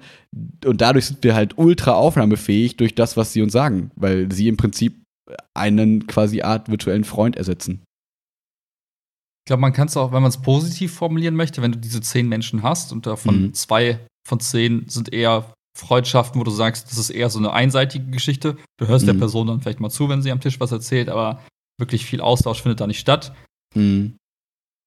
[0.65, 4.47] Und dadurch sind wir halt ultra aufnahmefähig durch das, was sie uns sagen, weil sie
[4.47, 5.02] im Prinzip
[5.54, 7.84] einen quasi Art virtuellen Freund ersetzen.
[9.43, 12.02] Ich glaube, man kann es auch, wenn man es positiv formulieren möchte, wenn du diese
[12.02, 13.54] zehn Menschen hast und davon mhm.
[13.54, 18.06] zwei von zehn sind eher Freundschaften, wo du sagst, das ist eher so eine einseitige
[18.06, 18.58] Geschichte.
[18.80, 19.12] Du hörst mhm.
[19.12, 21.41] der Person dann vielleicht mal zu, wenn sie am Tisch was erzählt, aber
[21.78, 23.36] wirklich viel Austausch findet da nicht statt.
[23.76, 24.15] Mhm.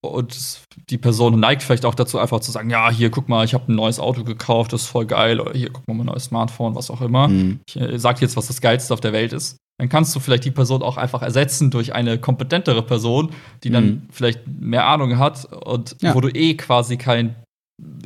[0.04, 3.54] Und die Person neigt vielleicht auch dazu, einfach zu sagen: Ja, hier, guck mal, ich
[3.54, 5.40] habe ein neues Auto gekauft, das ist voll geil.
[5.40, 7.28] Oder hier, guck mal, mein neues Smartphone, was auch immer.
[7.28, 7.60] Mhm.
[7.66, 9.56] Ich äh, sag jetzt, was das Geilste auf der Welt ist.
[9.78, 13.30] Dann kannst du vielleicht die Person auch einfach ersetzen durch eine kompetentere Person,
[13.62, 14.02] die dann mhm.
[14.10, 16.14] vielleicht mehr Ahnung hat und ja.
[16.14, 17.36] wo du eh quasi kein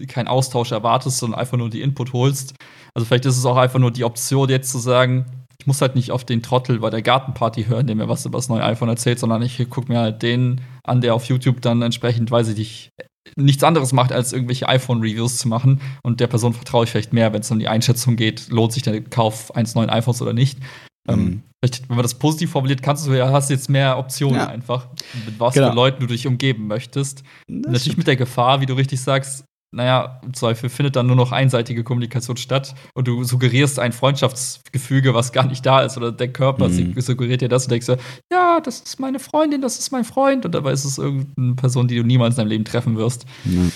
[0.08, 2.54] keinen Austausch erwartest, sondern einfach nur die Input holst.
[2.94, 5.26] Also vielleicht ist es auch einfach nur die Option, jetzt zu sagen,
[5.60, 8.38] ich muss halt nicht auf den Trottel bei der Gartenparty hören, der mir was über
[8.38, 11.82] das neue iPhone erzählt, sondern ich gucke mir halt den an, der auf YouTube dann
[11.82, 12.90] entsprechend, weiß ich nicht,
[13.36, 15.82] nichts anderes macht, als irgendwelche iPhone-Reviews zu machen.
[16.02, 18.82] Und der Person vertraue ich vielleicht mehr, wenn es um die Einschätzung geht, lohnt sich
[18.82, 20.58] der Kauf eines neuen iPhones oder nicht.
[21.06, 21.42] Ähm, mhm.
[21.62, 24.48] Vielleicht, wenn man das positiv formuliert, kannst du ja, hast jetzt mehr Optionen ja.
[24.48, 24.88] einfach,
[25.26, 25.68] mit was genau.
[25.68, 27.22] für Leuten du dich umgeben möchtest.
[27.48, 27.98] Natürlich stimmt.
[27.98, 31.84] mit der Gefahr, wie du richtig sagst, naja, im Zweifel findet dann nur noch einseitige
[31.84, 36.68] Kommunikation statt und du suggerierst ein Freundschaftsgefüge, was gar nicht da ist, oder der Körper
[36.68, 37.00] mhm.
[37.00, 37.96] suggeriert dir das und denkst so,
[38.32, 41.86] ja, das ist meine Freundin, das ist mein Freund, und dabei ist es irgendeine Person,
[41.86, 43.26] die du niemals in deinem Leben treffen wirst.
[43.44, 43.70] Mhm.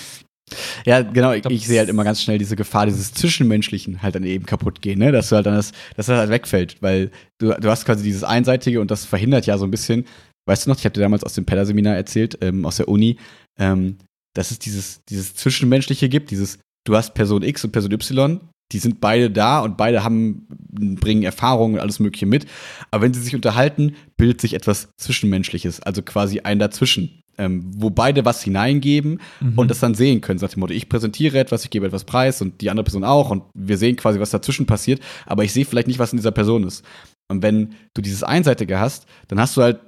[0.85, 4.23] Ja, genau, ich, ich, sehe halt immer ganz schnell diese Gefahr, dieses Zwischenmenschlichen halt dann
[4.23, 5.11] eben kaputt gehen, ne?
[5.11, 8.23] Dass du halt dann das, dass das halt wegfällt, weil du, du hast quasi dieses
[8.23, 10.05] Einseitige und das verhindert ja so ein bisschen,
[10.45, 13.17] weißt du noch, ich habe dir damals aus dem Pedder-Seminar erzählt, ähm, aus der Uni,
[13.57, 13.97] ähm,
[14.35, 18.39] dass es dieses, dieses Zwischenmenschliche gibt, dieses, du hast Person X und Person Y,
[18.71, 22.45] die sind beide da und beide haben, bringen Erfahrungen und alles Mögliche mit.
[22.91, 27.21] Aber wenn sie sich unterhalten, bildet sich etwas Zwischenmenschliches, also quasi ein Dazwischen.
[27.37, 29.59] Ähm, wo beide was hineingeben mhm.
[29.59, 30.39] und das dann sehen können.
[30.39, 33.29] Sagt dem Motto, ich präsentiere etwas, ich gebe etwas preis und die andere Person auch
[33.29, 36.31] und wir sehen quasi, was dazwischen passiert, aber ich sehe vielleicht nicht, was in dieser
[36.31, 36.85] Person ist.
[37.27, 39.81] Und wenn du dieses Einseitige hast, dann hast du halt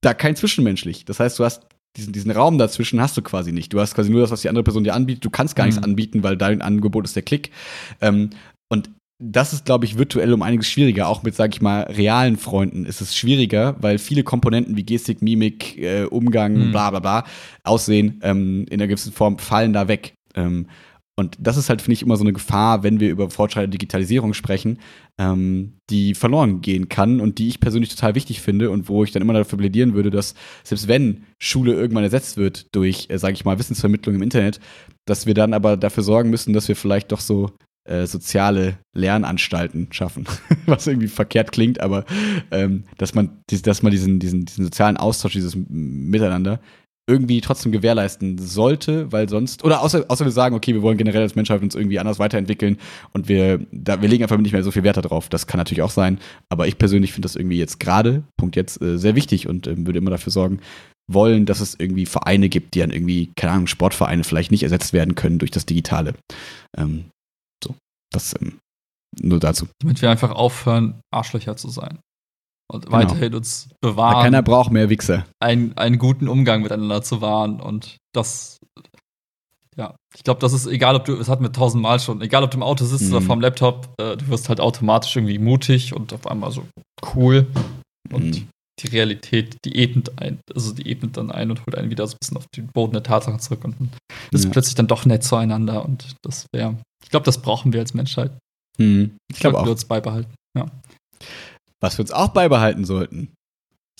[0.00, 1.04] da kein Zwischenmenschlich.
[1.04, 1.64] Das heißt, du hast
[1.96, 3.72] diesen, diesen Raum dazwischen hast du quasi nicht.
[3.72, 5.24] Du hast quasi nur das, was die andere Person dir anbietet.
[5.24, 5.70] Du kannst gar mhm.
[5.70, 7.50] nichts anbieten, weil dein Angebot ist der Klick.
[8.00, 8.30] Ähm,
[8.68, 11.08] und das ist, glaube ich, virtuell um einiges schwieriger.
[11.08, 15.22] Auch mit, sag ich mal, realen Freunden ist es schwieriger, weil viele Komponenten wie Gestik,
[15.22, 16.70] Mimik, äh, Umgang, mhm.
[16.72, 17.24] bla bla bla,
[17.62, 20.14] Aussehen ähm, in einer gewissen Form fallen da weg.
[20.34, 20.66] Ähm,
[21.16, 24.34] und das ist halt, finde ich, immer so eine Gefahr, wenn wir über Fortschritte Digitalisierung
[24.34, 24.78] sprechen,
[25.16, 29.12] ähm, die verloren gehen kann und die ich persönlich total wichtig finde und wo ich
[29.12, 33.34] dann immer dafür plädieren würde, dass selbst wenn Schule irgendwann ersetzt wird durch, äh, sage
[33.34, 34.58] ich mal, Wissensvermittlung im Internet,
[35.04, 37.52] dass wir dann aber dafür sorgen müssen, dass wir vielleicht doch so
[37.84, 40.24] äh, soziale Lernanstalten schaffen,
[40.66, 42.06] was irgendwie verkehrt klingt, aber
[42.50, 46.60] ähm, dass man, dass man diesen, diesen, diesen sozialen Austausch, dieses Miteinander
[47.06, 51.22] irgendwie trotzdem gewährleisten sollte, weil sonst, oder außer, außer wir sagen, okay, wir wollen generell
[51.22, 52.78] als Menschheit uns irgendwie anders weiterentwickeln
[53.12, 55.28] und wir, da, wir legen einfach nicht mehr so viel Wert darauf.
[55.28, 58.80] Das kann natürlich auch sein, aber ich persönlich finde das irgendwie jetzt gerade, Punkt jetzt,
[58.80, 60.60] äh, sehr wichtig und äh, würde immer dafür sorgen,
[61.06, 64.94] wollen, dass es irgendwie Vereine gibt, die dann irgendwie, keine Ahnung, Sportvereine vielleicht nicht ersetzt
[64.94, 66.14] werden können durch das Digitale.
[66.78, 67.10] Ähm,
[67.62, 67.74] so,
[68.10, 68.58] das ähm,
[69.20, 69.66] nur dazu.
[69.82, 71.98] Damit wir einfach aufhören, Arschlöcher zu sein
[72.74, 72.98] und genau.
[72.98, 74.22] weiterhin uns bewahren.
[74.22, 75.24] keiner braucht mehr Wichser.
[75.40, 78.58] Einen, einen guten Umgang miteinander zu wahren und das,
[79.76, 82.50] ja, ich glaube, das ist egal, ob du, es hat mir tausendmal schon, egal ob
[82.50, 83.12] du im Auto sitzt mhm.
[83.16, 86.64] oder vorm Laptop, äh, du wirst halt automatisch irgendwie mutig und auf einmal so
[87.14, 87.46] cool.
[88.12, 88.48] Und Mhm.
[88.80, 92.14] die Realität, die ebnet ein, also die ebnet dann ein und holt einen wieder so
[92.14, 93.90] ein bisschen auf den Boden der Tatsachen zurück und dann
[94.32, 94.50] ist Ja.
[94.50, 98.30] plötzlich dann doch nett zueinander und das wäre, ich glaube, das brauchen wir als Menschheit.
[98.78, 99.16] Hm.
[99.32, 99.74] Ich glaube Sollten wir auch.
[99.74, 100.34] uns beibehalten.
[101.84, 103.34] Was wir uns auch beibehalten sollten,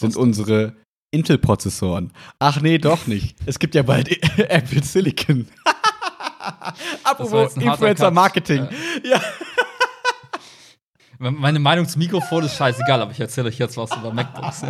[0.00, 0.74] sind unsere
[1.10, 2.14] Intel-Prozessoren.
[2.38, 3.36] Ach nee, doch nicht.
[3.46, 4.08] Es gibt ja bald
[4.38, 5.48] Apple Silicon.
[7.04, 8.10] Apropos Influencer.
[8.10, 8.66] Marketing.
[9.02, 9.20] Ja.
[11.18, 14.62] Meine Meinung zum Mikrofon ist scheißegal, aber ich erzähle euch jetzt was über MacBooks.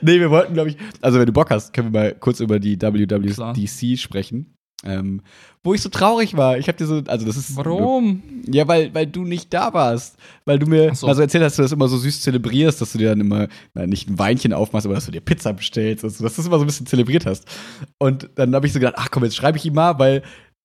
[0.00, 2.58] nee, wir wollten, glaube ich, also wenn du Bock hast, können wir mal kurz über
[2.58, 2.94] die Klar.
[2.94, 4.54] WWDC sprechen.
[4.84, 5.22] Ähm,
[5.62, 6.58] wo ich so traurig war.
[6.58, 7.56] Ich hab dir so, also das ist.
[7.56, 8.22] Warum?
[8.46, 10.16] Ja, weil, weil du nicht da warst.
[10.44, 11.06] Weil du mir so.
[11.06, 13.20] mal so erzählt hast, dass du das immer so süß zelebrierst, dass du dir dann
[13.20, 16.36] immer, na, nicht ein Weinchen aufmachst, aber dass du dir Pizza bestellst, dass du das
[16.38, 17.46] immer so ein bisschen zelebriert hast.
[17.98, 20.22] Und dann habe ich so gedacht, ach komm, jetzt schreibe ich ihm mal, weil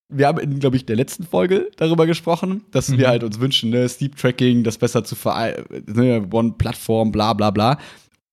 [0.09, 2.97] wir haben in, glaube ich, der letzten Folge darüber gesprochen, dass Mhm.
[2.97, 7.51] wir halt uns wünschen, ne, Sleep Tracking, das besser zu vereinen, ne, One-Plattform, bla bla
[7.51, 7.77] bla.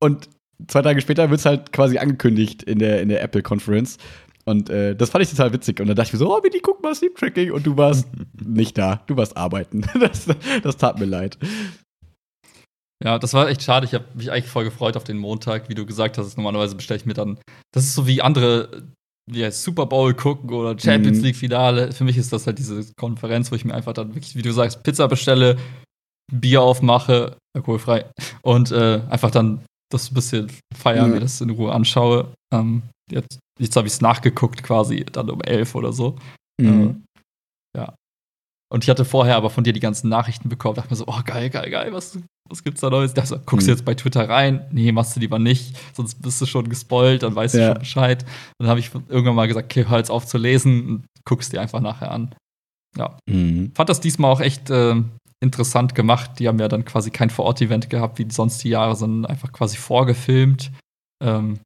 [0.01, 0.29] Und
[0.69, 3.99] zwei Tage später wird es halt quasi angekündigt in der, in der Apple Conference.
[4.47, 5.81] Und äh, das fand ich total witzig.
[5.81, 7.51] Und dann dachte ich mir so, oh, Vinny, guck mal, Sleep Tracking.
[7.53, 8.07] Und du warst
[8.45, 9.03] nicht da.
[9.07, 9.83] Du warst arbeiten.
[9.99, 10.27] Das,
[10.63, 11.39] das tat mir leid.
[13.03, 13.87] Ja, das war echt schade.
[13.87, 16.37] Ich habe mich eigentlich voll gefreut auf den Montag, wie du gesagt hast.
[16.37, 17.39] Normalerweise bestelle ich mir dann.
[17.73, 18.85] Das ist so wie andere,
[19.31, 21.25] wie heißt Super Bowl gucken oder Champions Mhm.
[21.25, 21.93] League Finale.
[21.93, 24.53] Für mich ist das halt diese Konferenz, wo ich mir einfach dann wirklich, wie du
[24.53, 25.57] sagst, Pizza bestelle,
[26.33, 28.07] Bier aufmache, alkoholfrei
[28.43, 29.61] und äh, einfach dann
[29.93, 31.15] das ein bisschen feiern, Mhm.
[31.15, 32.29] mir das in Ruhe anschaue.
[32.53, 36.17] Ähm, jetzt jetzt habe ich es nachgeguckt, quasi dann um elf oder so.
[36.61, 37.05] Mhm.
[37.77, 37.95] Äh, ja.
[38.73, 40.75] Und ich hatte vorher aber von dir die ganzen Nachrichten bekommen.
[40.75, 43.15] Dachte mir so, oh geil, geil, geil, was, was gibt's da Neues?
[43.15, 43.77] Da so, guckst du Hm.
[43.77, 44.67] jetzt bei Twitter rein?
[44.73, 47.67] Nee, machst du lieber nicht, sonst bist du schon gespoilt, dann weißt du Ja.
[47.69, 48.25] schon Bescheid.
[48.59, 51.61] Dann habe ich irgendwann mal gesagt, okay, hör jetzt auf zu lesen und guckst dir
[51.61, 52.35] einfach nachher an.
[52.97, 53.17] Ja.
[53.29, 53.73] Mhm.
[53.77, 54.97] Fand das diesmal auch echt äh,
[55.41, 56.39] interessant gemacht.
[56.41, 59.77] Die haben ja dann quasi kein Vor-Ort-Event gehabt wie sonst die Jahre, sondern einfach quasi
[59.77, 60.73] vorgefilmt.
[61.23, 61.61] Ähm.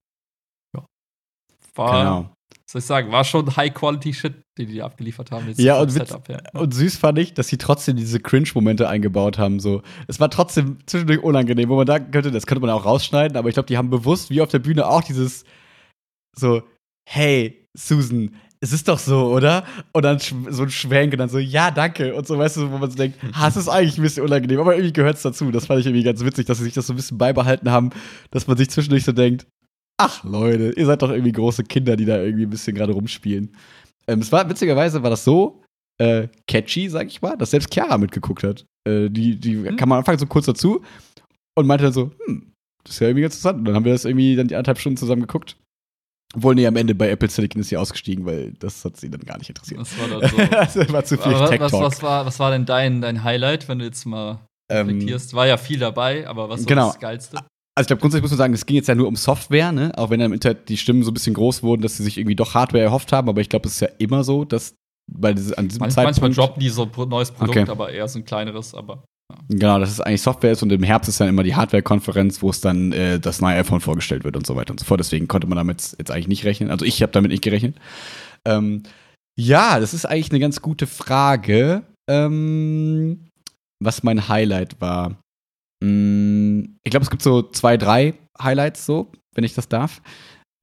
[1.78, 2.30] War, Genau.
[2.70, 5.48] soll ich sagen, war schon High-Quality-Shit, den die abgeliefert haben.
[5.48, 6.42] Jetzt Ja, und Setup her.
[6.52, 9.60] Und süß fand ich, dass sie trotzdem diese Cringe-Momente eingebaut haben.
[9.60, 9.82] So.
[10.06, 13.48] Es war trotzdem zwischendurch unangenehm, wo man da könnte, das könnte man auch rausschneiden, aber
[13.48, 15.44] ich glaube, die haben bewusst, wie auf der Bühne, auch dieses
[16.36, 16.62] so,
[17.08, 19.64] hey, Susan, es ist doch so, oder?
[19.92, 22.14] Und dann so ein Schwenk und dann so, ja, danke.
[22.14, 24.58] Und so, weißt du, wo man so denkt, ah, es ist eigentlich ein bisschen unangenehm,
[24.58, 25.50] aber irgendwie gehört es dazu.
[25.50, 27.90] Das fand ich irgendwie ganz witzig, dass sie sich das so ein bisschen beibehalten haben,
[28.30, 29.46] dass man sich zwischendurch so denkt,
[29.98, 33.54] ach Leute, ihr seid doch irgendwie große Kinder, die da irgendwie ein bisschen gerade rumspielen.
[34.06, 35.62] Ähm, es war, witzigerweise war das so
[36.00, 38.64] äh, catchy, sag ich mal, dass selbst Chiara mitgeguckt hat.
[38.88, 39.76] Äh, die die Hm.
[39.76, 40.82] kam am Anfang so kurz dazu
[41.56, 42.52] und meinte dann so, hm,
[42.84, 43.58] das ist ja irgendwie ganz interessant.
[43.58, 45.56] Und dann haben wir das irgendwie dann die anderthalb Stunden zusammen geguckt.
[46.36, 49.22] Obwohl, nee, am Ende bei Apple Silicon ist sie ausgestiegen, weil das hat sie dann
[49.22, 49.80] gar nicht interessiert.
[49.80, 50.36] Das war dann so.
[50.80, 51.82] das war zu viel Aber Tech was, Talk.
[51.82, 54.38] was, war, was war denn dein, dein Highlight, wenn du jetzt mal
[54.70, 55.32] Ähm, reflektierst?
[55.34, 56.86] War ja viel dabei, aber was war Genau.
[56.88, 57.38] das Geilste?
[57.78, 59.92] Also ich glaube, grundsätzlich muss man sagen, es ging jetzt ja nur um Software, ne?
[59.96, 62.18] Auch wenn dann im Internet die Stimmen so ein bisschen groß wurden, dass sie sich
[62.18, 64.74] irgendwie doch Hardware erhofft haben, aber ich glaube, es ist ja immer so, dass
[65.08, 67.70] bei diese, an diesem Manch, Zeitpunkt manchmal droppen die so ein neues Produkt, Okay.
[67.70, 69.04] aber eher so ein kleineres, aber
[69.48, 72.50] Genau, dass es eigentlich Software ist und im Herbst ist dann immer die Hardware-Konferenz, wo
[72.50, 74.98] es dann äh, das neue iPhone vorgestellt wird und so weiter und so fort.
[74.98, 76.72] Deswegen konnte man damit jetzt eigentlich nicht rechnen.
[76.72, 77.76] Also ich habe damit nicht gerechnet.
[78.44, 78.82] Ähm,
[79.38, 83.28] ja, das ist eigentlich eine ganz gute Frage, ähm,
[83.80, 85.20] was mein Highlight war.
[86.58, 90.02] Mm, ich glaube, es gibt so zwei, drei Highlights, so, wenn ich das darf.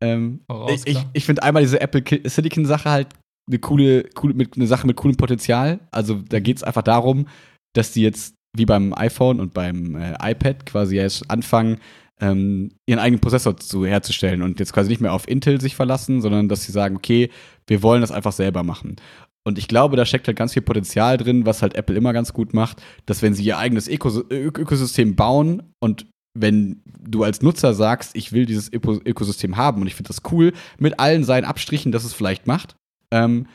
[0.03, 3.07] Ähm, raus, ich ich, finde einmal diese Apple Silicon-Sache halt
[3.47, 5.79] eine coole, coole mit, eine Sache mit coolem Potenzial.
[5.91, 7.27] Also da geht es einfach darum,
[7.73, 11.79] dass die jetzt wie beim iPhone und beim äh, iPad quasi jetzt anfangen,
[12.21, 16.21] ähm, ihren eigenen Prozessor zu, herzustellen und jetzt quasi nicht mehr auf Intel sich verlassen,
[16.21, 17.29] sondern dass sie sagen, okay,
[17.67, 18.95] wir wollen das einfach selber machen.
[19.47, 22.33] Und ich glaube, da steckt halt ganz viel Potenzial drin, was halt Apple immer ganz
[22.33, 27.73] gut macht, dass wenn sie ihr eigenes Ökos Ökosystem bauen und wenn du als Nutzer
[27.73, 31.45] sagst, ich will dieses Öko Ökosystem haben und ich finde das cool, mit allen seinen
[31.45, 32.75] Abstrichen, dass es vielleicht macht,
[33.11, 33.47] ähm,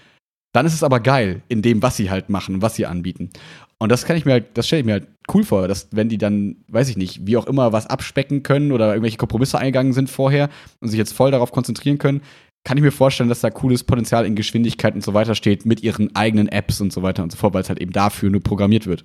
[0.53, 3.31] dann ist es aber geil in dem, was sie halt machen, was sie anbieten.
[3.79, 6.09] Und das kann ich mir halt, das stelle ich mir halt cool vor, dass wenn
[6.09, 9.93] die dann, weiß ich nicht, wie auch immer was abspecken können oder irgendwelche Kompromisse eingegangen
[9.93, 12.23] sind vorher und sich jetzt voll darauf konzentrieren können,
[12.65, 15.83] kann ich mir vorstellen, dass da cooles Potenzial in Geschwindigkeit und so weiter steht mit
[15.83, 18.43] ihren eigenen Apps und so weiter und so fort, weil es halt eben dafür nur
[18.43, 19.05] programmiert wird.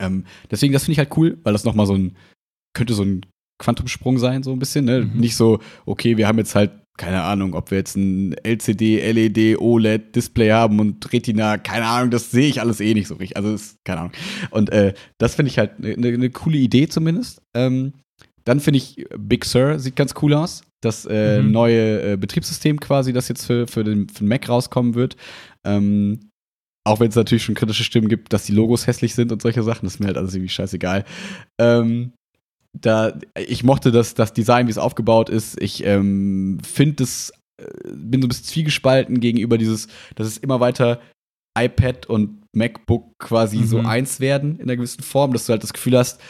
[0.00, 2.16] Ähm, deswegen, das finde ich halt cool, weil das nochmal so ein,
[2.74, 3.26] könnte so ein
[3.58, 5.02] Quantumsprung sein, so ein bisschen, ne?
[5.02, 5.20] Mhm.
[5.20, 9.58] Nicht so, okay, wir haben jetzt halt, keine Ahnung, ob wir jetzt ein LCD, LED,
[9.58, 13.36] OLED-Display haben und Retina, keine Ahnung, das sehe ich alles eh nicht so richtig.
[13.36, 14.12] Also, ist, keine Ahnung.
[14.50, 17.42] Und äh, das finde ich halt eine ne coole Idee zumindest.
[17.54, 17.92] Ähm,
[18.46, 20.62] dann finde ich, Big Sur sieht ganz cool aus.
[20.80, 21.50] Das äh, Mhm.
[21.50, 25.16] neue äh, Betriebssystem quasi, das jetzt für, für, den, für den Mac rauskommen wird.
[25.64, 26.30] Ähm,
[26.86, 29.64] auch wenn es natürlich schon kritische Stimmen gibt, dass die Logos hässlich sind und solche
[29.64, 31.04] Sachen, das ist mir halt alles irgendwie scheißegal.
[31.60, 32.12] Ähm,
[32.72, 35.60] da, ich mochte das, das Design, wie es aufgebaut ist.
[35.60, 40.60] Ich ähm, finde es, äh, bin so ein bisschen zwiegespalten gegenüber dieses, dass es immer
[40.60, 41.00] weiter
[41.58, 43.66] iPad und MacBook quasi mhm.
[43.66, 46.20] so eins werden in einer gewissen Form, dass du halt das Gefühl hast,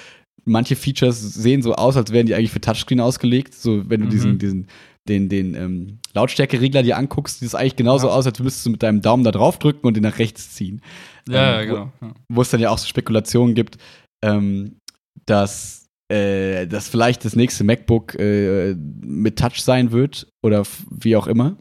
[0.46, 3.54] manche Features sehen so aus, als wären die eigentlich für Touchscreen ausgelegt.
[3.54, 4.10] So, wenn du mhm.
[4.10, 4.66] diesen, diesen,
[5.08, 8.14] den, den ähm, Lautstärkeregler dir anguckst, sieht es eigentlich genauso ja.
[8.14, 10.80] aus, als müsstest du mit deinem Daumen da drauf drücken und den nach rechts ziehen.
[11.28, 11.92] Ja, ähm, ja genau.
[12.00, 12.14] Ja.
[12.28, 13.78] Wo es dann ja auch so Spekulationen gibt,
[14.22, 14.78] ähm,
[15.26, 21.26] dass, äh, dass vielleicht das nächste MacBook äh, mit Touch sein wird oder wie auch
[21.26, 21.56] immer.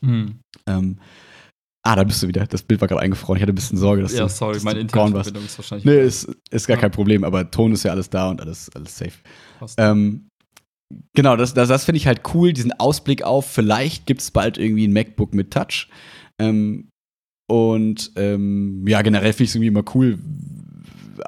[0.00, 0.40] Mhm.
[0.66, 0.98] Ähm,
[1.88, 2.46] Ah, da bist du wieder.
[2.46, 3.38] Das Bild war gerade eingefroren.
[3.38, 4.28] Ich hatte ein bisschen Sorge, dass ja, du.
[4.28, 5.86] sorry, dass meine Internetverbindung ist wahrscheinlich.
[5.86, 6.82] Nee, ist, ist gar ja.
[6.82, 9.14] kein Problem, aber Ton ist ja alles da und alles, alles safe.
[9.78, 10.28] Ähm,
[11.14, 14.58] genau, das, das, das finde ich halt cool, diesen Ausblick auf, vielleicht gibt es bald
[14.58, 15.88] irgendwie ein MacBook mit Touch.
[16.38, 16.90] Ähm,
[17.50, 20.18] und ähm, ja, generell finde ich es irgendwie immer cool,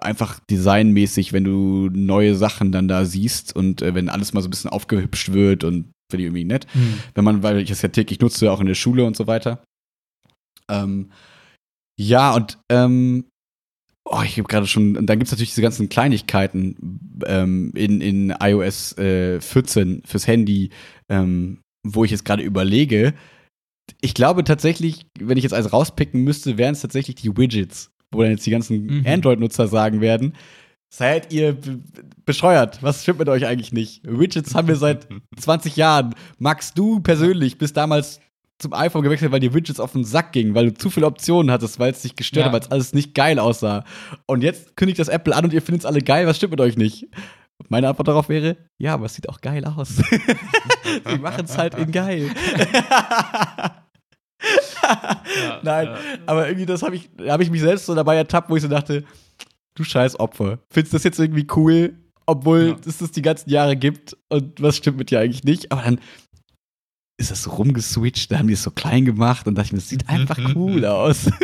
[0.03, 4.49] einfach designmäßig, wenn du neue Sachen dann da siehst und äh, wenn alles mal so
[4.49, 6.67] ein bisschen aufgehübscht wird und finde ich irgendwie nett.
[6.75, 7.01] Hm.
[7.15, 9.63] Wenn man, weil ich das ja täglich nutze, auch in der Schule und so weiter.
[10.71, 11.11] Ähm,
[11.99, 13.25] ja, und ähm,
[14.05, 16.77] oh, ich habe gerade schon, und dann gibt es natürlich diese ganzen Kleinigkeiten
[17.27, 20.71] ähm, in, in iOS äh, 14 fürs Handy,
[21.09, 23.15] ähm, wo ich jetzt gerade überlege.
[24.01, 28.23] Ich glaube tatsächlich, wenn ich jetzt eins rauspicken müsste, wären es tatsächlich die Widgets, wo
[28.23, 29.07] dann jetzt die ganzen mhm.
[29.07, 30.35] Android-Nutzer sagen werden,
[30.93, 31.57] Seid ihr
[32.27, 32.83] bescheuert?
[32.83, 34.03] Was stimmt mit euch eigentlich nicht?
[34.03, 35.07] Widgets haben wir seit
[35.39, 36.17] 20 Jahren.
[36.39, 38.21] Max, du persönlich bist damals
[38.61, 41.51] zum iPhone gewechselt, weil die Widgets auf den Sack gingen, weil du zu viele Optionen
[41.51, 42.53] hattest, weil es dich gestört ja.
[42.53, 43.85] hat, weil es alles nicht geil aussah.
[44.27, 46.61] Und jetzt kündigt das Apple an und ihr findet es alle geil, was stimmt mit
[46.61, 47.09] euch nicht?
[47.69, 49.89] Meine Antwort darauf wäre, ja, aber es sieht auch geil aus.
[51.09, 52.31] Sie machen es halt in geil.
[55.37, 55.99] ja, Nein, ja.
[56.27, 58.69] aber irgendwie das habe ich, habe ich mich selbst so dabei ertappt, wo ich so
[58.69, 59.05] dachte,
[59.75, 60.59] du scheiß Opfer.
[60.71, 64.77] Findest du das jetzt irgendwie cool, obwohl es das die ganzen Jahre gibt und was
[64.77, 65.73] stimmt mit dir eigentlich nicht?
[65.73, 66.01] Aber dann
[67.21, 69.79] ist das so rumgeswitcht, da haben die es so klein gemacht und dachte ich mir,
[69.79, 71.27] das sieht einfach cool aus.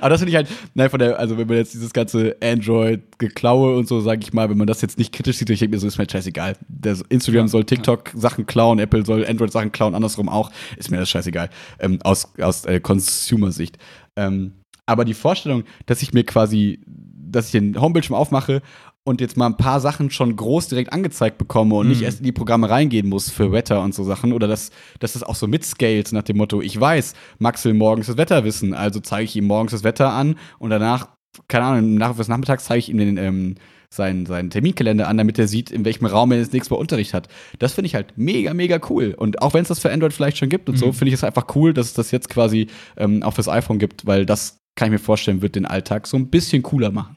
[0.00, 3.76] Aber das finde ich halt, nein, von der, also wenn man jetzt dieses ganze Android-Geklaue
[3.76, 5.80] und so, sage ich mal, wenn man das jetzt nicht kritisch sieht, ich denke mir
[5.80, 6.56] so, ist mir scheißegal.
[6.68, 11.50] Der Instagram soll TikTok-Sachen klauen, Apple soll Android-Sachen klauen, andersrum auch, ist mir das scheißegal.
[11.80, 13.76] Ähm, aus aus äh, Consumer-Sicht.
[14.14, 14.52] Ähm,
[14.86, 18.62] aber die Vorstellung, dass ich mir quasi, dass ich den Homebildschirm aufmache
[19.04, 21.92] und jetzt mal ein paar Sachen schon groß direkt angezeigt bekomme und mhm.
[21.92, 24.32] nicht erst in die Programme reingehen muss für Wetter und so Sachen.
[24.32, 28.06] Oder dass, dass das auch so mitscales nach dem Motto, ich weiß, Max will morgens
[28.08, 31.08] das Wetter wissen, also zeige ich ihm morgens das Wetter an und danach,
[31.48, 33.54] keine Ahnung, Nachmittag des Nachmittags zeige ich ihm den, ähm,
[33.92, 37.12] seinen, seinen Terminkalender an, damit er sieht, in welchem Raum er das nächste Mal Unterricht
[37.12, 37.28] hat.
[37.58, 39.14] Das finde ich halt mega, mega cool.
[39.16, 40.78] Und auch wenn es das für Android vielleicht schon gibt und mhm.
[40.78, 43.78] so, finde ich es einfach cool, dass es das jetzt quasi ähm, auch fürs iPhone
[43.78, 47.16] gibt, weil das kann ich mir vorstellen, wird den Alltag so ein bisschen cooler machen.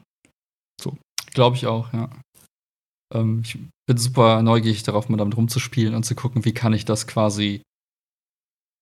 [1.34, 2.10] Glaube ich auch, ja.
[3.12, 6.84] Ähm, ich bin super neugierig darauf, mal damit rumzuspielen und zu gucken, wie kann ich
[6.84, 7.62] das quasi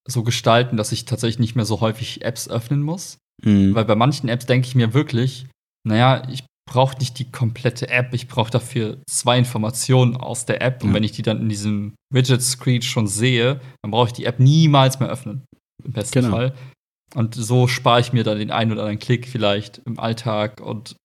[0.09, 3.19] so gestalten, dass ich tatsächlich nicht mehr so häufig Apps öffnen muss.
[3.43, 3.75] Mhm.
[3.75, 5.47] Weil bei manchen Apps denke ich mir wirklich,
[5.87, 10.83] naja, ich brauche nicht die komplette App, ich brauche dafür zwei Informationen aus der App.
[10.83, 10.89] Mhm.
[10.89, 14.39] Und wenn ich die dann in diesem Widget-Screen schon sehe, dann brauche ich die App
[14.39, 15.45] niemals mehr öffnen.
[15.85, 16.37] Im besten genau.
[16.37, 16.55] Fall.
[17.15, 20.97] Und so spare ich mir dann den einen oder anderen Klick vielleicht im Alltag und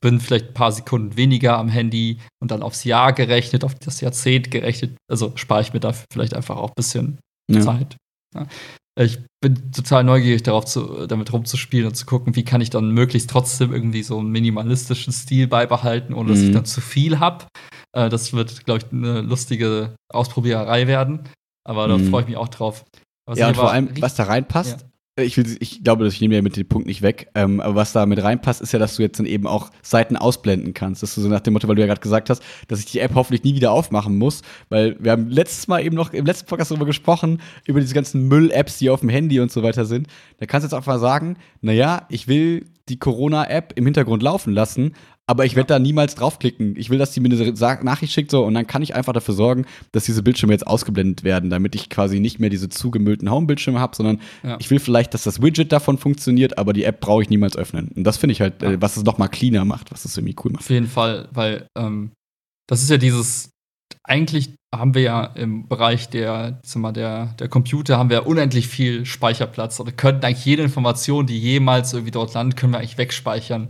[0.00, 4.00] bin vielleicht ein paar Sekunden weniger am Handy und dann aufs Jahr gerechnet, auf das
[4.00, 4.96] Jahrzehnt gerechnet.
[5.10, 7.18] Also spare ich mir da vielleicht einfach auch ein bisschen
[7.50, 7.60] ja.
[7.60, 7.96] Zeit.
[8.34, 8.46] Ja.
[8.96, 12.90] Ich bin total neugierig darauf, zu, damit rumzuspielen und zu gucken, wie kann ich dann
[12.90, 16.46] möglichst trotzdem irgendwie so einen minimalistischen Stil beibehalten, ohne dass mhm.
[16.46, 17.46] ich dann zu viel habe.
[17.92, 21.28] Äh, das wird, glaube ich, eine lustige Ausprobiererei werden.
[21.66, 22.10] Aber da mhm.
[22.10, 22.84] freue ich mich auch drauf.
[23.26, 24.88] Was ja, und vor allem, was da reinpasst, ja.
[25.16, 27.30] Ich, will, ich glaube, ich nehme ja mit dem Punkt nicht weg.
[27.36, 30.16] Ähm, aber was da mit reinpasst, ist ja, dass du jetzt dann eben auch Seiten
[30.16, 31.04] ausblenden kannst.
[31.04, 32.98] Dass du so nach dem Motto, weil du ja gerade gesagt hast, dass ich die
[32.98, 34.42] App hoffentlich nie wieder aufmachen muss.
[34.70, 38.26] Weil wir haben letztes Mal eben noch im letzten Podcast darüber gesprochen, über diese ganzen
[38.26, 40.08] Müll-Apps, die auf dem Handy und so weiter sind.
[40.38, 44.94] Da kannst du jetzt mal sagen, naja, ich will die Corona-App im Hintergrund laufen lassen,
[45.26, 46.76] aber ich werde da niemals draufklicken.
[46.76, 49.34] Ich will, dass die mir eine Nachricht schickt so und dann kann ich einfach dafür
[49.34, 53.80] sorgen, dass diese Bildschirme jetzt ausgeblendet werden, damit ich quasi nicht mehr diese zugemüllten Home-Bildschirme
[53.80, 54.56] habe, sondern ja.
[54.60, 57.88] ich will vielleicht, dass das Widget davon funktioniert, aber die App brauche ich niemals öffnen.
[57.94, 58.72] Und das finde ich halt, ja.
[58.72, 60.64] äh, was es noch mal cleaner macht, was es irgendwie cool macht.
[60.64, 62.10] Auf jeden Fall, weil ähm,
[62.68, 63.50] das ist ja dieses,
[64.02, 69.06] eigentlich haben wir ja im Bereich der, mal, der, der Computer haben wir unendlich viel
[69.06, 73.68] Speicherplatz oder könnten eigentlich jede Information, die jemals irgendwie dort landet, können wir eigentlich wegspeichern.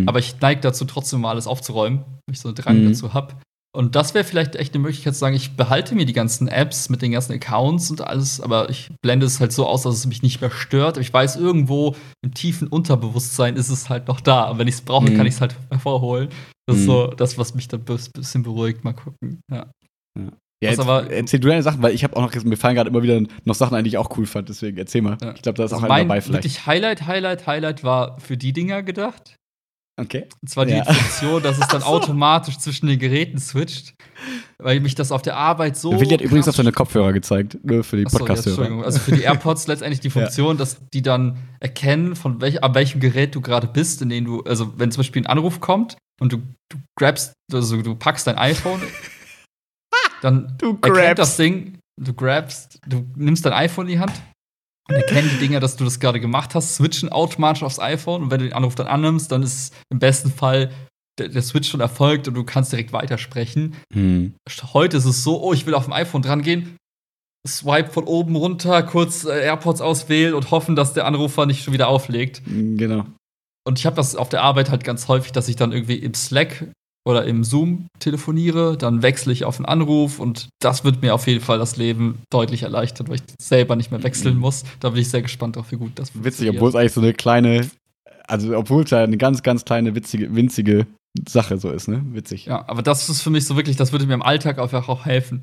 [0.00, 0.08] Hm.
[0.08, 2.88] Aber ich neige dazu, trotzdem mal alles aufzuräumen, weil ich so einen Drang hm.
[2.88, 3.34] dazu habe.
[3.74, 6.90] Und das wäre vielleicht echt eine Möglichkeit zu sagen, ich behalte mir die ganzen Apps
[6.90, 10.06] mit den ganzen Accounts und alles, aber ich blende es halt so aus, dass es
[10.06, 10.98] mich nicht mehr stört.
[10.98, 14.50] Ich weiß, irgendwo im tiefen Unterbewusstsein ist es halt noch da.
[14.50, 15.16] Und wenn ich es brauche, mhm.
[15.16, 16.28] kann ich es halt hervorholen.
[16.66, 16.86] Das ist mhm.
[16.86, 18.84] so das, was mich dann ein bisschen beruhigt.
[18.84, 19.40] Mal gucken.
[19.50, 19.70] Ja.
[20.18, 20.28] ja.
[20.62, 22.88] Ja, jetzt, aber, erzähl du deine Sachen, weil ich habe auch noch, mir fallen gerade
[22.88, 25.16] immer wieder noch Sachen ein, die ich auch cool fand, deswegen erzähl mal.
[25.20, 25.32] Ja.
[25.34, 26.44] Ich glaube, da ist also auch ein dabei vielleicht.
[26.44, 29.34] Wirklich Highlight, Highlight, Highlight war für die Dinger gedacht.
[30.00, 30.26] Okay.
[30.40, 30.84] Und zwar die ja.
[30.84, 31.86] Funktion, dass es dann so.
[31.86, 33.94] automatisch zwischen den Geräten switcht,
[34.58, 35.92] weil mich das auf der Arbeit so.
[36.00, 38.70] Willi hat übrigens auf seine Kopfhörer gezeigt, nur für die Podcast-Hörer.
[38.70, 40.54] Ja, also für die AirPods letztendlich die Funktion, ja.
[40.54, 44.40] dass die dann erkennen, von welch, an welchem Gerät du gerade bist, in dem du,
[44.42, 46.38] also wenn zum Beispiel ein Anruf kommt und du,
[46.70, 48.80] du grabst, also du packst dein iPhone
[50.22, 54.12] dann du erkennt das Ding, du grabst, du nimmst dein iPhone in die Hand
[54.92, 58.30] und erkennen die Dinger, dass du das gerade gemacht hast, switchen automatisch aufs iPhone und
[58.30, 60.70] wenn du den Anruf dann annimmst, dann ist im besten Fall
[61.18, 63.76] der, der Switch schon erfolgt und du kannst direkt weitersprechen.
[63.92, 64.34] Hm.
[64.72, 66.76] Heute ist es so, oh, ich will auf dem iPhone dran gehen,
[67.46, 71.74] Swipe von oben runter, kurz äh, AirPods auswählen und hoffen, dass der Anrufer nicht schon
[71.74, 72.42] wieder auflegt.
[72.46, 73.06] Genau.
[73.64, 76.14] Und ich habe das auf der Arbeit halt ganz häufig, dass ich dann irgendwie im
[76.14, 76.66] Slack
[77.04, 81.26] oder im Zoom telefoniere, dann wechsle ich auf einen Anruf und das wird mir auf
[81.26, 84.64] jeden Fall das Leben deutlich erleichtern, weil ich selber nicht mehr wechseln muss.
[84.80, 86.40] Da bin ich sehr gespannt drauf, wie gut das funktioniert.
[86.40, 87.70] Witzig, obwohl es eigentlich so eine kleine,
[88.26, 90.86] also obwohl es ja eine ganz, ganz kleine, witzige, winzige
[91.28, 92.02] Sache so ist, ne?
[92.12, 92.46] Witzig.
[92.46, 95.04] Ja, aber das ist für mich so wirklich, das würde mir im Alltag einfach auch
[95.04, 95.42] helfen.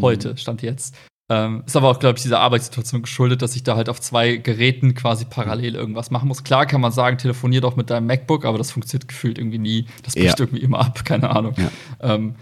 [0.00, 0.36] Heute, mhm.
[0.36, 0.96] stand jetzt.
[1.30, 4.36] Ähm, ist aber auch, glaube ich, dieser Arbeitssituation geschuldet, dass ich da halt auf zwei
[4.36, 6.42] Geräten quasi parallel irgendwas machen muss.
[6.42, 9.86] Klar kann man sagen, telefonier doch mit deinem MacBook, aber das funktioniert gefühlt irgendwie nie.
[10.02, 10.44] Das bricht ja.
[10.44, 11.54] irgendwie immer ab, keine Ahnung.
[11.56, 11.70] Ja.
[12.00, 12.34] Ähm,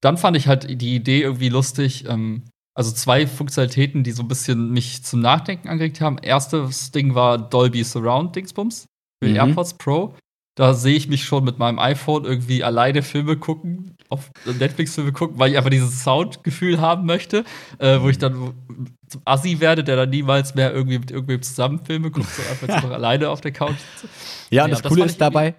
[0.00, 2.08] dann fand ich halt die Idee irgendwie lustig.
[2.08, 2.42] Ähm,
[2.74, 6.18] also zwei Funktionalitäten, die so ein bisschen mich zum Nachdenken angeregt haben.
[6.18, 8.86] Erstes Ding war Dolby Surround Dingsbums
[9.22, 9.36] für mhm.
[9.36, 10.16] AirPods Pro.
[10.54, 15.38] Da sehe ich mich schon mit meinem iPhone irgendwie alleine Filme gucken, auf Netflix-Filme gucken,
[15.38, 17.44] weil ich einfach dieses Soundgefühl haben möchte,
[17.78, 18.52] äh, wo ich dann
[19.08, 22.82] zum Assi werde, der dann niemals mehr irgendwie mit irgendwem zusammen Filme guckt, sondern einfach
[22.82, 24.12] nur alleine auf der Couch sitze.
[24.50, 25.54] Ja, und ja, das, das Coole ist dabei,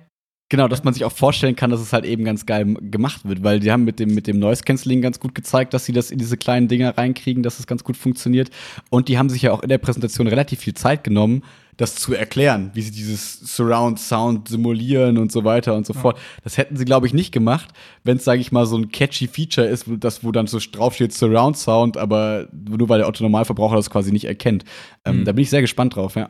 [0.53, 3.43] Genau, dass man sich auch vorstellen kann, dass es halt eben ganz geil gemacht wird,
[3.43, 6.11] weil die haben mit dem, mit dem Noise Cancelling ganz gut gezeigt, dass sie das
[6.11, 8.51] in diese kleinen Dinger reinkriegen, dass es ganz gut funktioniert.
[8.91, 11.43] Und die haben sich ja auch in der Präsentation relativ viel Zeit genommen,
[11.77, 15.99] das zu erklären, wie sie dieses Surround Sound simulieren und so weiter und so ja.
[15.99, 16.19] fort.
[16.43, 17.69] Das hätten sie, glaube ich, nicht gemacht,
[18.03, 21.13] wenn es, sage ich mal, so ein catchy Feature ist, das, wo dann so draufsteht
[21.13, 24.65] Surround Sound, aber nur weil der Autonormalverbraucher das quasi nicht erkennt.
[25.05, 25.25] Ähm, mhm.
[25.25, 26.29] Da bin ich sehr gespannt drauf, ja.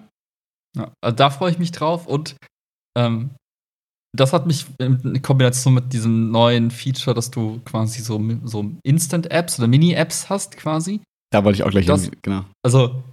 [0.76, 2.36] ja also da freue ich mich drauf und
[2.98, 3.32] ähm,
[4.16, 9.60] das hat mich in Kombination mit diesem neuen Feature, dass du quasi so, so Instant-Apps
[9.60, 11.02] oder Mini-Apps hast, quasi.
[11.32, 12.46] Da wollte ich auch gleich das, hin, genau.
[12.64, 13.04] Also,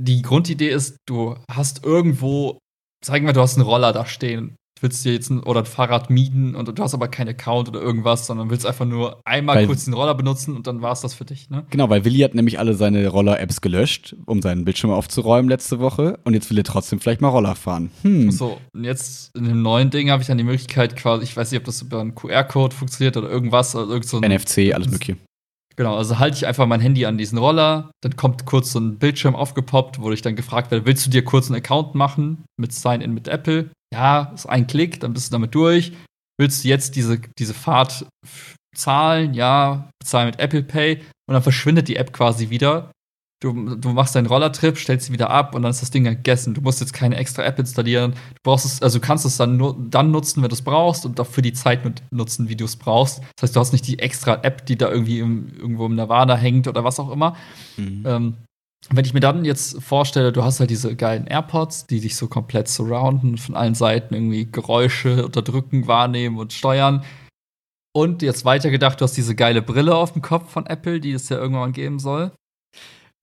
[0.00, 2.58] die Grundidee ist, du hast irgendwo,
[3.04, 6.10] sagen wir, du hast einen Roller da stehen willst dir jetzt ein, oder ein Fahrrad
[6.10, 9.66] mieten und du hast aber keinen Account oder irgendwas, sondern willst einfach nur einmal weil,
[9.66, 11.64] kurz den Roller benutzen und dann war es das für dich, ne?
[11.70, 16.18] Genau, weil Willi hat nämlich alle seine Roller-Apps gelöscht, um seinen Bildschirm aufzuräumen letzte Woche
[16.24, 17.90] und jetzt will er trotzdem vielleicht mal Roller fahren.
[18.02, 18.30] Hm.
[18.30, 21.50] So, und jetzt in dem neuen Ding habe ich dann die Möglichkeit quasi, ich weiß
[21.50, 24.90] nicht, ob das über einen QR-Code funktioniert oder irgendwas, oder irgend so ein, NFC, alles
[24.90, 25.16] mögliche.
[25.76, 28.98] Genau, also halte ich einfach mein Handy an diesen Roller, dann kommt kurz so ein
[28.98, 32.72] Bildschirm aufgepoppt, wo ich dann gefragt werde, willst du dir kurz einen Account machen mit
[32.72, 33.70] Sign-in mit Apple?
[33.92, 35.92] Ja, ist ein Klick, dann bist du damit durch.
[36.40, 38.06] Willst du jetzt diese, diese Fahrt
[38.74, 39.34] zahlen?
[39.34, 40.96] Ja, bezahlen mit Apple Pay
[41.28, 42.90] und dann verschwindet die App quasi wieder
[43.42, 46.54] Du, du machst deinen Rollertrip, stellst sie wieder ab und dann ist das Ding gegessen.
[46.54, 48.12] Du musst jetzt keine extra App installieren.
[48.12, 51.20] Du brauchst es, also kannst es dann nur dann nutzen, wenn du es brauchst und
[51.20, 53.18] auch für die Zeit mit nutzen, wie du es brauchst.
[53.36, 56.34] Das heißt, du hast nicht die extra App, die da irgendwie im, irgendwo im Nirvana
[56.34, 57.36] hängt oder was auch immer.
[57.76, 58.04] Mhm.
[58.06, 58.34] Ähm,
[58.88, 62.28] wenn ich mir dann jetzt vorstelle, du hast halt diese geilen AirPods, die dich so
[62.28, 67.04] komplett surrounden, von allen Seiten irgendwie Geräusche unterdrücken, wahrnehmen und steuern.
[67.94, 71.28] Und jetzt weitergedacht, du hast diese geile Brille auf dem Kopf von Apple, die es
[71.28, 72.32] ja irgendwann geben soll.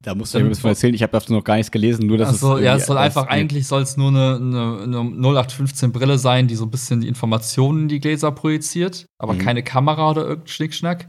[0.03, 0.93] Da musst du mir ein bisschen erzählen.
[0.93, 2.63] Ich habe dazu noch gar nichts gelesen, nur dass so, es.
[2.63, 6.55] Ja, es soll einfach, eigentlich soll es nur eine, eine, eine 0815 Brille sein, die
[6.55, 9.39] so ein bisschen die Informationen in die Gläser projiziert, aber mhm.
[9.39, 11.07] keine Kamera oder irgendein Schnickschnack.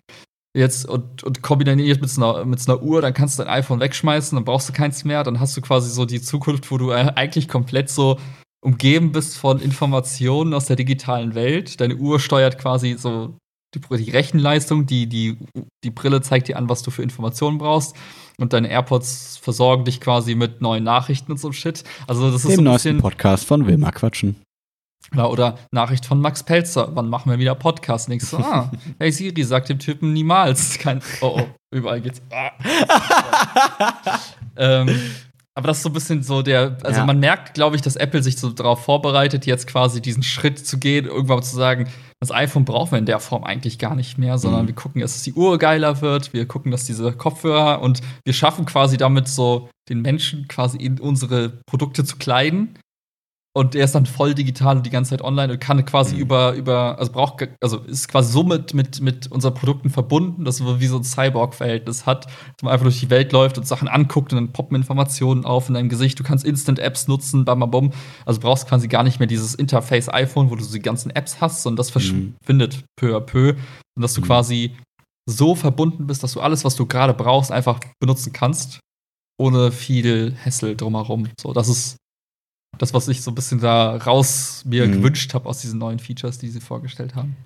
[0.57, 4.37] Jetzt und, und kombiniert mit einer, mit einer Uhr, dann kannst du dein iPhone wegschmeißen,
[4.37, 7.49] dann brauchst du keins mehr, dann hast du quasi so die Zukunft, wo du eigentlich
[7.49, 8.21] komplett so
[8.65, 11.81] umgeben bist von Informationen aus der digitalen Welt.
[11.81, 13.37] Deine Uhr steuert quasi so
[13.75, 15.37] die, die Rechenleistung, die, die,
[15.83, 17.97] die Brille zeigt dir an, was du für Informationen brauchst
[18.39, 21.85] und deine AirPods versorgen dich quasi mit neuen Nachrichten und so Shit.
[22.07, 24.37] Also das ist Dem so ein neuesten Podcast von Wilma Quatschen.
[25.15, 28.09] Ja, oder Nachricht von Max Pelzer, wann machen wir wieder Podcast?
[28.11, 30.79] Ich so, ah, hey Siri, sagt dem Typen niemals.
[30.79, 32.21] Kein, oh, oh, überall geht's.
[32.33, 32.51] Ah.
[34.57, 34.89] ähm,
[35.57, 37.07] Aber das ist so ein bisschen so der, also Ja.
[37.07, 40.79] man merkt, glaube ich, dass Apple sich so darauf vorbereitet, jetzt quasi diesen Schritt zu
[40.79, 41.89] gehen, irgendwann zu sagen,
[42.21, 44.69] das iPhone brauchen wir in der Form eigentlich gar nicht mehr, sondern Mhm.
[44.69, 48.67] wir gucken, dass die Uhr geiler wird, wir gucken, dass diese Kopfhörer und wir schaffen
[48.67, 52.77] quasi damit so den Menschen quasi in unsere Produkte zu kleiden.
[53.57, 56.21] Und er ist dann voll digital und die ganze Zeit online und kann quasi Mhm.
[56.23, 60.59] über, über, also braucht, also ist quasi so mit, mit, mit unseren Produkten verbunden, dass
[60.61, 63.87] man wie so ein Cyborg-Verhältnis hat, dass man einfach durch die Welt läuft und Sachen
[63.87, 66.19] anguckt und dann poppen Informationen auf in deinem Gesicht.
[66.19, 67.93] Du kannst Instant-Apps nutzen, bam, bam, bam.
[68.27, 71.41] Also brauchst quasi gar nicht mehr dieses Interface iPhone, wo du so die ganzen Apps
[71.41, 72.35] hast, sondern das Mhm.
[72.43, 73.51] verschwindet peu à peu.
[73.97, 74.25] Und dass du Mhm.
[74.27, 74.77] quasi
[75.31, 78.81] so verbunden bist, dass du alles, was du gerade brauchst, einfach benutzen kannst,
[79.41, 81.29] ohne viel Hassel drumherum.
[81.41, 81.97] So, das ist
[82.85, 84.93] das, was ich so ein bisschen da raus mir Mhm.
[84.93, 87.37] gewünscht habe aus diesen neuen Features, die sie vorgestellt haben.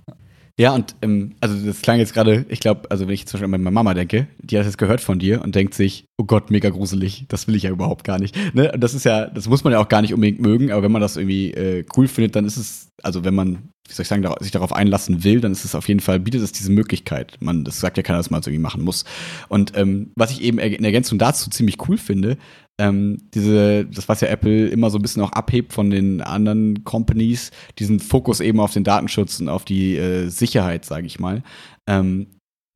[0.60, 3.44] Ja, und ähm, also das klang jetzt gerade, ich glaube, also wenn ich zum Beispiel
[3.44, 6.50] an meine Mama denke, die hat das gehört von dir und denkt sich, oh Gott,
[6.50, 8.36] mega gruselig, das will ich ja überhaupt gar nicht.
[8.56, 8.72] Ne?
[8.72, 10.90] Und das ist ja, das muss man ja auch gar nicht unbedingt mögen, aber wenn
[10.90, 14.08] man das irgendwie äh, cool findet, dann ist es, also wenn man, wie soll ich
[14.08, 17.36] sagen, sich darauf einlassen will, dann ist es auf jeden Fall, bietet es diese Möglichkeit.
[17.38, 19.04] Man, das sagt ja keiner, dass man es irgendwie machen muss.
[19.48, 22.36] Und ähm, was ich eben in Ergänzung dazu ziemlich cool finde,
[22.80, 26.84] ähm, diese, das was ja Apple immer so ein bisschen auch abhebt von den anderen
[26.84, 31.42] Companies, diesen Fokus eben auf den Datenschutz und auf die äh, Sicherheit, sage ich mal.
[31.88, 32.28] Ähm,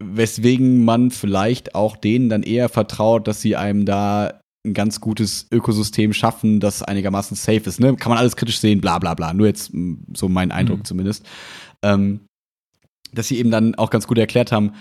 [0.02, 5.48] weswegen man vielleicht auch denen dann eher vertraut, dass sie einem da ein ganz gutes
[5.52, 7.80] Ökosystem schaffen, das einigermaßen safe ist.
[7.80, 7.96] Ne?
[7.96, 9.32] Kann man alles kritisch sehen, bla bla bla.
[9.32, 10.84] Nur jetzt mh, so mein Eindruck Mhm.
[10.84, 11.26] zumindest.
[11.84, 12.20] Ähm,
[13.12, 14.72] dass sie eben dann auch ganz gut erklärt haben,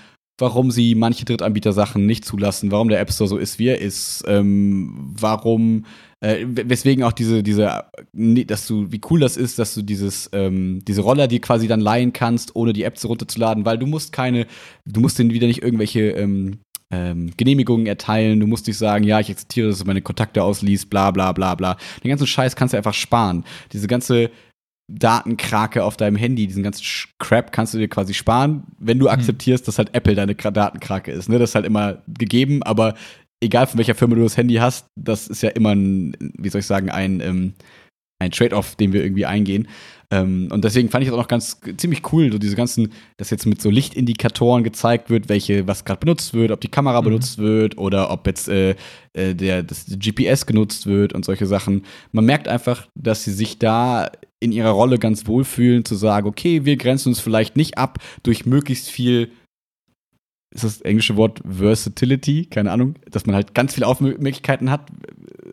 [0.41, 4.23] warum sie manche Drittanbieter-Sachen nicht zulassen, warum der App Store so ist, wie er ist,
[4.27, 5.85] ähm, warum,
[6.19, 10.81] äh, weswegen auch diese, diese, dass du, wie cool das ist, dass du dieses, ähm,
[10.87, 14.11] diese Roller dir quasi dann leihen kannst, ohne die App so runterzuladen, weil du musst
[14.11, 14.47] keine,
[14.85, 16.59] du musst denen wieder nicht irgendwelche ähm,
[16.91, 20.89] ähm, Genehmigungen erteilen, du musst nicht sagen, ja, ich akzeptiere, dass du meine Kontakte ausliest,
[20.89, 21.77] bla bla bla bla.
[22.03, 23.45] Den ganzen Scheiß kannst du einfach sparen.
[23.71, 24.29] Diese ganze
[24.93, 26.83] Datenkrake auf deinem Handy, diesen ganzen
[27.19, 31.11] Crap kannst du dir quasi sparen, wenn du akzeptierst, dass halt Apple deine Kra- Datenkrake
[31.11, 31.29] ist.
[31.29, 31.39] Ne?
[31.39, 32.93] Das ist halt immer gegeben, aber
[33.43, 36.59] egal von welcher Firma du das Handy hast, das ist ja immer ein, wie soll
[36.59, 37.53] ich sagen, ein, ähm,
[38.19, 39.67] ein Trade-off, den wir irgendwie eingehen.
[40.11, 43.29] Ähm, und deswegen fand ich das auch noch ganz ziemlich cool, so diese ganzen, dass
[43.31, 47.05] jetzt mit so Lichtindikatoren gezeigt wird, welche, was gerade benutzt wird, ob die Kamera Mhm.
[47.05, 48.75] benutzt wird oder ob jetzt äh,
[49.13, 51.83] äh, der, das GPS genutzt wird und solche Sachen.
[52.11, 54.11] Man merkt einfach, dass sie sich da
[54.41, 58.45] in ihrer Rolle ganz wohlfühlen, zu sagen, okay, wir grenzen uns vielleicht nicht ab durch
[58.45, 59.31] möglichst viel
[60.53, 64.89] ist das englische Wort Versatility, keine Ahnung, dass man halt ganz viele Aufmöglichkeiten hat,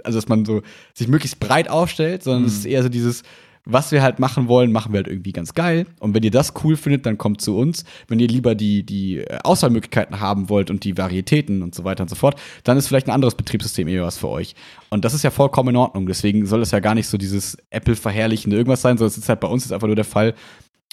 [0.03, 0.63] also dass man so
[0.93, 2.59] sich möglichst breit aufstellt, sondern es Mhm.
[2.59, 3.23] ist eher so dieses,
[3.71, 5.87] was wir halt machen wollen, machen wir halt irgendwie ganz geil.
[6.01, 7.85] Und wenn ihr das cool findet, dann kommt zu uns.
[8.09, 12.03] Wenn ihr lieber die, die äh, Auswahlmöglichkeiten haben wollt und die Varietäten und so weiter
[12.03, 14.55] und so fort, dann ist vielleicht ein anderes Betriebssystem eher was für euch.
[14.89, 16.07] Und das ist ja vollkommen in Ordnung.
[16.07, 19.41] Deswegen soll es ja gar nicht so dieses Apple-verherrlichende irgendwas sein, sondern es ist halt
[19.41, 20.35] bei uns jetzt einfach nur der Fall,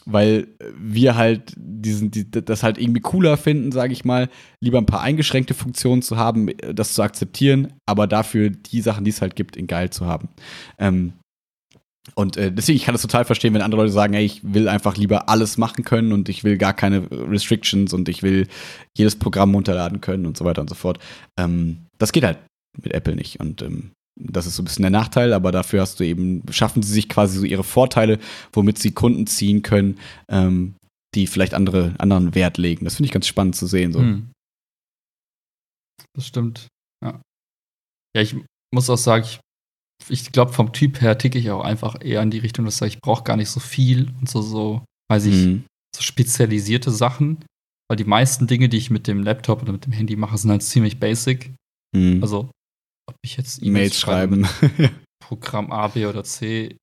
[0.05, 0.47] weil
[0.78, 5.01] wir halt diesen, die, das halt irgendwie cooler finden, sage ich mal, lieber ein paar
[5.01, 9.55] eingeschränkte Funktionen zu haben, das zu akzeptieren, aber dafür die Sachen, die es halt gibt,
[9.55, 10.28] in geil zu haben.
[10.78, 11.13] Ähm,
[12.14, 14.70] und äh, deswegen, ich kann das total verstehen, wenn andere Leute sagen, ey, ich will
[14.70, 18.47] einfach lieber alles machen können und ich will gar keine Restrictions und ich will
[18.95, 20.99] jedes Programm runterladen können und so weiter und so fort.
[21.38, 22.38] Ähm, das geht halt
[22.82, 23.39] mit Apple nicht.
[23.39, 26.84] Und ähm, das ist so ein bisschen der Nachteil, aber dafür hast du eben, schaffen
[26.84, 28.20] sie sich quasi so ihre Vorteile,
[28.53, 29.99] womit sie Kunden ziehen können,
[30.30, 30.76] ähm,
[31.16, 32.86] die vielleicht andere, anderen Wert legen.
[32.86, 33.91] Das finde ich ganz spannend zu sehen.
[33.91, 33.99] So.
[33.99, 34.32] Hm.
[36.14, 36.68] Das stimmt.
[37.03, 37.22] Ja.
[38.16, 38.36] Ja, ich
[38.74, 39.39] muss auch sagen, ich,
[40.09, 42.99] ich glaube, vom Typ her ticke ich auch einfach eher in die Richtung, dass ich
[43.01, 45.63] brauche gar nicht so viel und so, so, weiß ich, Mhm.
[45.95, 47.43] so spezialisierte Sachen.
[47.89, 50.49] Weil die meisten Dinge, die ich mit dem Laptop oder mit dem Handy mache, sind
[50.51, 51.53] halt ziemlich basic.
[51.95, 52.21] Mhm.
[52.21, 52.49] Also,
[53.07, 54.47] ob ich jetzt E-Mails schreiben.
[55.23, 56.75] Programm A, B oder C.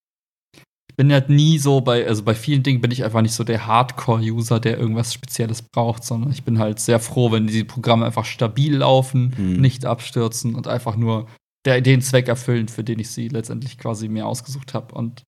[0.90, 3.44] Ich bin halt nie so bei, also bei vielen Dingen bin ich einfach nicht so
[3.44, 8.04] der Hardcore-User, der irgendwas Spezielles braucht, sondern ich bin halt sehr froh, wenn die Programme
[8.06, 9.60] einfach stabil laufen, Mhm.
[9.60, 11.28] nicht abstürzen und einfach nur
[11.64, 14.94] der, den Zweck erfüllen, für den ich sie letztendlich quasi mir ausgesucht habe.
[14.94, 15.22] Und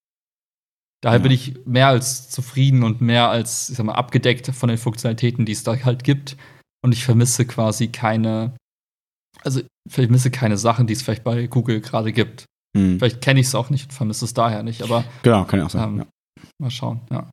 [1.03, 1.22] daher Ja.
[1.22, 5.45] bin ich mehr als zufrieden und mehr als, ich sag mal, abgedeckt von den Funktionalitäten,
[5.47, 6.37] die es da halt gibt.
[6.85, 8.57] Und ich vermisse quasi keine,
[9.43, 12.45] also ich vermisse keine Sachen, die es vielleicht bei Google gerade gibt.
[12.76, 12.99] Mhm.
[12.99, 15.66] Vielleicht kenne ich es auch nicht und vermisse es daher nicht, aber Genau, kann ja
[15.66, 15.89] auch sein.
[15.89, 16.07] Ähm, ja.
[16.61, 17.30] mal schauen, ja.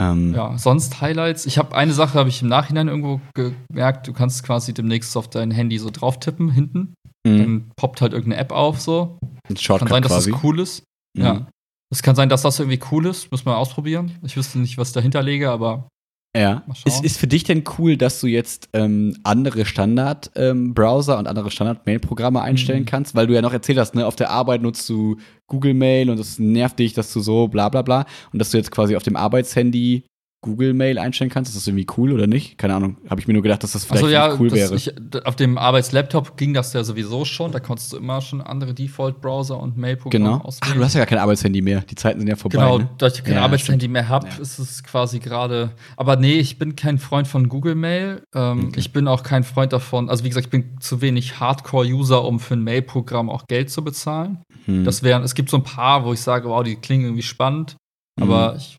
[0.00, 1.46] Ähm, Ja, sonst Highlights.
[1.46, 5.28] Ich habe eine Sache, habe ich im Nachhinein irgendwo gemerkt, du kannst quasi demnächst auf
[5.28, 6.94] dein Handy so drauf tippen, hinten.
[7.28, 7.38] Mhm.
[7.38, 9.18] Dann poppt halt irgendeine App auf, so.
[9.22, 10.30] Ein Kann Shortcut sein, dass quasi.
[10.32, 10.84] das cool ist.
[11.16, 11.24] Mhm.
[11.24, 11.46] Ja.
[11.90, 13.30] Es kann sein, dass das irgendwie cool ist.
[13.30, 14.12] Muss man ausprobieren.
[14.22, 15.88] Ich wüsste nicht, was ich dahinter lege, aber
[16.36, 16.64] Ja.
[16.84, 21.50] Ist, ist für dich denn cool, dass du jetzt ähm, andere Standard-Browser ähm, und andere
[21.50, 22.86] Standard-Mail-Programme einstellen mhm.
[22.86, 23.14] kannst?
[23.14, 25.16] Weil du ja noch erzählt hast, ne, auf der Arbeit nutzt du
[25.46, 28.04] Google Mail und es nervt dich, dass du so bla bla bla.
[28.32, 30.04] Und dass du jetzt quasi auf dem Arbeitshandy
[30.40, 31.50] Google Mail einstellen kannst.
[31.50, 32.58] Ist das irgendwie cool oder nicht?
[32.58, 32.96] Keine Ahnung.
[33.10, 34.74] Habe ich mir nur gedacht, dass das vielleicht also, ja, cool wäre.
[34.76, 34.92] Ich,
[35.24, 37.50] auf dem Arbeitslaptop ging das ja sowieso schon.
[37.50, 40.44] Da konntest du immer schon andere Default-Browser und Mail-Programme genau.
[40.44, 40.72] auswählen.
[40.74, 41.80] Ach, du hast ja gar kein Arbeitshandy mehr.
[41.80, 42.58] Die Zeiten sind ja vorbei.
[42.58, 42.88] Genau, ne?
[42.98, 44.36] da ich kein ja, Arbeitshandy mehr habe, ja.
[44.40, 45.72] ist es quasi gerade.
[45.96, 48.22] Aber nee, ich bin kein Freund von Google Mail.
[48.32, 48.78] Ähm, okay.
[48.78, 50.08] Ich bin auch kein Freund davon.
[50.08, 53.82] Also wie gesagt, ich bin zu wenig Hardcore-User, um für ein Mail-Programm auch Geld zu
[53.82, 54.42] bezahlen.
[54.66, 54.84] Hm.
[54.84, 57.76] Das wären, es gibt so ein paar, wo ich sage, wow, die klingen irgendwie spannend.
[58.20, 58.58] Aber mhm.
[58.58, 58.77] ich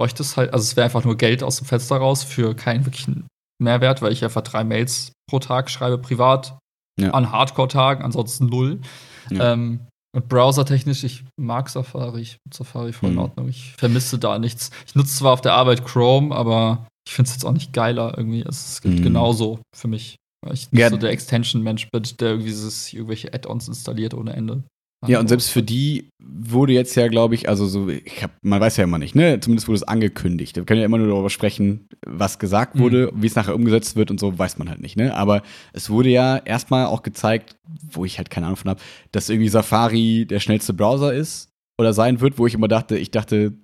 [0.00, 2.86] bräuchte es halt, also es wäre einfach nur Geld aus dem Fenster raus für keinen
[2.86, 3.26] wirklichen
[3.62, 6.58] Mehrwert, weil ich einfach drei Mails pro Tag schreibe, privat,
[6.98, 7.10] ja.
[7.10, 8.80] an Hardcore-Tagen, ansonsten null.
[9.28, 9.52] Ja.
[9.52, 9.80] Ähm,
[10.16, 13.20] und browsertechnisch, ich mag Safari, ich Safari voll in mhm.
[13.20, 13.48] Ordnung.
[13.50, 14.70] Ich vermisse da nichts.
[14.86, 18.16] Ich nutze zwar auf der Arbeit Chrome, aber ich finde es jetzt auch nicht geiler
[18.16, 18.40] irgendwie.
[18.40, 19.02] Es gibt mhm.
[19.02, 20.16] genauso für mich.
[20.42, 20.88] Weil ich nicht ja.
[20.88, 24.64] so der Extension-Mensch bin, der irgendwie dieses, irgendwelche Add-ons installiert ohne Ende.
[25.06, 28.60] Ja, und selbst für die wurde jetzt ja, glaube ich, also so, ich hab, man
[28.60, 29.40] weiß ja immer nicht, ne?
[29.40, 30.56] Zumindest wurde es angekündigt.
[30.56, 33.22] Wir können ja immer nur darüber sprechen, was gesagt wurde, mhm.
[33.22, 35.14] wie es nachher umgesetzt wird und so, weiß man halt nicht, ne?
[35.14, 35.42] Aber
[35.72, 37.56] es wurde ja erstmal auch gezeigt,
[37.90, 38.80] wo ich halt keine Ahnung von habe,
[39.10, 41.48] dass irgendwie Safari der schnellste Browser ist
[41.78, 43.54] oder sein wird, wo ich immer dachte, ich dachte,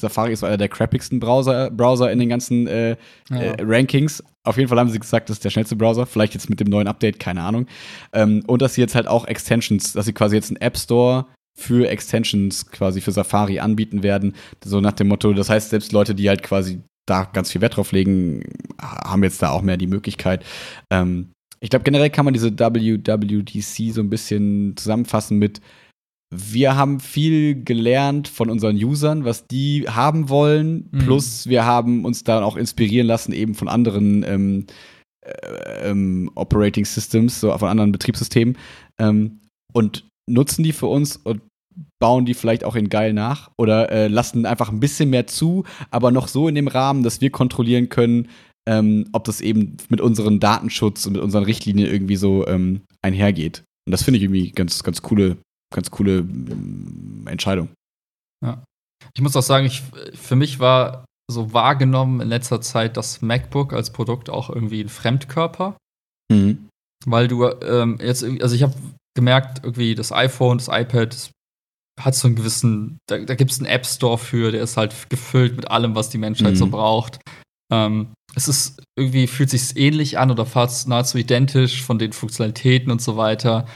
[0.00, 2.96] Safari ist einer der crappigsten Browser, Browser in den ganzen äh,
[3.30, 3.36] ja.
[3.36, 4.22] äh, Rankings.
[4.42, 6.06] Auf jeden Fall haben sie gesagt, das ist der schnellste Browser.
[6.06, 7.66] Vielleicht jetzt mit dem neuen Update, keine Ahnung.
[8.12, 11.26] Ähm, und dass sie jetzt halt auch Extensions, dass sie quasi jetzt einen App Store
[11.56, 14.34] für Extensions quasi für Safari anbieten werden.
[14.64, 17.76] So nach dem Motto, das heißt, selbst Leute, die halt quasi da ganz viel Wert
[17.76, 18.44] drauf legen,
[18.80, 20.44] haben jetzt da auch mehr die Möglichkeit.
[20.90, 25.60] Ähm, ich glaube, generell kann man diese WWDC so ein bisschen zusammenfassen mit
[26.32, 30.88] wir haben viel gelernt von unseren Usern, was die haben wollen.
[30.92, 30.98] Mhm.
[30.98, 34.66] Plus wir haben uns dann auch inspirieren lassen eben von anderen ähm,
[35.22, 38.56] äh, ähm, Operating Systems, so von anderen Betriebssystemen
[38.98, 39.40] ähm,
[39.72, 41.40] und nutzen die für uns und
[41.98, 45.64] bauen die vielleicht auch in geil nach oder äh, lassen einfach ein bisschen mehr zu,
[45.90, 48.28] aber noch so in dem Rahmen, dass wir kontrollieren können,
[48.68, 53.64] ähm, ob das eben mit unserem Datenschutz und mit unseren Richtlinien irgendwie so ähm, einhergeht.
[53.86, 55.38] Und das finde ich irgendwie ganz, ganz coole
[55.72, 57.68] ganz coole mm, Entscheidung.
[58.44, 58.64] Ja.
[59.14, 59.82] Ich muss auch sagen, ich,
[60.14, 64.88] für mich war so wahrgenommen in letzter Zeit das MacBook als Produkt auch irgendwie ein
[64.88, 65.76] Fremdkörper.
[66.30, 66.68] Mhm.
[67.06, 68.74] Weil du ähm, jetzt, also ich habe
[69.16, 71.30] gemerkt, irgendwie das iPhone, das iPad
[72.00, 75.08] hat so einen gewissen, da, da gibt es einen App Store für, der ist halt
[75.10, 76.56] gefüllt mit allem, was die Menschheit mhm.
[76.56, 77.20] so braucht.
[77.72, 82.90] Ähm, es ist irgendwie, fühlt sich ähnlich an oder fast nahezu identisch von den Funktionalitäten
[82.90, 83.66] und so weiter.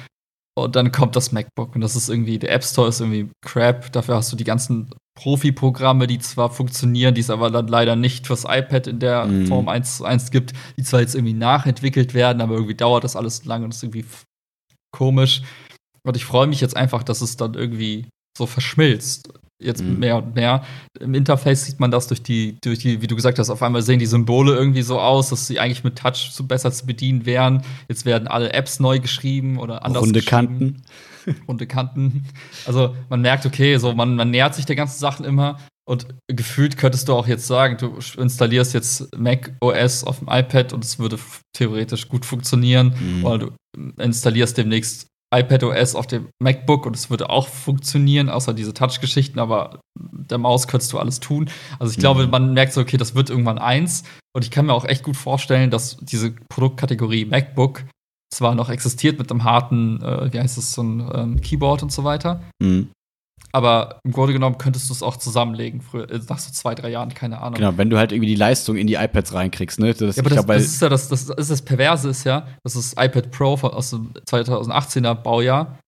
[0.56, 3.90] Und dann kommt das MacBook und das ist irgendwie, der App Store ist irgendwie crap.
[3.92, 8.26] Dafür hast du die ganzen Profi-Programme, die zwar funktionieren, die es aber dann leider nicht
[8.26, 9.46] fürs iPad in der mm.
[9.46, 13.16] Form 1 zu 1 gibt, die zwar jetzt irgendwie nachentwickelt werden, aber irgendwie dauert das
[13.16, 14.04] alles lang und ist irgendwie
[14.92, 15.42] komisch.
[16.06, 19.32] Und ich freue mich jetzt einfach, dass es dann irgendwie so verschmilzt
[19.64, 19.98] jetzt mhm.
[19.98, 20.62] mehr und mehr.
[21.00, 23.82] Im Interface sieht man das durch die, durch die, wie du gesagt hast, auf einmal
[23.82, 27.26] sehen die Symbole irgendwie so aus, dass sie eigentlich mit Touch so besser zu bedienen
[27.26, 27.62] wären.
[27.88, 30.02] Jetzt werden alle Apps neu geschrieben oder anders.
[30.02, 30.82] Runde Kanten.
[31.48, 32.24] Runde Kanten.
[32.66, 35.58] Also man merkt, okay, so man, man nähert sich der ganzen Sachen immer.
[35.86, 40.72] Und gefühlt könntest du auch jetzt sagen, du installierst jetzt Mac OS auf dem iPad
[40.72, 41.18] und es würde
[41.52, 42.94] theoretisch gut funktionieren.
[42.98, 43.24] Mhm.
[43.24, 43.52] Oder du
[43.98, 49.80] installierst demnächst iPadOS auf dem MacBook und es würde auch funktionieren, außer diese Touch-Geschichten, aber
[49.98, 51.50] der Maus könntest du alles tun.
[51.78, 52.30] Also ich glaube, mhm.
[52.30, 54.04] man merkt so, okay, das wird irgendwann eins.
[54.32, 57.84] Und ich kann mir auch echt gut vorstellen, dass diese Produktkategorie MacBook
[58.32, 61.92] zwar noch existiert mit einem harten, äh, wie heißt es, so ein ähm, Keyboard und
[61.92, 62.42] so weiter.
[62.60, 62.90] Mhm.
[63.52, 66.90] Aber im Grunde genommen könntest du es auch zusammenlegen, früher, äh, nach so zwei, drei
[66.90, 67.54] Jahren, keine Ahnung.
[67.54, 69.94] Genau, wenn du halt irgendwie die Leistung in die iPads reinkriegst, ne?
[69.94, 72.48] Das, ja, aber das, glaub, das ist ja das, das, ist das Perverse ist ja,
[72.64, 75.78] dass das iPad Pro aus dem 2018er Baujahr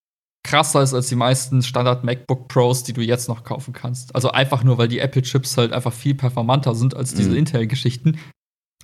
[0.47, 4.15] krasser ist als die meisten Standard MacBook Pros, die du jetzt noch kaufen kannst.
[4.15, 7.39] Also einfach nur, weil die Apple-Chips halt einfach viel performanter sind als diese mhm.
[7.39, 8.19] Intel-Geschichten.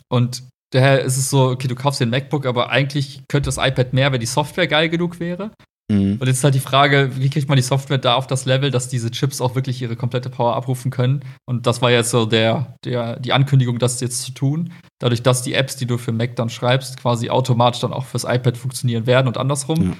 [0.09, 0.43] Und
[0.75, 4.11] daher ist es so, okay, du kaufst den MacBook, aber eigentlich könnte das iPad mehr,
[4.11, 5.53] wenn die Software geil genug wäre.
[5.93, 6.17] Mhm.
[6.19, 8.71] Und jetzt ist halt die Frage, wie kriegt man die Software da auf das Level,
[8.71, 11.25] dass diese Chips auch wirklich ihre komplette Power abrufen können?
[11.45, 14.73] Und das war jetzt so der, der, die Ankündigung, das jetzt zu tun.
[14.99, 18.25] Dadurch, dass die Apps, die du für Mac dann schreibst, quasi automatisch dann auch fürs
[18.25, 19.83] iPad funktionieren werden und andersrum.
[19.83, 19.97] Ja.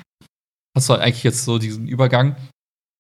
[0.77, 2.37] Hast du halt eigentlich jetzt so diesen Übergang.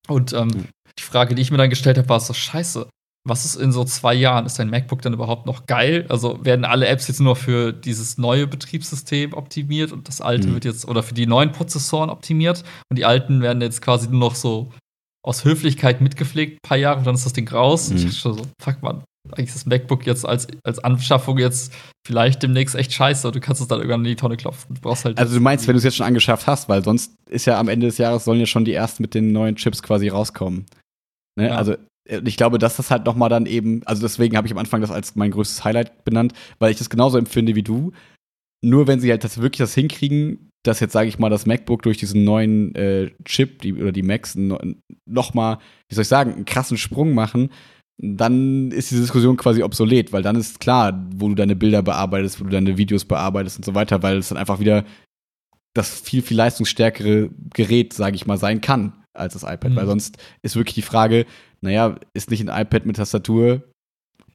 [0.09, 0.62] Und ähm, ja.
[0.99, 2.88] die Frage, die ich mir dann gestellt habe, war so: Scheiße,
[3.25, 4.47] was ist in so zwei Jahren?
[4.47, 6.07] Ist dein MacBook dann überhaupt noch geil?
[6.09, 10.55] Also werden alle Apps jetzt nur für dieses neue Betriebssystem optimiert und das alte mhm.
[10.55, 14.18] wird jetzt oder für die neuen Prozessoren optimiert und die alten werden jetzt quasi nur
[14.18, 14.73] noch so
[15.25, 17.91] aus Höflichkeit mitgepflegt, ein paar Jahre und dann ist das Ding raus.
[17.91, 17.97] Mhm.
[17.97, 21.73] Ich dachte so, fuck man, eigentlich das MacBook jetzt als, als Anschaffung jetzt
[22.05, 24.75] vielleicht demnächst echt scheiße du kannst es dann irgendwann in die Tonne klopfen.
[24.75, 27.14] Du brauchst halt also du meinst, wenn du es jetzt schon angeschafft hast, weil sonst
[27.31, 29.81] ist ja am Ende des Jahres sollen ja schon die ersten mit den neuen Chips
[29.81, 30.66] quasi rauskommen.
[31.39, 31.49] Ne?
[31.49, 31.55] Ja.
[31.55, 34.59] Also ich glaube, dass das halt noch mal dann eben, also deswegen habe ich am
[34.59, 37.92] Anfang das als mein größtes Highlight benannt, weil ich das genauso empfinde wie du.
[38.64, 41.82] Nur wenn sie halt das wirklich das hinkriegen, dass jetzt sage ich mal das MacBook
[41.82, 46.32] durch diesen neuen äh, Chip die, oder die Macs noch mal, wie soll ich sagen,
[46.32, 47.50] einen krassen Sprung machen,
[47.98, 52.40] dann ist die Diskussion quasi obsolet, weil dann ist klar, wo du deine Bilder bearbeitest,
[52.40, 54.84] wo du deine Videos bearbeitest und so weiter, weil es dann einfach wieder
[55.74, 59.70] das viel, viel leistungsstärkere Gerät, sage ich mal, sein kann als das iPad.
[59.70, 59.76] Mhm.
[59.76, 61.26] Weil sonst ist wirklich die Frage,
[61.63, 63.63] naja, ist nicht ein iPad mit Tastatur,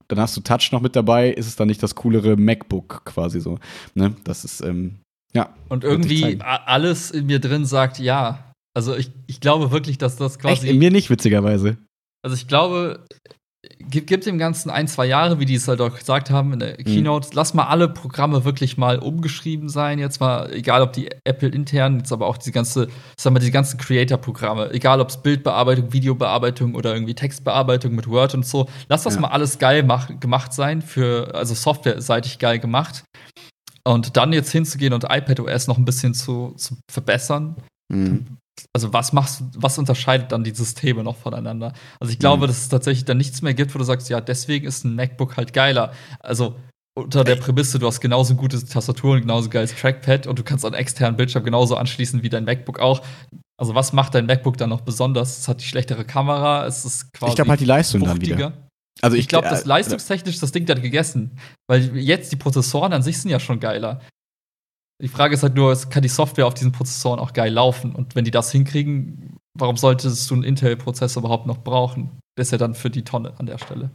[0.07, 3.41] dann hast du Touch noch mit dabei, ist es dann nicht das coolere MacBook quasi
[3.41, 3.59] so.
[3.93, 4.15] Ne?
[4.23, 4.99] Das ist, ähm,
[5.33, 5.53] ja.
[5.69, 8.51] Und irgendwie alles in mir drin sagt ja.
[8.73, 10.53] Also ich, ich glaube wirklich, dass das quasi.
[10.53, 10.73] Echt?
[10.73, 11.77] In mir nicht, witzigerweise.
[12.23, 13.05] Also ich glaube,
[13.79, 16.59] gibt, gibt dem Ganzen ein, zwei Jahre, wie die es halt auch gesagt haben in
[16.59, 16.83] der mhm.
[16.83, 17.27] Keynote.
[17.27, 17.31] Mhm.
[17.35, 19.99] Lass mal alle Programme wirklich mal umgeschrieben sein.
[19.99, 22.87] Jetzt mal, egal ob die Apple intern, jetzt aber auch diese ganze,
[23.17, 28.33] sagen wir, die ganzen Creator-Programme, egal ob es Bildbearbeitung, Videobearbeitung oder irgendwie Textbearbeitung mit Word
[28.33, 28.67] und so.
[28.89, 29.21] Lass das ja.
[29.21, 33.03] mal alles geil mach, gemacht sein, für, also softwareseitig geil gemacht.
[33.83, 37.55] Und dann jetzt hinzugehen und iPadOS noch ein bisschen zu, zu verbessern,
[37.89, 38.37] mhm
[38.73, 41.73] also was machst was unterscheidet dann die Systeme noch voneinander?
[41.99, 42.47] Also ich glaube, mhm.
[42.47, 45.37] dass es tatsächlich dann nichts mehr gibt, wo du sagst, ja, deswegen ist ein MacBook
[45.37, 45.93] halt geiler.
[46.19, 46.55] Also
[46.97, 50.73] unter der Prämisse, du hast genauso gute Tastaturen, genauso geiles Trackpad und du kannst einen
[50.73, 53.03] externen Bildschirm genauso anschließen wie dein MacBook auch.
[53.59, 55.39] Also was macht dein MacBook dann noch besonders?
[55.39, 58.35] Es hat die schlechtere Kamera, es ist quasi Ich glaube halt die Leistung fruchtiger.
[58.35, 58.67] dann wieder.
[59.01, 61.37] Also ich, ich glaube, das äh, leistungstechnisch das Ding dann gegessen,
[61.67, 64.01] weil jetzt die Prozessoren an sich sind ja schon geiler.
[65.01, 67.93] Die Frage ist halt nur, kann die Software auf diesen Prozessoren auch geil laufen?
[67.93, 72.19] Und wenn die das hinkriegen, warum solltest du einen Intel-Prozessor überhaupt noch brauchen?
[72.37, 73.91] Der ist ja dann für die Tonne an der Stelle.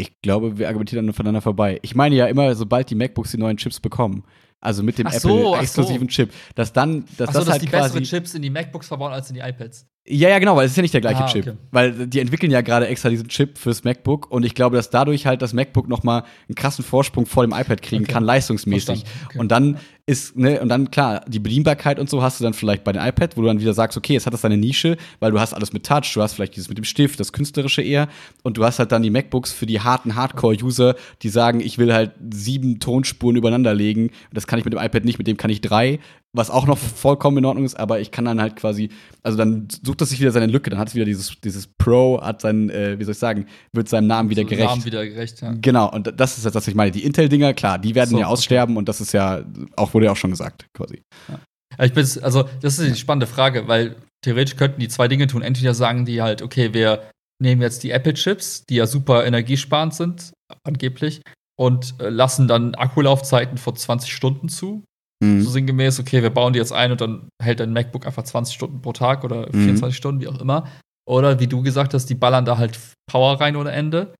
[0.00, 1.78] Ich glaube, wir argumentieren dann nur voneinander vorbei.
[1.82, 4.24] Ich meine ja immer, sobald die MacBooks die neuen Chips bekommen,
[4.60, 6.12] also mit dem Apple-exklusiven so.
[6.12, 8.50] Chip, dass dann, dass ach so, das dass halt die quasi bessere Chips in die
[8.50, 9.86] MacBooks verbauen als in die iPads.
[10.10, 11.46] Ja, ja, genau, weil es ist ja nicht der gleiche ah, Chip.
[11.46, 11.56] Okay.
[11.70, 15.26] Weil die entwickeln ja gerade extra diesen Chip fürs MacBook und ich glaube, dass dadurch
[15.26, 18.12] halt das MacBook nochmal einen krassen Vorsprung vor dem iPad kriegen okay.
[18.12, 19.04] kann, leistungsmäßig.
[19.26, 19.38] Okay.
[19.38, 22.82] Und dann ist, ne, und dann klar, die Bedienbarkeit und so hast du dann vielleicht
[22.82, 25.32] bei dem iPad, wo du dann wieder sagst, okay, es hat das seine Nische, weil
[25.32, 28.08] du hast alles mit Touch, du hast vielleicht dieses mit dem Stift, das Künstlerische eher,
[28.42, 31.92] und du hast halt dann die MacBooks für die harten Hardcore-User, die sagen, ich will
[31.92, 34.10] halt sieben Tonspuren übereinander legen.
[34.32, 35.98] Das kann ich mit dem iPad nicht, mit dem kann ich drei
[36.38, 38.88] was auch noch vollkommen in Ordnung ist, aber ich kann dann halt quasi,
[39.22, 42.20] also dann sucht das sich wieder seine Lücke, dann hat es wieder dieses, dieses Pro,
[42.22, 44.68] hat seinen, äh, wie soll ich sagen, wird seinem Namen wieder gerecht.
[44.68, 45.54] Namen wieder gerecht, ja.
[45.60, 46.92] Genau, und das ist jetzt, was ich meine.
[46.92, 48.78] Die Intel-Dinger, klar, die werden so, ja aussterben okay.
[48.78, 49.42] und das ist ja,
[49.76, 51.02] auch wurde ja auch schon gesagt, quasi.
[51.28, 51.84] Ja.
[51.84, 55.42] Ich bin, also, das ist die spannende Frage, weil theoretisch könnten die zwei Dinge tun.
[55.42, 57.10] Entweder sagen die halt, okay, wir
[57.40, 60.32] nehmen jetzt die Apple-Chips, die ja super energiesparend sind,
[60.64, 61.20] angeblich,
[61.58, 64.84] und äh, lassen dann Akkulaufzeiten von 20 Stunden zu.
[65.20, 65.42] Mhm.
[65.42, 68.54] So sinngemäß, okay, wir bauen die jetzt ein und dann hält dein MacBook einfach 20
[68.54, 69.92] Stunden pro Tag oder 24 mhm.
[69.92, 70.68] Stunden, wie auch immer.
[71.08, 72.78] Oder wie du gesagt hast, die ballern da halt
[73.10, 74.14] Power rein ohne Ende.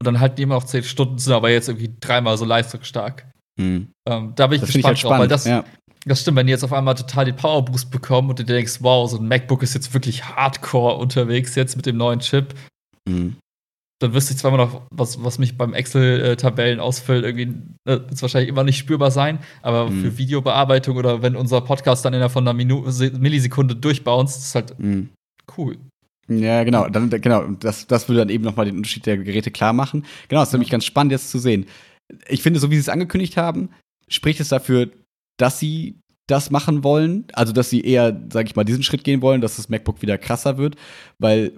[0.00, 3.30] Und dann halten die immer noch 10 Stunden, sind aber jetzt irgendwie dreimal so leistungsstark.
[3.58, 3.88] Mhm.
[4.06, 5.64] Ähm, da bin ich das gespannt ich halt drauf, weil das, ja.
[6.04, 8.78] das stimmt, wenn die jetzt auf einmal total den Power Boost bekommen und du denkst,
[8.80, 12.54] wow, so ein MacBook ist jetzt wirklich hardcore unterwegs jetzt mit dem neuen Chip.
[13.08, 13.36] Mhm
[13.98, 17.48] dann wüsste ich zwar immer noch, was, was mich beim Excel-Tabellen ausfüllt, irgendwie
[17.84, 20.02] äh, wird es wahrscheinlich immer nicht spürbar sein, aber mhm.
[20.02, 22.84] für Videobearbeitung oder wenn unser Podcast dann innerhalb von einer Minu
[23.18, 25.08] Millisekunde durchbounced, ist halt mhm.
[25.56, 25.78] cool.
[26.28, 29.72] Ja, genau, dann, genau, das, das würde dann eben nochmal den Unterschied der Geräte klar
[29.72, 30.04] machen.
[30.28, 31.66] Genau, das ist nämlich ganz spannend jetzt zu sehen.
[32.28, 33.70] Ich finde, so wie sie es angekündigt haben,
[34.08, 34.90] spricht es dafür,
[35.38, 39.22] dass sie das machen wollen, also dass sie eher, sage ich mal, diesen Schritt gehen
[39.22, 40.74] wollen, dass das MacBook wieder krasser wird,
[41.18, 41.52] weil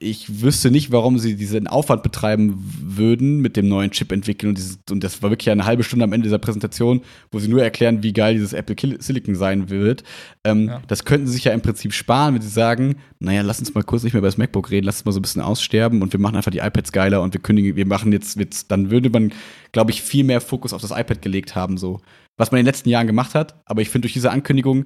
[0.00, 4.50] ich wüsste nicht, warum sie diesen Aufwand betreiben würden mit dem neuen Chip entwickeln.
[4.50, 7.48] Und, dieses, und das war wirklich eine halbe Stunde am Ende dieser Präsentation, wo sie
[7.48, 10.04] nur erklären, wie geil dieses Apple Silicon sein wird.
[10.44, 10.82] Ähm, ja.
[10.86, 13.82] Das könnten sie sich ja im Prinzip sparen, wenn sie sagen, naja, lass uns mal
[13.82, 16.12] kurz nicht mehr über das MacBook reden, lass uns mal so ein bisschen aussterben und
[16.12, 19.10] wir machen einfach die iPads geiler und wir kündigen, wir machen jetzt, jetzt dann würde
[19.10, 19.32] man,
[19.72, 22.00] glaube ich, viel mehr Fokus auf das iPad gelegt haben, so.
[22.36, 23.60] Was man in den letzten Jahren gemacht hat.
[23.64, 24.84] Aber ich finde, durch diese Ankündigung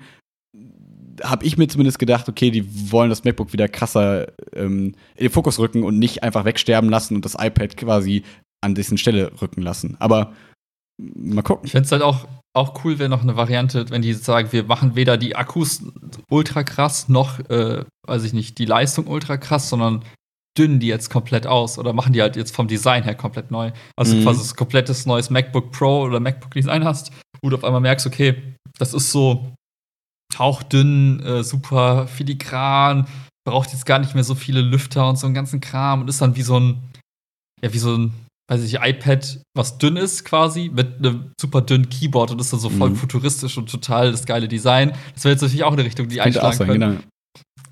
[1.23, 5.31] habe ich mir zumindest gedacht, okay, die wollen das MacBook wieder krasser ähm, in den
[5.31, 8.23] Fokus rücken und nicht einfach wegsterben lassen und das iPad quasi
[8.61, 9.97] an dessen Stelle rücken lassen.
[9.99, 10.33] Aber
[10.99, 11.66] mal gucken.
[11.66, 14.64] Ich fände es halt auch, auch cool, wenn noch eine Variante, wenn die sagen, wir
[14.64, 15.83] machen weder die Akkus
[16.31, 20.05] ultra krass noch, äh, weiß ich nicht, die Leistung ultra krass, sondern
[20.57, 23.73] dünnen die jetzt komplett aus oder machen die halt jetzt vom Design her komplett neu.
[23.97, 24.23] Also mhm.
[24.23, 27.11] quasi ein komplettes neues MacBook Pro oder MacBook Design hast,
[27.43, 29.55] wo du auf einmal merkst, okay, das ist so
[30.39, 33.07] hauchdünn, äh, super filigran,
[33.45, 36.20] braucht jetzt gar nicht mehr so viele Lüfter und so einen ganzen Kram und ist
[36.20, 36.76] dann wie so ein,
[37.62, 38.12] ja, wie so ein,
[38.51, 42.61] weiß ich, iPad, was dünn ist quasi, mit einem super dünnen Keyboard und ist dann
[42.61, 42.97] so voll Mhm.
[42.97, 44.93] futuristisch und total das geile Design.
[45.14, 46.80] Das wäre jetzt natürlich auch eine Richtung, die Könnte einschlagen sein, können.
[46.97, 47.03] genau.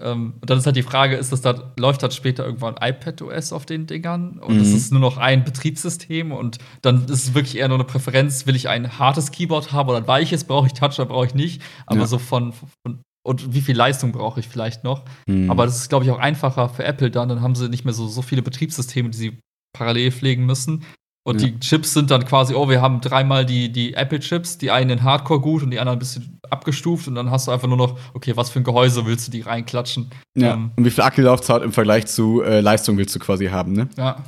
[0.03, 3.23] Ähm, und dann ist halt die Frage, ist das da, läuft dann später irgendwann iPad
[3.23, 4.39] OS auf den Dingern?
[4.39, 4.61] Und Mhm.
[4.63, 6.33] ist es nur noch ein Betriebssystem?
[6.33, 9.89] Und dann ist es wirklich eher nur eine Präferenz, will ich ein hartes Keyboard haben
[9.89, 10.45] oder ein weiches?
[10.45, 11.63] Brauche ich Touch oder brauche ich nicht?
[11.87, 12.07] Aber Ja.
[12.07, 15.05] so von, von und wie viel Leistung brauche ich vielleicht noch?
[15.27, 15.51] Mhm.
[15.51, 17.29] Aber das ist, glaube ich, auch einfacher für Apple dann.
[17.29, 19.39] Dann haben sie nicht mehr so, so viele Betriebssysteme, die sie
[19.77, 20.85] parallel pflegen müssen.
[21.27, 21.49] Und Ja.
[21.49, 25.03] die Chips sind dann quasi, oh, wir haben dreimal die, die Apple-Chips, die einen in
[25.03, 27.09] Hardcore gut und die anderen ein bisschen abgestuft.
[27.09, 29.43] Und dann hast du einfach nur noch, okay, was für ein Gehäuse willst du die
[29.43, 30.11] reinklatschen?
[30.37, 30.55] ja.
[30.55, 33.89] ähm, Und wie viel Akkulaufzeit im Vergleich zu äh, Leistung willst du quasi haben, ne?
[33.99, 34.25] Ja.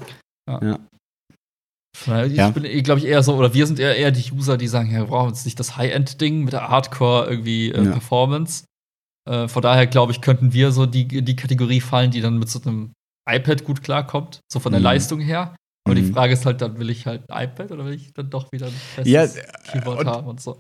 [0.49, 0.61] Ja.
[0.63, 0.79] Ja.
[2.25, 2.51] Ich Ja.
[2.51, 4.99] bin, glaube ich, eher so, oder wir sind eher, eher die User, die sagen, ja,
[5.01, 7.85] wir brauchen jetzt nicht das High-End-Ding mit der Hardcore irgendwie äh.
[7.91, 8.65] Performance.
[9.31, 12.49] Äh, von daher, glaube ich, könnten wir so die, die Kategorie fallen, die dann mit
[12.49, 12.93] so einem
[13.31, 14.85] iPad gut klarkommt, so von der Mhm.
[14.85, 15.55] Leistung her.
[15.85, 16.13] Aber die Mhm.
[16.15, 18.67] Frage ist halt, dann will ich halt ein iPad oder will ich dann doch wieder
[18.67, 19.27] ein festes Ja,
[19.73, 20.59] Keyboard haben und so.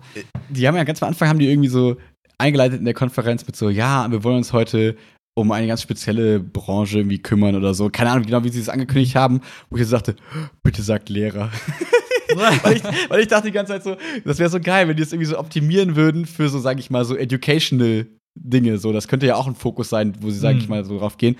[0.50, 1.96] Die haben ja ganz am Anfang haben die irgendwie so
[2.38, 4.96] eingeleitet in der Konferenz mit so, ja, wir wollen uns heute
[5.34, 7.88] um eine ganz spezielle Branche irgendwie kümmern oder so.
[7.88, 10.16] Keine Ahnung genau, wie sie es angekündigt haben, wo ich jetzt sagte,
[10.62, 11.50] bitte sagt Lehrer.
[12.62, 15.02] weil, ich, weil ich dachte die ganze Zeit so, das wäre so geil, wenn die
[15.02, 18.78] das irgendwie so optimieren würden für so, sage ich mal, so educational Dinge.
[18.78, 20.70] So, das könnte ja auch ein Fokus sein, wo sie, sage ich Hm.
[20.70, 21.36] mal, so drauf gehen.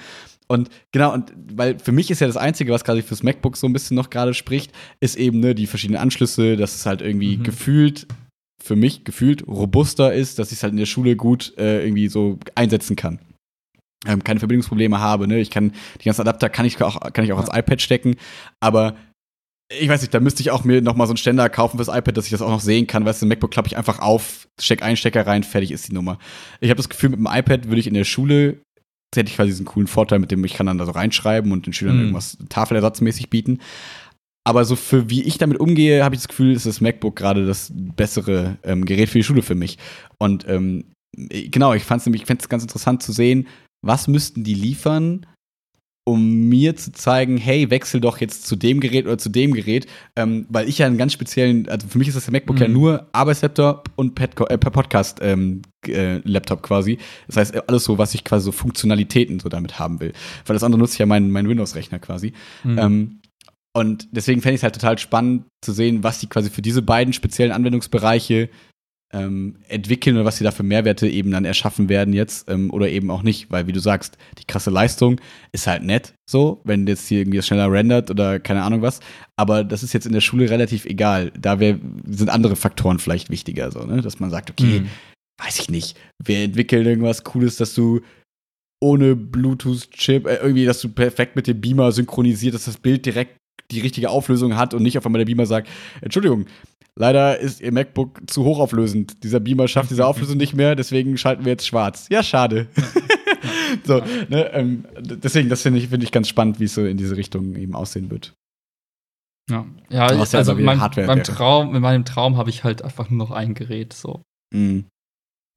[0.53, 3.67] Und genau, und weil für mich ist ja das Einzige, was gerade fürs MacBook so
[3.67, 7.39] ein bisschen noch gerade spricht, ist eben ne, die verschiedenen Anschlüsse, dass es halt irgendwie
[7.39, 7.43] Mhm.
[7.43, 8.07] gefühlt,
[8.63, 12.09] für mich gefühlt robuster ist, dass ich es halt in der Schule gut äh, irgendwie
[12.09, 13.19] so einsetzen kann.
[14.07, 15.39] Ähm, keine Verbindungsprobleme habe, ne?
[15.39, 18.17] Ich kann, die ganzen Adapter kann ich auch, kann ich auch ans iPad stecken,
[18.61, 18.95] aber
[19.73, 21.89] ich weiß nicht, da müsste ich auch mir noch mal so einen Ständer kaufen fürs
[21.89, 23.07] iPad, dass ich das auch noch sehen kann.
[23.07, 26.19] Weißt du, MacBook klappe ich einfach auf, steck einen Stecker rein, fertig ist die Nummer.
[26.61, 28.59] Ich habe das Gefühl, mit dem iPad würde ich in der Schule,
[29.17, 31.67] hätte ich quasi diesen coolen Vorteil, mit dem ich kann dann da so reinschreiben und
[31.67, 32.03] den Schülern Mhm.
[32.03, 33.59] irgendwas tafelersatzmäßig bieten.
[34.45, 37.47] Aber so für wie ich damit umgehe, habe ich das Gefühl, ist das MacBook gerade
[37.47, 39.79] das bessere ähm, Gerät für die Schule für mich.
[40.19, 40.85] Und ähm,
[41.17, 43.47] genau, ich fand es nämlich, ich fände es ganz interessant zu sehen,
[43.85, 45.27] was müssten die liefern,
[46.05, 49.87] um mir zu zeigen, hey, wechsel doch jetzt zu dem Gerät oder zu dem Gerät,
[50.17, 52.75] ähm, weil ich ja einen ganz speziellen, also für mich ist das MacBook ja Mhm.
[52.75, 54.29] nur Arbeitslaptop und äh,
[54.59, 56.99] per Podcast ähm, äh, Laptop quasi.
[57.29, 60.13] Das heißt, alles so, was ich quasi so Funktionalitäten so damit haben will.
[60.45, 62.33] Weil das andere nutze ich ja meinen mein Windows-Rechner quasi.
[62.65, 62.79] Mhm.
[62.79, 63.21] Ähm,
[63.75, 66.83] und deswegen fände ich es halt total spannend zu sehen, was die quasi für diese
[66.83, 68.51] beiden speziellen Anwendungsbereiche
[69.13, 72.89] ähm, entwickeln oder was sie da für Mehrwerte eben dann erschaffen werden jetzt ähm, oder
[72.89, 75.21] eben auch nicht, weil wie du sagst, die krasse Leistung
[75.53, 79.01] ist halt nett so, wenn jetzt hier irgendwie das schneller rendert oder keine Ahnung was,
[79.37, 81.31] aber das ist jetzt in der Schule relativ egal.
[81.39, 84.01] Da wär, sind andere Faktoren vielleicht wichtiger, so, ne?
[84.01, 84.89] dass man sagt, okay, Mhm.
[85.45, 88.01] weiß ich nicht, wir entwickeln irgendwas Cooles, dass du
[88.81, 93.37] ohne Bluetooth-Chip, äh, irgendwie, dass du perfekt mit dem Beamer synchronisiert, dass das Bild direkt
[93.71, 95.69] die richtige Auflösung hat und nicht auf einmal der Beamer sagt,
[96.01, 96.47] Entschuldigung,
[96.99, 99.23] leider ist Ihr MacBook zu hochauflösend.
[99.25, 102.07] Dieser Beamer schafft diese Auflösung nicht mehr, deswegen schalten wir jetzt schwarz.
[102.11, 102.69] Ja, schade.
[103.85, 106.97] so, ne, ähm, deswegen, das finde ich, finde ich ganz spannend, wie es so in
[106.97, 108.35] diese Richtung eben aussehen wird.
[109.51, 113.11] Ja, ja ja also mein, Hardware- beim Traum, in meinem Traum habe ich halt einfach
[113.11, 113.93] nur noch ein Gerät.
[113.93, 114.23] So.
[114.55, 114.87] Mhm.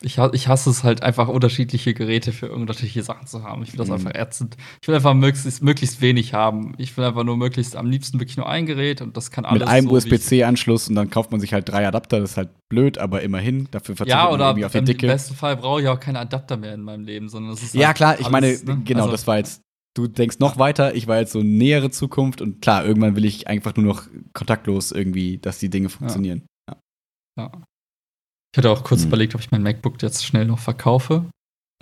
[0.04, 3.64] Ich, ich hasse es halt einfach, unterschiedliche Geräte für unterschiedliche Sachen zu haben.
[3.64, 3.93] Ich will das Mhm.
[3.93, 4.58] einfach ätzend.
[4.82, 6.74] Ich will einfach möglichst, möglichst wenig haben.
[6.78, 9.62] Ich will einfach nur möglichst am liebsten wirklich nur ein Gerät und das kann alles.
[9.62, 12.50] Mit einem so, USB-C-Anschluss und dann kauft man sich halt drei Adapter, das ist halt
[12.70, 15.08] blöd, aber immerhin, dafür verzichtet Ja, man irgendwie auf die im Dicke.
[15.08, 17.88] besten Fall brauche ich auch keine Adapter mehr in meinem Leben, sondern es ist Ja,
[17.88, 18.82] halt klar, ich meine, alles, ne?
[18.84, 19.62] genau, Also, das war jetzt,
[19.96, 23.48] du denkst noch weiter, ich war jetzt so nähere Zukunft und klar, irgendwann will ich
[23.48, 26.43] einfach nur noch kontaktlos irgendwie, dass die Dinge funktionieren.
[27.39, 27.52] Ja.
[28.56, 29.08] Ich hatte auch kurz Hm.
[29.10, 31.26] überlegt, ob ich mein MacBook jetzt schnell noch verkaufe.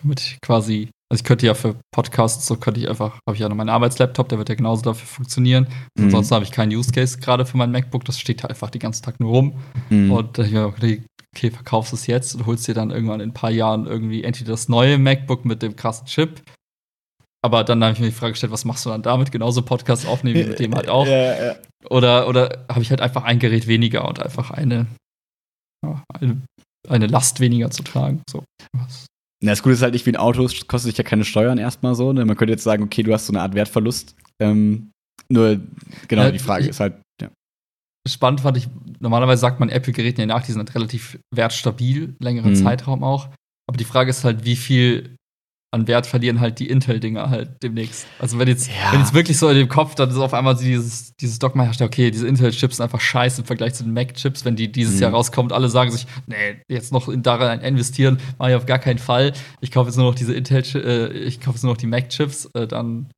[0.02, 3.42] Damit ich quasi, also ich könnte ja für Podcasts, so könnte ich einfach, habe ich
[3.42, 5.68] ja noch meinen Arbeitslaptop, der wird ja genauso dafür funktionieren.
[5.96, 6.06] Mhm.
[6.06, 8.80] Ansonsten habe ich keinen Use Case gerade für mein MacBook, das steht halt einfach den
[8.80, 9.54] ganzen Tag nur rum.
[9.92, 10.12] Mhm.
[10.12, 11.04] Und ich mir gedacht,
[11.36, 14.54] okay, verkaufst es jetzt und holst dir dann irgendwann in ein paar Jahren irgendwie entweder
[14.54, 16.42] das neue MacBook mit dem krassen Chip.
[17.44, 19.32] Aber dann habe ich mir die Frage gestellt, was machst du dann damit?
[19.32, 21.06] Genauso Podcast aufnehmen wie mit dem halt auch.
[21.06, 21.56] Ja, ja.
[21.92, 24.88] Oder, oder habe ich halt einfach ein Gerät weniger und einfach eine,
[26.20, 26.42] eine,
[26.90, 28.22] eine Last weniger zu tragen.
[28.30, 28.44] So.
[28.76, 29.06] Was-
[29.44, 31.58] Na, das Gute ist halt nicht wie ein Auto, es kostet sich ja keine Steuern
[31.58, 32.14] erstmal so.
[32.14, 32.26] Ne?
[32.26, 34.16] Man könnte jetzt sagen, okay, du hast so eine Art Wertverlust.
[34.42, 34.92] Ähm,
[35.30, 35.60] nur,
[36.08, 37.30] genau, Ja, die Frage ich- ist halt, ja.
[38.08, 38.68] Spannend fand ich,
[39.00, 42.56] normalerweise sagt man Apple-Geräten ja nach, die sind halt relativ wertstabil, längeren Mhm.
[42.58, 43.30] Zeitraum auch.
[43.70, 45.16] Aber die Frage ist halt, wie viel
[45.74, 48.06] an Wert verlieren halt die Intel-Dinger halt demnächst.
[48.20, 48.92] Also wenn jetzt, Ja.
[48.94, 51.82] wenn jetzt wirklich so in dem Kopf dann so auf einmal dieses, dieses Dogma herrscht,
[51.82, 55.02] okay, diese Intel-Chips sind einfach scheiße im Vergleich zu den Mac-Chips, wenn die dieses Mhm.
[55.02, 56.36] Jahr rauskommen und alle sagen sich, nee,
[56.70, 59.34] jetzt noch in daran investieren, mache ich auf gar keinen Fall.
[59.62, 62.50] Ich kaufe jetzt nur noch diese Intel, äh, ich kaufe jetzt nur noch die Mac-Chips,
[62.54, 63.10] äh, dann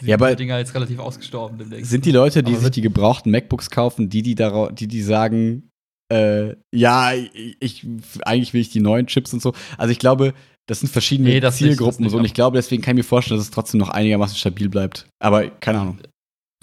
[0.00, 1.90] sind Ja, die Dinger jetzt relativ ausgestorben demnächst.
[1.90, 5.02] Sind die Leute, die Aber sich die gebrauchten MacBooks kaufen, die, die, darauf, die, die
[5.02, 5.68] sagen,
[6.12, 7.86] äh, ja, ich, ich,
[8.24, 9.52] eigentlich will ich die neuen Chips und so.
[9.76, 10.32] Also ich glaube,
[10.66, 12.18] das sind verschiedene Nee, das nicht, das Zielgruppen und so.
[12.18, 15.06] Und ich glaube, deswegen kann ich mir vorstellen, dass es trotzdem noch einigermaßen stabil bleibt.
[15.22, 15.98] Aber keine Ahnung.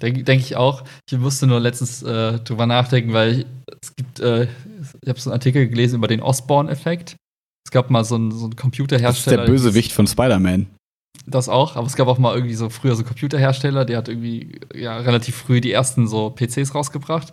[0.00, 0.82] Denke denk ich auch.
[1.08, 3.46] Ich musste nur letztens äh, drüber nachdenken, weil ich,
[3.80, 4.48] es gibt, äh,
[5.00, 7.16] ich habe so einen Artikel gelesen über den Osborne-Effekt.
[7.64, 9.36] Es gab mal so einen, so einen Das ist Computerhersteller.
[9.44, 10.66] der Bösewicht von Spider-Man.
[11.26, 14.08] Das auch, aber es gab auch mal irgendwie so früher so einen Computerhersteller, der hat
[14.08, 17.32] irgendwie ja relativ früh die ersten so PCs rausgebracht.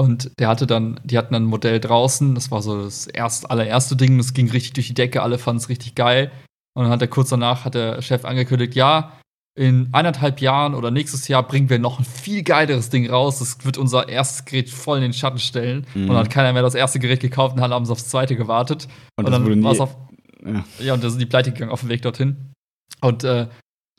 [0.00, 3.50] Und der hatte dann, die hatten dann ein Modell draußen, das war so das erst,
[3.50, 6.30] allererste Ding, das ging richtig durch die Decke, alle fanden es richtig geil.
[6.72, 9.12] Und dann hat er kurz danach, hat der Chef angekündigt, ja,
[9.58, 13.40] in eineinhalb Jahren oder nächstes Jahr bringen wir noch ein viel geileres Ding raus.
[13.40, 15.86] Das wird unser erstes Gerät voll in den Schatten stellen.
[15.92, 16.04] Mhm.
[16.04, 18.88] Und dann hat keiner mehr das erste Gerät gekauft und haben sie aufs zweite gewartet.
[19.16, 19.98] Und, Und, dann war es auf,
[20.46, 20.64] ja.
[20.78, 22.54] ja, und da sind die pleite gegangen auf dem Weg dorthin.
[23.02, 23.48] Und äh,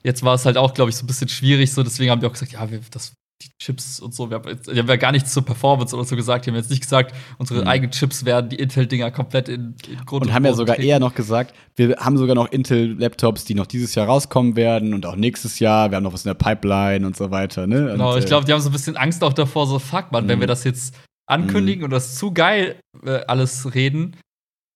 [0.01, 1.71] jetzt war es halt auch, glaube ich, so ein bisschen schwierig.
[1.71, 4.49] So, deswegen haben die auch gesagt, ja, wir, das, die Chips und so, wir haben,
[4.49, 6.45] jetzt, die haben ja gar nichts zur Performance oder so gesagt.
[6.45, 7.67] Die haben jetzt nicht gesagt, unsere Mhm.
[7.67, 11.13] eigenen Chips werden die Intel-Dinger komplett in, in Grund Und haben ja sogar eher noch
[11.15, 15.59] gesagt, wir haben sogar noch Intel-Laptops, die noch dieses Jahr rauskommen werden und auch nächstes
[15.59, 15.91] Jahr.
[15.91, 17.67] Wir haben noch was in der Pipeline und so weiter.
[17.67, 17.87] Ne?
[17.91, 20.27] Genau, und, ich glaube, die haben so ein bisschen Angst auch davor, so fuck, man,
[20.27, 20.41] wenn Mhm.
[20.41, 20.95] wir das jetzt
[21.29, 24.15] ankündigen und das zu geil äh, alles reden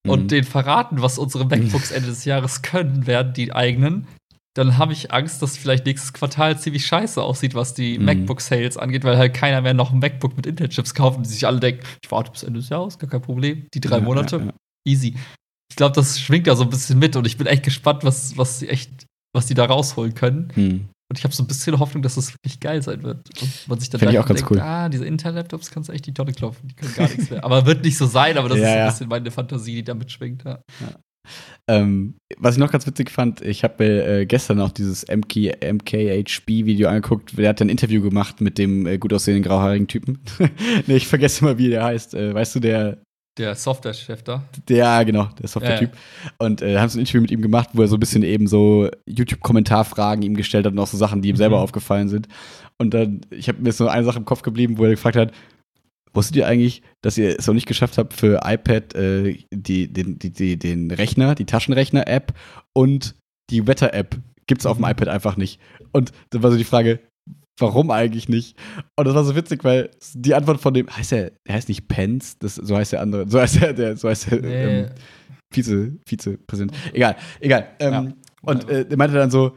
[0.06, 0.10] Mhm.
[0.10, 4.06] und denen verraten, was unsere MacBooks Ende des Jahres können werden, die eigenen,
[4.56, 8.04] dann habe ich Angst, dass vielleicht nächstes Quartal ziemlich scheiße aussieht, was die Mhm.
[8.06, 11.46] MacBook-Sales angeht, weil halt keiner mehr noch ein MacBook mit Intel-Chips kauft und die sich
[11.46, 13.66] alle denken, ich warte bis Ende des Jahres, gar kein Problem.
[13.74, 14.52] Die drei Ja, Monate, ja, ja.
[14.88, 15.14] easy.
[15.70, 18.36] Ich glaube, das schwingt da so ein bisschen mit und ich bin echt gespannt, was,
[18.38, 19.04] was sie echt,
[19.34, 20.48] was die da rausholen können.
[20.54, 20.88] Hm.
[21.08, 23.28] Und ich habe so ein bisschen Hoffnung, dass das wirklich geil sein wird.
[23.40, 24.58] Und man sich dann denkt, cool.
[24.60, 27.44] ah, diese Intel-Laptops kannst du echt die Tonne klopfen, die können gar nichts mehr.
[27.44, 29.94] Aber wird nicht so sein, aber das Ja, ist ein bisschen meine Fantasie, die da
[29.94, 30.44] mitschwingt.
[30.44, 30.60] Ja.
[31.68, 35.56] Ähm, was ich noch ganz witzig fand, ich habe mir äh, gestern auch dieses MK,
[35.72, 37.36] MKHB-Video angeguckt.
[37.36, 40.18] Der hat ein Interview gemacht mit dem äh, gut aussehenden grauhaarigen Typen.
[40.86, 42.14] nee, ich vergesse immer, wie der heißt.
[42.14, 42.98] Äh, weißt du, der,
[43.38, 44.44] Der Software-Chef da.
[44.68, 45.90] der, genau, der Software-Typ.
[46.38, 48.46] Und äh, haben so ein Interview mit ihm gemacht, wo er so ein bisschen eben
[48.46, 51.62] so YouTube-Kommentarfragen ihm gestellt hat und auch so Sachen, die ihm selber Mhm.
[51.62, 52.28] aufgefallen sind.
[52.78, 55.32] Und dann, ich habe mir so eine Sache im Kopf geblieben, wo er gefragt hat,
[56.16, 60.18] Wusstet ihr eigentlich, dass ihr es noch nicht geschafft habt, für iPad äh, die, den,
[60.18, 62.32] die, die, den Rechner, die Taschenrechner-App
[62.72, 63.14] und
[63.50, 64.90] die Wetter-App gibt es auf dem Mhm.
[64.92, 65.60] iPad einfach nicht?
[65.92, 67.00] Und dann war so die Frage,
[67.58, 68.56] warum eigentlich nicht?
[68.96, 71.88] Und das war so witzig, weil die Antwort von dem, heißt er, der heißt nicht
[71.88, 74.90] Pence, das, so heißt der andere, so heißt der, der so heißt der ähm,
[75.52, 76.72] Vize, Vizepräsident.
[76.92, 77.68] Egal, egal.
[77.78, 78.12] Ähm, Ja,
[78.42, 79.56] und äh, der meinte dann so,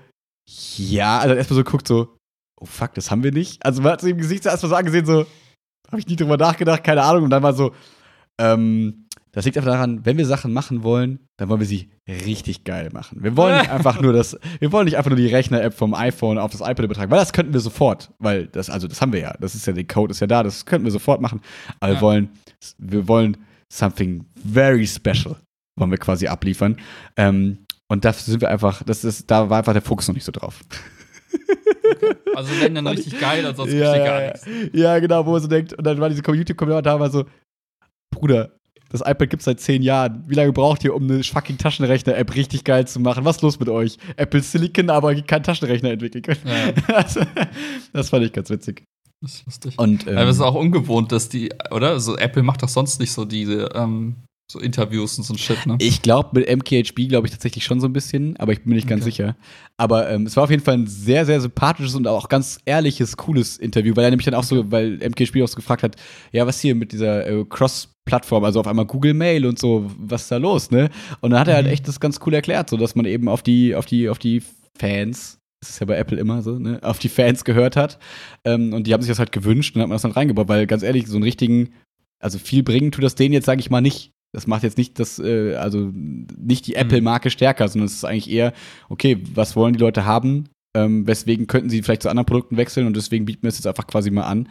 [0.78, 2.16] ja, also erstmal so guckt so,
[2.60, 3.64] oh fuck, das haben wir nicht.
[3.66, 5.26] Also man hat so im Gesicht so erstmal so angesehen, so,
[5.92, 7.24] habe ich nie drüber nachgedacht, keine Ahnung.
[7.26, 7.74] Und dann war so,
[8.38, 12.64] ähm, das liegt einfach daran, wenn wir Sachen machen wollen, dann wollen wir sie richtig
[12.64, 13.22] geil machen.
[13.24, 16.38] Wir wollen nicht einfach nur das, wir wollen nicht einfach nur die Rechner-App vom iPhone
[16.40, 19.20] auf das iPad übertragen, weil das könnten wir sofort, weil das, also das haben wir
[19.20, 21.42] ja, das ist ja, der Code ist ja da, das könnten wir sofort machen.
[21.80, 22.02] Aber wir Ja.
[22.02, 22.30] wollen,
[22.80, 23.38] wir wollen
[23.72, 25.36] something very special,
[25.78, 26.78] wollen wir quasi abliefern.
[27.16, 30.26] Ähm, und da sind wir einfach, das ist, da war einfach der Fokus noch nicht
[30.26, 30.62] so drauf.
[32.36, 34.48] Also wenn dann richtig geil, ansonsten ja, steht gar ja, nichts.
[34.74, 37.26] ja, genau, wo man so denkt, und dann war diese Community-Kommentar war so,
[38.12, 38.52] Bruder,
[38.90, 40.24] das iPad gibt's seit zehn Jahren.
[40.28, 43.24] Wie lange braucht ihr, um eine fucking Taschenrechner-App richtig geil zu machen?
[43.24, 43.98] Was ist los mit euch?
[44.16, 46.40] Apple Silicon, aber kein Taschenrechner entwickeln können.
[46.46, 47.22] Ja, Also,
[47.94, 48.84] das fand ich ganz witzig.
[49.22, 49.74] das ist lustig.
[49.78, 51.90] Und, ähm, Aber es ist auch ungewohnt, dass die, oder?
[51.92, 54.16] Also Apple macht doch sonst nicht so diese ähm,
[54.52, 55.76] so Interviews und so ein Shit, ne?
[55.80, 58.76] Ich glaube, mit MKHB glaube ich tatsächlich schon so ein bisschen, aber ich bin mir
[58.76, 59.12] nicht ganz Okay.
[59.12, 59.36] sicher.
[59.78, 63.16] Aber ähm, es war auf jeden Fall ein sehr, sehr sympathisches und auch ganz ehrliches,
[63.16, 65.98] cooles Interview, weil er nämlich dann auch so, weil MKHB auch so gefragt hat,
[66.32, 70.24] ja, was hier mit dieser äh, Cross-Plattform, also auf einmal Google Mail und so, was
[70.24, 70.90] ist da los, ne?
[71.22, 71.72] Und dann hat er halt Mhm.
[71.74, 74.42] echt das ganz cool erklärt, so dass man eben auf die, auf die, auf die
[74.80, 78.00] Fans, das ist ja bei Apple immer so, ne, auf die Fans gehört hat.
[78.46, 80.48] Ähm, und die haben sich das halt gewünscht und dann hat man das dann reingebaut,
[80.48, 81.70] weil ganz ehrlich, so einen richtigen,
[82.20, 84.12] also viel bringen tut das denen jetzt, sage ich mal, nicht.
[84.32, 88.30] Das macht jetzt nicht das, äh, also nicht die Apple-Marke stärker, sondern es ist eigentlich
[88.30, 88.54] eher,
[88.90, 90.50] okay, was wollen die Leute haben?
[90.76, 93.66] Ähm, weswegen könnten sie vielleicht zu anderen Produkten wechseln und deswegen bieten wir es jetzt
[93.66, 94.48] einfach quasi mal an.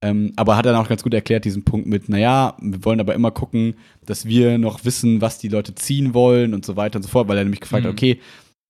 [0.00, 3.14] Ähm, aber hat dann auch ganz gut erklärt, diesen Punkt mit, naja, wir wollen aber
[3.14, 3.74] immer gucken,
[4.06, 7.28] dass wir noch wissen, was die Leute ziehen wollen und so weiter und so fort,
[7.28, 7.98] weil er nämlich gefragt hat, Mhm.
[7.98, 8.20] okay,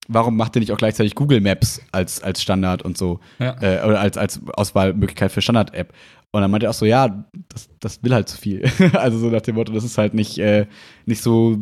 [0.07, 3.19] warum macht ihr nicht auch gleichzeitig Google Maps als, als Standard und so?
[3.37, 3.55] Ja.
[3.61, 5.93] äh, oder als, als Auswahlmöglichkeit für Standard-App.
[6.31, 8.63] Und dann meinte er auch so, ja, das, das will halt zu viel.
[8.93, 10.67] also so nach dem Motto, das ist halt nicht, äh,
[11.05, 11.57] nicht so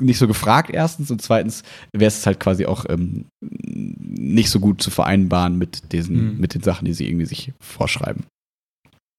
[0.00, 1.62] nicht so gefragt erstens und zweitens
[1.92, 6.40] wäre es halt quasi auch ähm, nicht so gut zu vereinbaren mit diesen, Mhm.
[6.40, 8.24] mit den Sachen, die sie irgendwie sich vorschreiben.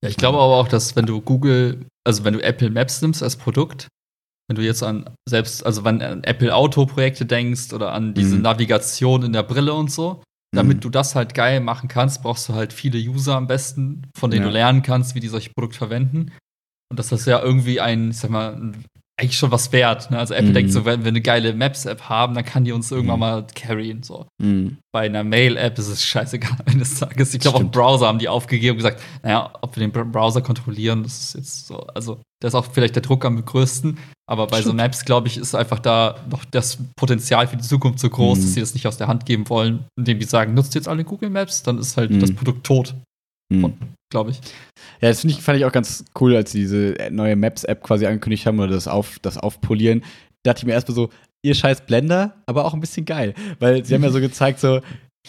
[0.04, 3.24] Ja, ich glaube aber auch, dass wenn du Google, also wenn du Apple Maps nimmst
[3.24, 3.88] als Produkt,
[4.50, 8.36] wenn du jetzt an selbst, also wenn an Apple Auto Projekte denkst oder an diese
[8.38, 8.44] Mhm.
[8.44, 10.22] Navigation in der Brille und so,
[10.52, 10.82] damit mhm.
[10.82, 14.44] du das halt geil machen kannst, brauchst du halt viele User am besten, von denen
[14.44, 14.50] ja.
[14.50, 16.32] du lernen kannst, wie die solche Produkte verwenden.
[16.90, 18.86] Und dass das ja irgendwie ein, ich sag mal, ein
[19.20, 20.12] eigentlich schon was wert.
[20.12, 20.20] Ne?
[20.20, 20.54] Also Apple mhm.
[20.54, 23.22] denkt so, wenn wir eine geile Maps-App haben, dann kann die uns irgendwann mhm.
[23.22, 24.04] mal carryen.
[24.04, 24.28] So.
[24.42, 24.78] Mhm.
[24.94, 27.34] Bei einer Mail-App ist es scheißegal wenn es Tages.
[27.34, 31.04] Ich glaube, auch Browser haben die aufgegeben und gesagt, naja, ob wir den Browser kontrollieren,
[31.04, 31.80] das ist jetzt so.
[31.88, 33.98] Also, da ist auch vielleicht der Druck am größten.
[34.30, 34.66] Aber bei Stimmt.
[34.66, 38.38] so Maps, glaube ich, ist einfach da noch das Potenzial für die Zukunft so groß,
[38.38, 38.54] dass mhm.
[38.54, 41.30] sie das nicht aus der Hand geben wollen, indem die sagen, nutzt jetzt alle Google
[41.30, 42.36] Maps, dann ist halt das mhm.
[42.36, 42.94] Produkt tot.
[43.50, 43.74] Mhm.
[44.10, 44.40] Glaube ich.
[45.02, 48.46] Ja, das ich, fand ich auch ganz cool, als sie diese neue Maps-App quasi angekündigt
[48.46, 50.02] haben oder das, auf, das Aufpolieren.
[50.44, 51.10] Da dachte ich mir erstmal so,
[51.42, 53.34] ihr scheiß Blender, aber auch ein bisschen geil.
[53.60, 54.80] Weil sie haben ja so gezeigt, so,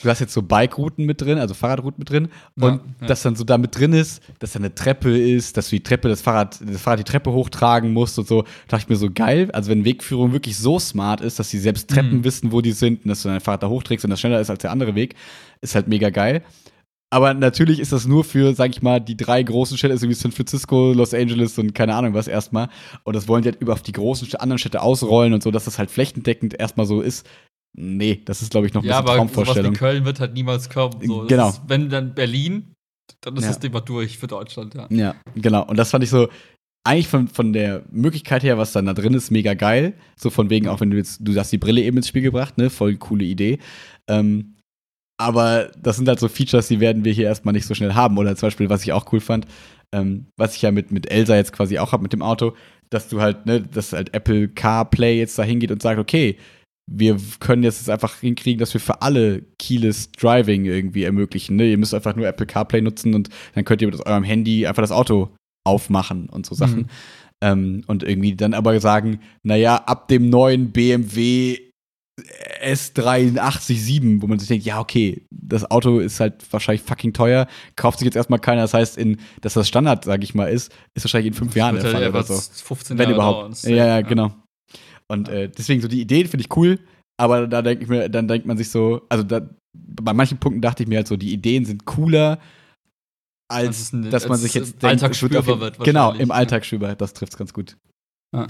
[0.02, 2.28] du hast jetzt so Bike-Routen mit drin, also Fahrradrouten mit drin.
[2.56, 3.06] Und ja, ja.
[3.06, 5.82] dass dann so da mit drin ist, dass da eine Treppe ist, dass du die
[5.82, 9.10] Treppe, das Fahrrad, das Fahrrad die Treppe hochtragen musst und so, dachte ich mir so
[9.12, 9.50] geil.
[9.52, 12.24] Also wenn Wegführung wirklich so smart ist, dass sie selbst Treppen mhm.
[12.24, 14.50] wissen, wo die sind und dass du dein Fahrrad da hochträgst und das schneller ist
[14.50, 15.14] als der andere Weg,
[15.60, 16.42] ist halt mega geil.
[17.10, 20.14] Aber natürlich ist das nur für, sag ich mal, die drei großen Städte, so wie
[20.14, 22.68] San Francisco, Los Angeles und keine Ahnung was erstmal.
[23.04, 25.64] Und das wollen die halt über auf die großen anderen Städte ausrollen und so, dass
[25.64, 27.26] das halt flächendeckend erstmal so ist.
[27.74, 29.74] Nee, das ist, glaube ich, noch ein ja, bisschen aber Traumvorstellung.
[29.74, 31.00] Sowas wie Köln wird halt niemals kommen.
[31.02, 31.26] So.
[31.26, 31.48] Genau.
[31.48, 32.74] Ist, wenn dann Berlin,
[33.22, 33.48] dann ist ja.
[33.48, 34.86] das Thema durch für Deutschland, ja.
[34.90, 35.64] Ja, genau.
[35.64, 36.28] Und das fand ich so,
[36.84, 39.94] eigentlich von, von der Möglichkeit her, was dann da drin ist, mega geil.
[40.16, 42.58] So von wegen, auch wenn du jetzt, du hast die Brille eben ins Spiel gebracht,
[42.58, 42.70] ne?
[42.70, 43.58] Voll coole Idee.
[44.08, 44.54] Ähm,
[45.18, 48.16] aber das sind halt so Features, die werden wir hier erstmal nicht so schnell haben.
[48.18, 49.46] Oder zum Beispiel, was ich auch cool fand,
[49.92, 52.54] ähm, was ich ja mit, mit Elsa jetzt quasi auch habe mit dem Auto,
[52.88, 56.36] dass du halt, ne, dass halt Apple CarPlay jetzt da hingeht und sagt, okay,
[56.90, 61.56] wir können jetzt einfach hinkriegen, dass wir für alle Keyless Driving irgendwie ermöglichen.
[61.56, 61.70] Ne?
[61.70, 64.82] Ihr müsst einfach nur Apple CarPlay nutzen und dann könnt ihr mit eurem Handy einfach
[64.82, 65.30] das Auto
[65.66, 66.82] aufmachen und so Sachen.
[66.82, 66.86] Mhm.
[67.40, 71.67] Ähm, und irgendwie dann aber sagen, naja, ab dem neuen BMW
[72.62, 77.46] S837, wo man sich denkt, ja, okay, das Auto ist halt wahrscheinlich fucking teuer,
[77.76, 78.62] kauft sich jetzt erstmal keiner.
[78.62, 81.76] Das heißt, in, dass das Standard, sag ich mal, ist, ist wahrscheinlich in fünf Jahren
[81.76, 82.34] der Fall oder so.
[82.34, 83.62] 15 Wenn Jahre überhaupt.
[83.62, 84.34] Ja, ja, genau.
[85.08, 86.78] Und äh, deswegen so die Idee finde ich cool,
[87.18, 90.60] aber da denke ich mir, dann denkt man sich so, also da, bei manchen Punkten
[90.60, 92.38] dachte ich mir halt so, die Ideen sind cooler,
[93.50, 96.94] als ein, dass man sich jetzt denkt, Alltag spürbar wird, wird Genau, im Alltag spürbar,
[96.96, 97.76] das trifft es ganz gut.
[98.36, 98.46] Ja.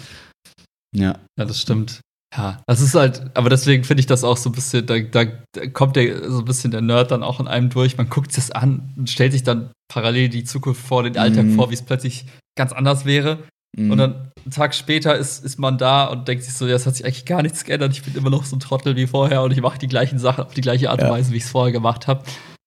[0.94, 1.18] ja.
[1.38, 2.00] Ja, das stimmt.
[2.36, 5.24] Ja, das ist halt, aber deswegen finde ich das auch so ein bisschen, da, da,
[5.72, 7.96] kommt der so ein bisschen der Nerd dann auch in einem durch.
[7.96, 11.54] Man guckt das an und stellt sich dann parallel die Zukunft vor, den Alltag mm.
[11.54, 13.38] vor, wie es plötzlich ganz anders wäre.
[13.74, 13.90] Mm.
[13.90, 16.86] Und dann einen Tag später ist, ist man da und denkt sich so, ja, es
[16.86, 17.92] hat sich eigentlich gar nichts geändert.
[17.92, 20.44] Ich bin immer noch so ein Trottel wie vorher und ich mache die gleichen Sachen
[20.44, 21.12] auf die gleiche Art und ja.
[21.12, 22.24] Weise, wie ich es vorher gemacht habe.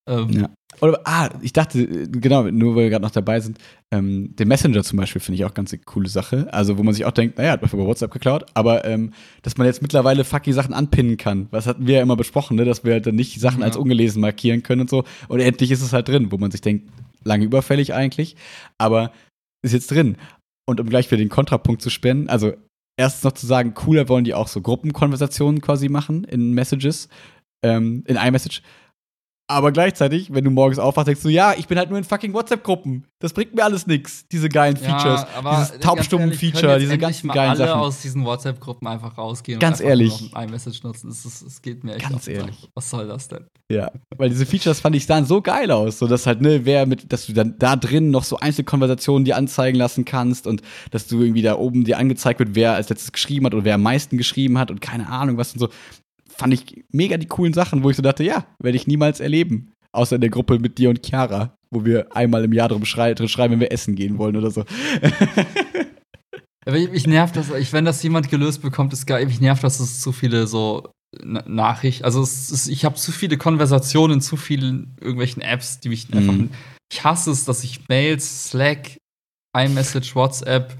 [0.10, 0.50] Ähm, ja.
[0.82, 3.60] Oder, ah, ich dachte, genau, nur weil wir gerade noch dabei sind,
[3.92, 6.52] ähm, den Messenger zum Beispiel finde ich auch ganz eine coole Sache.
[6.52, 9.14] Also, wo man sich auch denkt, naja, hat man über WhatsApp geklaut, aber ähm,
[9.44, 11.48] dass man jetzt mittlerweile fucking Sachen anpinnen kann.
[11.52, 12.66] Was hatten wir ja immer besprochen, ne?
[12.66, 13.68] dass wir halt dann nicht Sachen ja.
[13.68, 15.04] als ungelesen markieren können und so.
[15.28, 16.90] Und endlich ist es halt drin, wo man sich denkt,
[17.24, 18.36] lange überfällig eigentlich,
[18.80, 19.12] aber
[19.64, 20.18] ist jetzt drin.
[20.68, 22.54] Und um gleich wieder den Kontrapunkt zu spenden, also
[22.98, 27.08] erstens noch zu sagen, cooler wollen die auch so Gruppenkonversationen quasi machen in Messages,
[27.64, 28.62] ähm, in iMessage.
[29.52, 32.34] Aber gleichzeitig, wenn du morgens aufwachst, denkst du, ja, ich bin halt nur in fucking
[32.34, 33.06] WhatsApp-Gruppen.
[33.20, 35.26] Das bringt mir alles nichts, diese geilen Features.
[35.44, 37.82] Ja, dieses Taubstummen-Feature, diese ganzen mal geilen alle Sachen.
[37.82, 40.34] aus diesen WhatsApp-Gruppen einfach rausgehen ganz und ehrlich.
[40.34, 41.10] iMessage nutzen.
[41.10, 42.70] Es, es, es geht mir echt Ganz ehrlich.
[42.74, 43.46] Was soll das denn?
[43.70, 46.00] Ja, weil diese Features fand ich sahen so geil aus.
[46.00, 49.36] So, dass halt, ne, wer mit, dass du dann da drin noch so Einzelkonversationen dir
[49.36, 50.62] anzeigen lassen kannst und
[50.92, 53.76] dass du irgendwie da oben dir angezeigt wird, wer als letztes geschrieben hat oder wer
[53.76, 55.70] am meisten geschrieben hat und keine Ahnung was und so
[56.38, 59.72] fand ich mega die coolen Sachen, wo ich so dachte, ja, werde ich niemals erleben.
[59.94, 63.16] Außer in der Gruppe mit dir und Chiara, wo wir einmal im Jahr drum, schrei
[63.28, 64.64] schreiben, wenn wir essen gehen wollen oder so.
[66.66, 69.26] Aber ich nervt das, ich, wenn das jemand gelöst bekommt, ist geil.
[69.26, 74.16] Mich nervt, dass es zu viele so Nachrichten, also ist, ich habe zu viele Konversationen
[74.16, 76.34] in zu vielen irgendwelchen Apps, die mich einfach.
[76.34, 76.52] Mhm.
[76.92, 78.98] Ich hasse es, dass ich Mails, Slack,
[79.58, 80.78] iMessage, WhatsApp,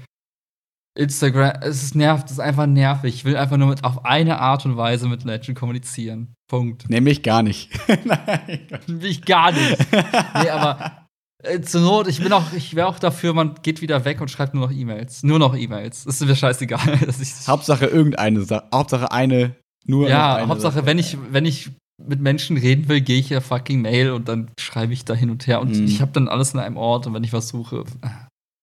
[0.94, 3.14] Instagram, es ist nervt, es ist einfach nervig.
[3.14, 6.34] Ich will einfach nur mit auf eine Art und Weise mit Menschen kommunizieren.
[6.48, 6.88] Punkt.
[6.90, 7.70] Nämlich gar nicht.
[8.04, 8.68] Nein.
[8.86, 9.78] Nämlich gar nicht.
[9.90, 11.02] nee, aber
[11.42, 14.30] äh, zur Not, ich bin auch, ich wäre auch dafür, man geht wieder weg und
[14.30, 15.22] schreibt nur noch E-Mails.
[15.22, 16.04] Nur noch E-Mails.
[16.04, 16.80] Das ist mir scheißegal.
[17.46, 18.64] Hauptsache irgendeine Sache.
[18.72, 20.86] Hauptsache eine, nur Ja, eine Hauptsache, Sache.
[20.86, 24.50] wenn ich, wenn ich mit Menschen reden will, gehe ich ja fucking Mail und dann
[24.58, 25.60] schreibe ich da hin und her.
[25.60, 25.84] Und mm.
[25.84, 27.84] ich habe dann alles in einem Ort und wenn ich was suche.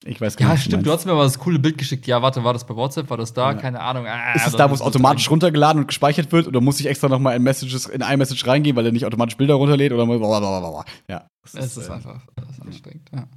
[0.06, 0.64] Ich weiß gar ja, nicht.
[0.64, 2.08] Ja, stimmt, du hast mir mal das coole Bild geschickt.
[2.08, 3.10] Ja, warte, war das bei WhatsApp?
[3.10, 3.52] War das da?
[3.52, 3.58] Ja.
[3.58, 4.06] Keine Ahnung.
[4.08, 5.34] Ah, ist es da, wo es automatisch drin.
[5.34, 6.48] runtergeladen und gespeichert wird?
[6.48, 9.56] Oder muss ich extra nochmal in Messages, in iMessage reingehen, weil er nicht automatisch Bilder
[9.56, 9.92] runterlädt?
[9.92, 10.86] Oder blablabla.
[11.10, 11.28] Ja.
[11.46, 13.28] Es ist, ist, äh, einfach das ist anstrengend, ja.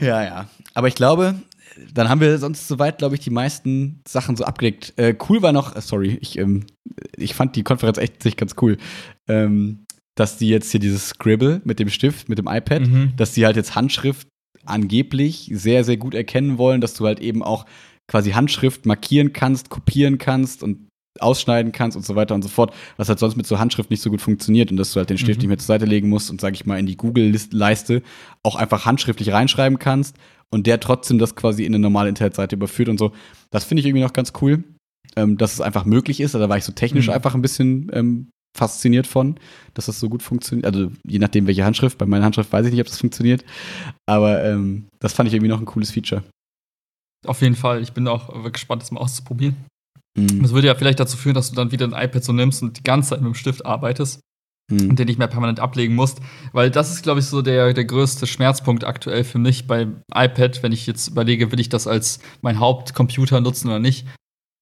[0.00, 0.48] Ja, ja.
[0.74, 1.36] Aber ich glaube,
[1.94, 4.94] dann haben wir sonst soweit, glaube ich, die meisten Sachen so abgedeckt.
[4.96, 6.66] Äh, cool war noch, äh, sorry, ich, ähm,
[7.16, 8.78] ich fand die Konferenz echt sich ganz cool.
[9.28, 9.84] Ähm,
[10.16, 13.12] dass die jetzt hier dieses Scribble mit dem Stift, mit dem iPad, mhm.
[13.16, 14.26] dass die halt jetzt Handschrift
[14.68, 17.66] angeblich sehr, sehr gut erkennen wollen, dass du halt eben auch
[18.06, 20.88] quasi Handschrift markieren kannst, kopieren kannst und
[21.20, 24.02] ausschneiden kannst und so weiter und so fort, was halt sonst mit so Handschrift nicht
[24.02, 25.42] so gut funktioniert und dass du halt den Stift mhm.
[25.42, 28.02] nicht mehr zur Seite legen musst und sag ich mal in die Google-Leiste
[28.42, 30.16] auch einfach handschriftlich reinschreiben kannst
[30.50, 33.12] und der trotzdem das quasi in eine normale Internetseite überführt und so.
[33.50, 34.64] Das finde ich irgendwie noch ganz cool,
[35.16, 36.34] ähm, dass es einfach möglich ist.
[36.34, 37.14] Also da war ich so technisch mhm.
[37.14, 39.38] einfach ein bisschen ähm, fasziniert von,
[39.74, 40.66] dass das so gut funktioniert.
[40.66, 41.98] Also je nachdem, welche Handschrift.
[41.98, 43.44] Bei meiner Handschrift weiß ich nicht, ob das funktioniert.
[44.06, 46.24] Aber ähm, das fand ich irgendwie noch ein cooles Feature.
[47.26, 47.82] Auf jeden Fall.
[47.82, 49.56] Ich bin auch gespannt, das mal auszuprobieren.
[50.16, 50.42] Mhm.
[50.42, 52.78] Das würde ja vielleicht dazu führen, dass du dann wieder ein iPad so nimmst und
[52.78, 54.20] die ganze Zeit mit dem Stift arbeitest
[54.70, 54.90] mhm.
[54.90, 56.20] und den nicht mehr permanent ablegen musst.
[56.52, 60.62] Weil das ist, glaube ich, so der, der größte Schmerzpunkt aktuell für mich beim iPad,
[60.62, 64.06] wenn ich jetzt überlege, will ich das als mein Hauptcomputer nutzen oder nicht.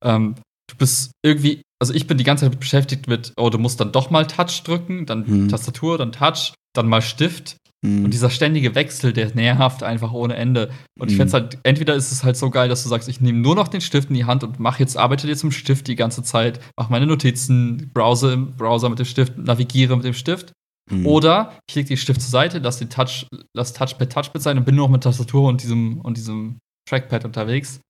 [0.05, 0.35] Ähm,
[0.71, 3.93] du bist irgendwie, also ich bin die ganze Zeit beschäftigt mit, oh, du musst dann
[3.93, 5.49] doch mal Touch drücken, dann mhm.
[5.49, 7.57] Tastatur, dann Touch, dann mal Stift.
[7.83, 8.05] Mhm.
[8.07, 10.71] Und dieser ständige Wechsel, der nervt einfach ohne Ende.
[10.99, 11.19] Und ich mhm.
[11.19, 13.55] fände es halt, entweder ist es halt so geil, dass du sagst, ich nehme nur
[13.55, 16.23] noch den Stift in die Hand und mach jetzt, arbeite jetzt im Stift die ganze
[16.23, 20.53] Zeit, mach meine Notizen, browse im Browser mit dem Stift, navigiere mit dem Stift.
[20.91, 21.07] Mhm.
[21.07, 24.65] Oder ich lege den Stift zur Seite, lass den Touch, lass Touchpad Touchpad sein und
[24.65, 26.59] bin nur noch mit Tastatur und diesem, und diesem
[26.89, 27.81] Trackpad unterwegs.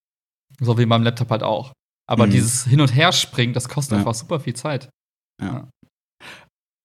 [0.61, 1.73] So wie beim Laptop halt auch.
[2.07, 2.31] Aber mhm.
[2.31, 3.99] dieses Hin- und Herspringen, das kostet ja.
[3.99, 4.91] einfach super viel Zeit.
[5.41, 5.69] Ja.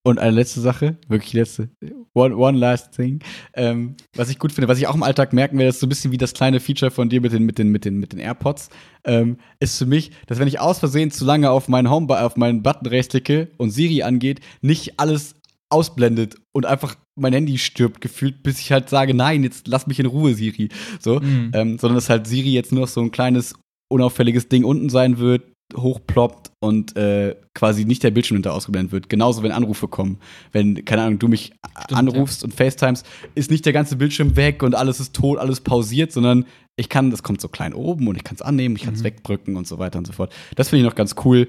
[0.03, 1.69] Und eine letzte Sache, wirklich letzte,
[2.15, 3.19] one, one last thing.
[3.53, 5.89] Ähm, was ich gut finde, was ich auch im Alltag merken werde, ist so ein
[5.89, 8.19] bisschen wie das kleine Feature von dir mit den, mit den, mit den, mit den
[8.19, 8.69] AirPods,
[9.05, 12.35] ähm, ist für mich, dass wenn ich aus Versehen zu lange auf meinen Home, auf
[12.35, 15.35] meinen Button rechtsklicke und Siri angeht, nicht alles
[15.69, 19.99] ausblendet und einfach mein Handy stirbt gefühlt, bis ich halt sage, nein, jetzt lass mich
[19.99, 20.69] in Ruhe, Siri.
[20.99, 21.51] So, mhm.
[21.53, 23.53] ähm, sondern dass halt Siri jetzt nur noch so ein kleines
[23.91, 25.43] unauffälliges Ding unten sein wird,
[25.75, 29.09] hochploppt und äh, quasi nicht der Bildschirm hinter ausgeblendet wird.
[29.09, 30.19] Genauso, wenn Anrufe kommen.
[30.51, 31.53] Wenn, keine Ahnung, du mich
[31.83, 32.45] Stimmt, anrufst ja.
[32.45, 33.03] und FaceTimes,
[33.35, 36.45] ist nicht der ganze Bildschirm weg und alles ist tot, alles pausiert, sondern
[36.75, 39.01] ich kann, das kommt so klein oben und ich kann es annehmen, ich kann es
[39.01, 39.05] mhm.
[39.05, 40.33] wegdrücken und so weiter und so fort.
[40.55, 41.47] Das finde ich noch ganz cool,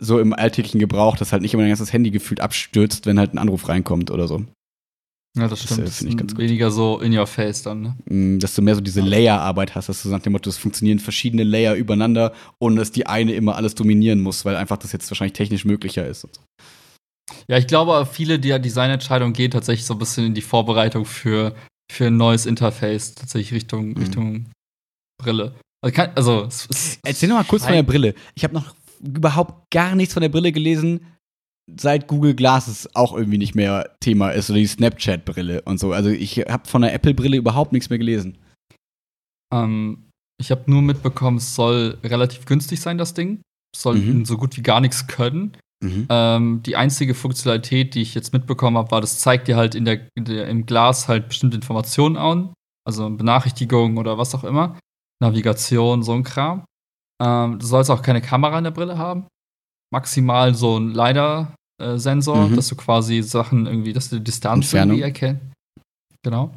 [0.00, 3.34] so im alltäglichen Gebrauch, dass halt nicht immer dein ganzes Handy gefühlt abstürzt, wenn halt
[3.34, 4.44] ein Anruf reinkommt oder so.
[5.36, 5.88] Ja, das stimmt.
[5.88, 7.96] Das, äh, ich ganz weniger so in your face dann, ne?
[8.06, 11.00] Mm, dass du mehr so diese Layer-Arbeit hast, dass du nach dem Motto, es funktionieren
[11.00, 15.10] verschiedene Layer übereinander und dass die eine immer alles dominieren muss, weil einfach das jetzt
[15.10, 16.28] wahrscheinlich technisch möglicher ist.
[17.48, 21.54] Ja, ich glaube, viele der Designentscheidungen gehen tatsächlich so ein bisschen in die Vorbereitung für,
[21.90, 23.96] für ein neues Interface, tatsächlich Richtung, mhm.
[23.96, 24.46] Richtung
[25.20, 25.54] Brille.
[25.82, 28.14] Also, kann, also es, es, Erzähl noch mal kurz von der Brille.
[28.34, 31.00] Ich habe noch überhaupt gar nichts von der Brille gelesen
[31.66, 35.92] seit Google Glasses auch irgendwie nicht mehr Thema ist, oder die Snapchat-Brille und so.
[35.92, 38.38] Also ich habe von der Apple-Brille überhaupt nichts mehr gelesen.
[39.52, 40.10] Ähm,
[40.40, 43.40] ich habe nur mitbekommen, es soll relativ günstig sein, das Ding.
[43.74, 44.24] Es soll mhm.
[44.24, 45.56] so gut wie gar nichts können.
[45.82, 46.06] Mhm.
[46.08, 49.84] Ähm, die einzige Funktionalität, die ich jetzt mitbekommen habe, war, das zeigt dir halt in
[49.84, 52.52] der, in der, im Glas halt bestimmte Informationen an.
[52.86, 54.78] Also Benachrichtigungen oder was auch immer.
[55.22, 56.64] Navigation, so ein Kram.
[57.22, 59.26] Ähm, du sollst auch keine Kamera in der Brille haben
[59.94, 62.56] maximal so ein LiDAR-Sensor, mhm.
[62.56, 65.42] dass du quasi Sachen irgendwie, dass du die Distanz irgendwie erkennst.
[66.22, 66.52] Genau.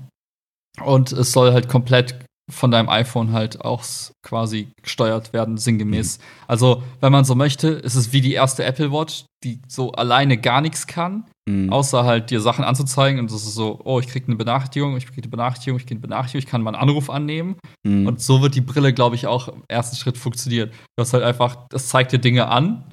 [0.83, 2.19] Und es soll halt komplett
[2.49, 3.83] von deinem iPhone halt auch
[4.23, 6.17] quasi gesteuert werden, sinngemäß.
[6.17, 6.23] Mhm.
[6.47, 10.37] Also, wenn man so möchte, ist es wie die erste Apple Watch, die so alleine
[10.37, 11.71] gar nichts kann, mhm.
[11.71, 13.19] außer halt dir Sachen anzuzeigen.
[13.19, 15.97] Und das ist so, oh, ich krieg eine Benachrichtigung, ich krieg eine Benachrichtigung, ich krieg
[15.97, 17.57] eine Benachrichtigung, ich kann mal einen Anruf annehmen.
[17.85, 18.07] Mhm.
[18.07, 20.69] Und so wird die Brille, glaube ich, auch im ersten Schritt funktionieren.
[20.95, 22.85] Du hast halt einfach, das zeigt dir Dinge an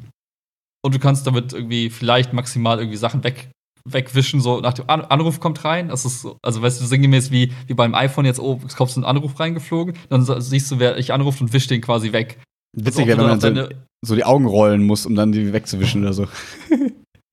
[0.84, 3.50] und du kannst damit irgendwie vielleicht maximal irgendwie Sachen weg,
[3.88, 5.88] wegwischen, so nach dem An Anruf kommt rein.
[5.88, 8.90] Das ist so, also weißt du, sinngemäß wie, wie beim iPhone jetzt, oh, es kommt
[8.90, 12.38] so ein Anruf reingeflogen, dann siehst du, wer ich anruft und wischt den quasi weg.
[12.76, 13.68] Witzig, wenn man dann so,
[14.04, 16.28] so, die Augen rollen muss, um dann die wegzuwischen oder so.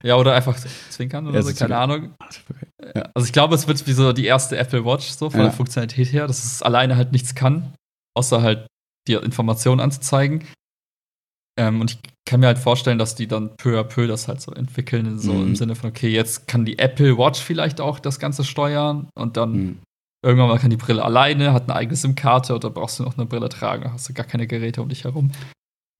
[0.03, 0.57] Ja, oder einfach
[0.89, 2.15] zwinkern oder ja, so, keine Ahnung.
[2.95, 3.11] Ja.
[3.13, 5.45] Also ich glaube, es wird wie so die erste Apple Watch, so von ja.
[5.45, 7.75] der Funktionalität her, dass es alleine halt nichts kann,
[8.17, 8.65] außer halt
[9.07, 10.43] dir Informationen anzuzeigen.
[11.61, 14.41] Ähm, und ich kann mir halt vorstellen, dass die dann peu à peu das halt
[14.41, 15.49] so entwickeln, so mhm.
[15.49, 19.37] im Sinne von, okay, jetzt kann die Apple Watch vielleicht auch das Ganze steuern und
[19.37, 19.77] dann mhm.
[20.25, 23.27] irgendwann mal kann die Brille alleine, hat eine eigene SIM-Karte oder brauchst du noch eine
[23.27, 25.31] Brille tragen, hast du gar keine Geräte um dich herum.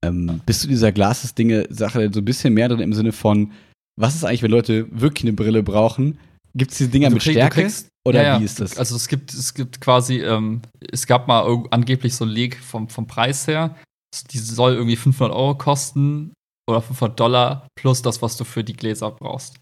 [0.03, 3.51] Ähm, bist du dieser Glases-Dinge-Sache so ein bisschen mehr drin im Sinne von,
[3.99, 6.17] was ist eigentlich, wenn Leute wirklich eine Brille brauchen?
[6.55, 7.61] Gibt es diese Dinger also mit krieg, Stärke?
[7.61, 8.79] Kriegst, oder ja, wie ist das?
[8.79, 10.61] Also es gibt, es gibt quasi, ähm,
[10.91, 13.75] es gab mal angeblich so ein Leak vom, vom Preis her,
[14.31, 16.33] die soll irgendwie 500 Euro kosten
[16.69, 19.59] oder 500 Dollar plus das, was du für die Gläser brauchst.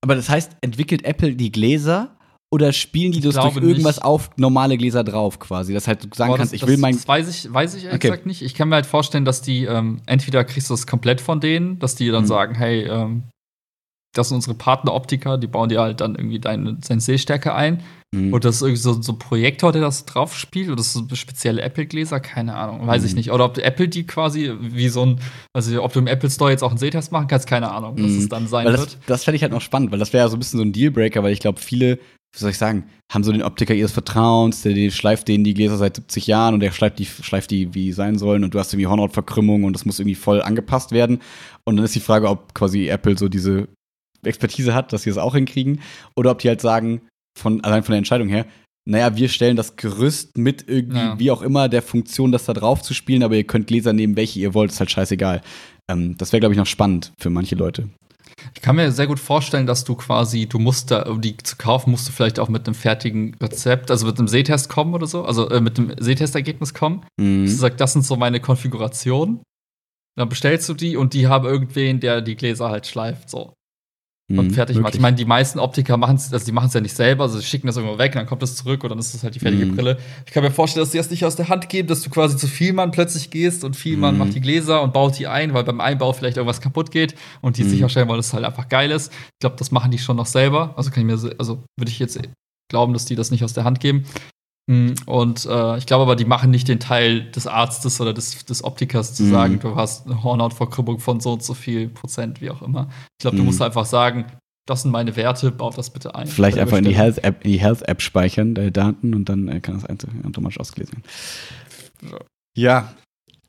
[0.00, 2.16] Aber das heißt, entwickelt Apple die Gläser
[2.50, 4.04] Oder spielen die Ich das durch irgendwas nicht.
[4.04, 5.74] auf normale Gläser drauf quasi?
[5.74, 6.94] Das halt du sagen Boah, kannst, das, ich will mein.
[6.94, 8.08] Das weiß ich, weiß ich ehrlich Okay.
[8.10, 8.42] gesagt nicht.
[8.42, 11.78] Ich kann mir halt vorstellen, dass die ähm, entweder kriegst du das komplett von denen,
[11.78, 12.28] dass die dann Mhm.
[12.28, 13.24] sagen, hey, ähm,
[14.14, 17.82] das sind unsere Partneroptiker, die bauen dir halt dann irgendwie deine Sensei-Stärke ein.
[18.14, 18.32] Hm.
[18.32, 20.68] Oder das ist irgendwie so, so ein Projektor, der das drauf spielt.
[20.68, 23.18] Oder das ist so spezielle Apple-Gläser, keine Ahnung, weiß ich Mhm.
[23.18, 23.32] nicht.
[23.32, 25.20] Oder ob Apple die quasi wie so ein,
[25.52, 28.10] also ob du im Apple Store jetzt auch einen Sehtest machen kannst, keine Ahnung, was
[28.12, 28.18] Mhm.
[28.18, 28.98] es dann sein das, wird.
[29.06, 30.72] das fände ich halt noch spannend, weil das wäre ja so ein bisschen so ein
[30.72, 31.96] Dealbreaker, weil ich glaube, viele,
[32.32, 35.52] wie soll ich sagen, haben so den Optiker ihres Vertrauens, der, der schleift denen die
[35.54, 38.54] Gläser seit 70 Jahren und der schleift die, schleift die, wie sie sein sollen und
[38.54, 41.20] du hast irgendwie Hornhautverkrümmung und das muss irgendwie voll angepasst werden.
[41.64, 43.68] Und dann ist die Frage, ob quasi Apple so diese
[44.24, 45.80] Expertise hat, dass sie das auch hinkriegen,
[46.16, 47.02] oder ob die halt sagen,
[47.38, 48.46] von, allein von der Entscheidung her,
[48.88, 51.18] naja, wir stellen das Gerüst mit irgendwie, Ja.
[51.18, 54.16] wie auch immer, der Funktion, das da drauf zu spielen, aber ihr könnt Gläser nehmen,
[54.16, 55.42] welche ihr wollt, ist halt scheißegal.
[55.90, 57.90] Ähm, das wäre, glaube ich, noch spannend für manche Leute.
[58.54, 61.56] Ich kann mir sehr gut vorstellen, dass du quasi, du musst da, um die zu
[61.56, 65.06] kaufen, musst du vielleicht auch mit einem fertigen Rezept, also mit einem Sehtest kommen oder
[65.06, 67.04] so, also äh, mit einem Sehtestergebnis kommen.
[67.20, 67.44] Mhm.
[67.46, 69.42] Du sagst, das sind so meine Konfigurationen.
[70.16, 73.52] Dann bestellst du die und die haben irgendwen, der die Gläser halt schleift, so.
[74.30, 74.94] Und Mhm, fertig macht.
[74.94, 77.38] Ich meine, die meisten Optiker machen es, also die machen es ja nicht selber, also
[77.38, 79.38] sie schicken das irgendwo weg, dann kommt es zurück und dann ist es halt die
[79.38, 79.74] fertige Mhm.
[79.74, 79.98] Brille.
[80.26, 82.36] Ich kann mir vorstellen, dass die das nicht aus der Hand geben, dass du quasi
[82.36, 84.18] zu Vielmann plötzlich gehst und Vielmann Mhm.
[84.18, 87.56] macht die Gläser und baut die ein, weil beim Einbau vielleicht irgendwas kaputt geht und
[87.56, 87.70] die Mhm.
[87.70, 89.10] sicherstellen wollen, dass es halt einfach geil ist.
[89.12, 90.74] Ich glaube, das machen die schon noch selber.
[90.76, 92.20] Also kann ich mir, also würde ich jetzt
[92.70, 94.04] glauben, dass die das nicht aus der Hand geben.
[94.68, 98.44] Mm, Und äh, ich glaube aber, die machen nicht den Teil des Arztes oder des,
[98.44, 99.30] des Optikers zu Mhm.
[99.30, 102.88] sagen, du hast eine Hornhautverkrümmung von so und so viel Prozent, wie auch immer.
[103.18, 103.46] Ich glaube, du Mhm.
[103.46, 104.26] musst einfach sagen,
[104.66, 106.26] das sind meine Werte, baut das bitte ein.
[106.26, 106.94] Vielleicht einfach in die.
[106.94, 111.02] Health-App in die Health-App speichern, deine Daten, und dann äh, kann das einzeln automatisch ausgelesen
[112.02, 112.18] werden.
[112.54, 112.92] Ja.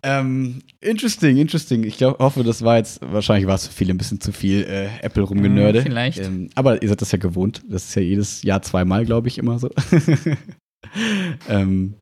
[0.01, 1.83] Ähm, interesting, interesting.
[1.83, 4.63] Ich glaub, hoffe, das war jetzt, wahrscheinlich war es für viele ein bisschen zu viel
[4.63, 5.81] äh, Apple rumgenörde.
[5.81, 6.19] Mm, vielleicht.
[6.19, 7.63] Ähm, aber ihr seid das ja gewohnt.
[7.67, 9.69] Das ist ja jedes Jahr zweimal, glaube ich, immer so.
[11.49, 11.95] ähm,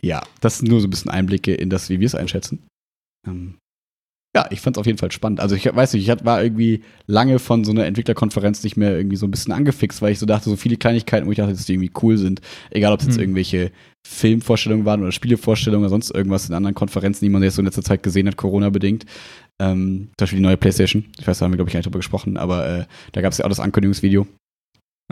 [0.00, 2.66] ja, das sind nur so ein bisschen Einblicke in das, wie wir es einschätzen.
[3.26, 3.58] Ähm,
[4.34, 5.40] ja, ich fand es auf jeden Fall spannend.
[5.40, 9.16] Also ich weiß nicht, ich war irgendwie lange von so einer Entwicklerkonferenz nicht mehr irgendwie
[9.16, 11.66] so ein bisschen angefixt, weil ich so dachte, so viele Kleinigkeiten, wo ich dachte, dass
[11.66, 12.40] die irgendwie cool sind.
[12.70, 13.22] Egal, ob es jetzt Hm.
[13.22, 13.72] irgendwelche
[14.08, 17.66] Filmvorstellungen waren oder Spielevorstellungen oder sonst irgendwas in anderen Konferenzen, die man jetzt so in
[17.66, 19.04] letzter Zeit gesehen hat, Corona-bedingt.
[19.60, 21.04] Ähm, zum Beispiel die neue Playstation.
[21.18, 23.32] Ich weiß, da haben wir, glaube ich, gar nicht drüber gesprochen, aber äh, da gab
[23.32, 24.26] es ja auch das Ankündigungsvideo.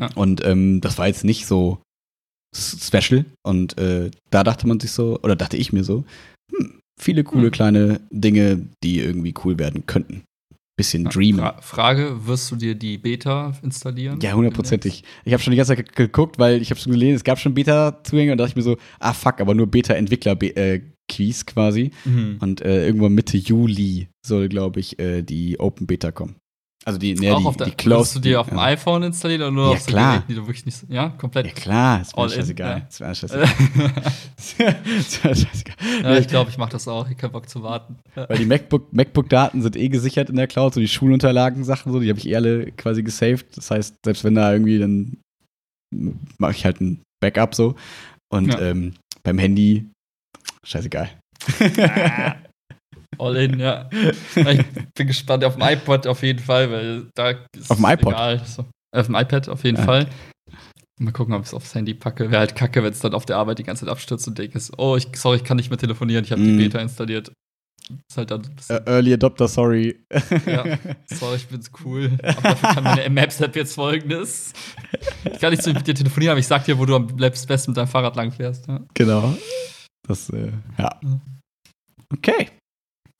[0.00, 0.08] Ja.
[0.14, 1.78] Und ähm, das war jetzt nicht so
[2.54, 3.24] special.
[3.46, 6.04] Und äh, da dachte man sich so, oder dachte ich mir so,
[6.54, 7.50] hm, viele coole Hm.
[7.52, 10.22] kleine Dinge, die irgendwie cool werden könnten.
[10.76, 11.42] Bisschen Dreamer.
[11.56, 14.18] Fra Frage: Wirst du dir die Beta installieren?
[14.22, 15.04] Ja, hundertprozentig.
[15.26, 17.38] Ich habe schon die ganze Zeit ge- geguckt, weil ich habe schon gelesen, es gab
[17.38, 21.90] schon Beta-Zugänge und da dachte ich mir so, ah fuck, aber nur Beta-Entwickler-Keys quasi.
[22.04, 22.36] Mhm.
[22.40, 26.36] Und äh, irgendwann Mitte Juli soll, glaube ich, äh, die Open Beta kommen.
[26.84, 27.98] Also die, nee, auch die, auf der, die Closed.
[27.98, 28.64] Willst du dir auf dem ja.
[28.64, 30.12] iPhone installieren oder nur Ja, auf so klar.
[30.12, 30.78] Geräten, die du wirklich nicht.
[30.88, 31.46] Ja, komplett.
[31.46, 32.86] Ja klar, ist mir scheißegal.
[32.88, 33.48] Ist mir scheißegal.
[34.38, 34.58] ist
[35.24, 35.76] mir scheißegal.
[36.02, 37.08] ja, ich glaube, ich mache das auch.
[37.10, 37.98] Ich habe Bock zu warten.
[38.14, 42.08] Weil die MacBook, MacBook-Daten sind eh gesichert in der Cloud, so die Schulunterlagen-Sachen, so, die
[42.08, 43.56] habe ich eh alle quasi gesaved.
[43.58, 45.18] Das heißt, selbst wenn da irgendwie, dann
[46.38, 47.74] mache ich halt ein Backup so.
[48.32, 48.60] Und Ja.
[48.60, 49.86] ähm, beim Handy,
[50.64, 51.10] scheißegal.
[53.18, 53.88] All in, ja.
[53.92, 54.64] Ich
[54.94, 58.12] bin gespannt auf dem iPod auf jeden Fall, weil da ist Auf dem iPod?
[58.12, 58.42] egal.
[58.46, 58.64] So.
[58.92, 59.84] Auf dem iPad auf jeden Ja.
[59.84, 60.06] Fall.
[60.98, 62.30] Mal gucken, ob ich es aufs Handy packe.
[62.30, 64.60] Wäre halt kacke, wenn es dann auf der Arbeit die ganze Zeit abstürzt und denke,
[64.76, 66.44] oh, ich, sorry, ich kann nicht mehr telefonieren, ich habe Mm.
[66.44, 67.32] die Beta installiert.
[68.08, 68.42] Ist halt dann
[68.86, 69.98] Early Adopter, sorry.
[70.46, 70.64] Ja.
[71.06, 72.10] sorry, ich bin's cool.
[72.22, 74.52] Aber dafür kann meine Maps-App jetzt folgendes.
[75.24, 77.70] Ich kann nicht so mit dir telefonieren, aber ich sag dir, wo du am besten
[77.72, 78.68] mit deinem Fahrrad langfährst.
[78.68, 78.80] Ja.
[78.94, 79.34] genau.
[80.06, 81.00] Das, äh, ja.
[82.12, 82.48] Okay.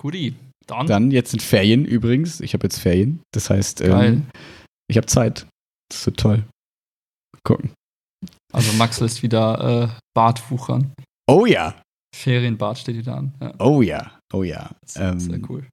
[0.01, 0.35] Guti,
[0.67, 0.87] dann.
[0.87, 2.41] Dann, jetzt sind Ferien übrigens.
[2.41, 3.21] Ich habe jetzt Ferien.
[3.33, 4.27] Das heißt, ähm,
[4.89, 5.47] ich habe Zeit.
[5.91, 6.39] Das wird toll.
[6.39, 7.71] Mal Gucken.
[8.53, 10.93] Also Max lässt wieder äh, Bart wuchern.
[11.29, 11.81] Oh ja.
[12.15, 13.35] Ferienbart steht wieder an.
[13.41, 14.19] Ja, Oh ja.
[14.33, 14.71] Oh ja.
[14.87, 15.69] sehr, Ähm, cool.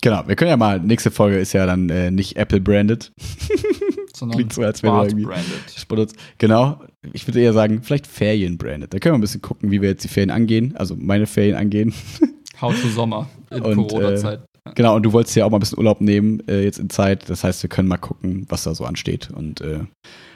[0.00, 3.12] Genau, wir können ja mal, nächste Folge ist ja dann äh, nicht Apple-branded.
[4.16, 6.26] Sondern Klingt so, als wäre Bart irgendwie branded.
[6.38, 6.82] Genau,
[7.12, 8.92] ich würde eher sagen, vielleicht Ferien-branded.
[8.92, 11.56] Da können wir ein bisschen gucken, wie wir jetzt die Ferien angehen, also meine Ferien
[11.56, 11.94] angehen.
[12.62, 14.44] How to Sommer in Corona-Zeit.
[14.74, 17.28] genau, und du wolltest ja auch mal ein bisschen Urlaub nehmen, äh, jetzt in Zeit.
[17.28, 19.80] Das heißt, wir können mal gucken, was da so ansteht und äh,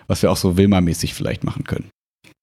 [0.08, 1.88] was wir auch so Wilma-mäßig vielleicht machen können.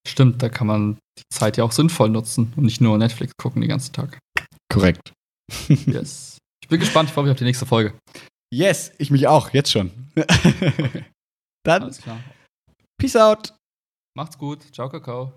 [0.08, 3.62] Stimmt, da kann man die Zeit ja auch sinnvoll nutzen und nicht nur Netflix gucken
[3.62, 4.20] den ganzen Tag.
[4.72, 5.14] Korrekt.
[5.86, 6.38] Yes.
[6.64, 7.94] Ich bin gespannt, ich freue mich auf die nächste Folge.
[8.54, 9.92] Yes, ich mich auch, jetzt schon.
[11.64, 12.20] dann, Alles klar.
[12.98, 13.54] peace out.
[14.16, 14.64] Macht's gut.
[14.74, 15.36] Ciao, Kakao.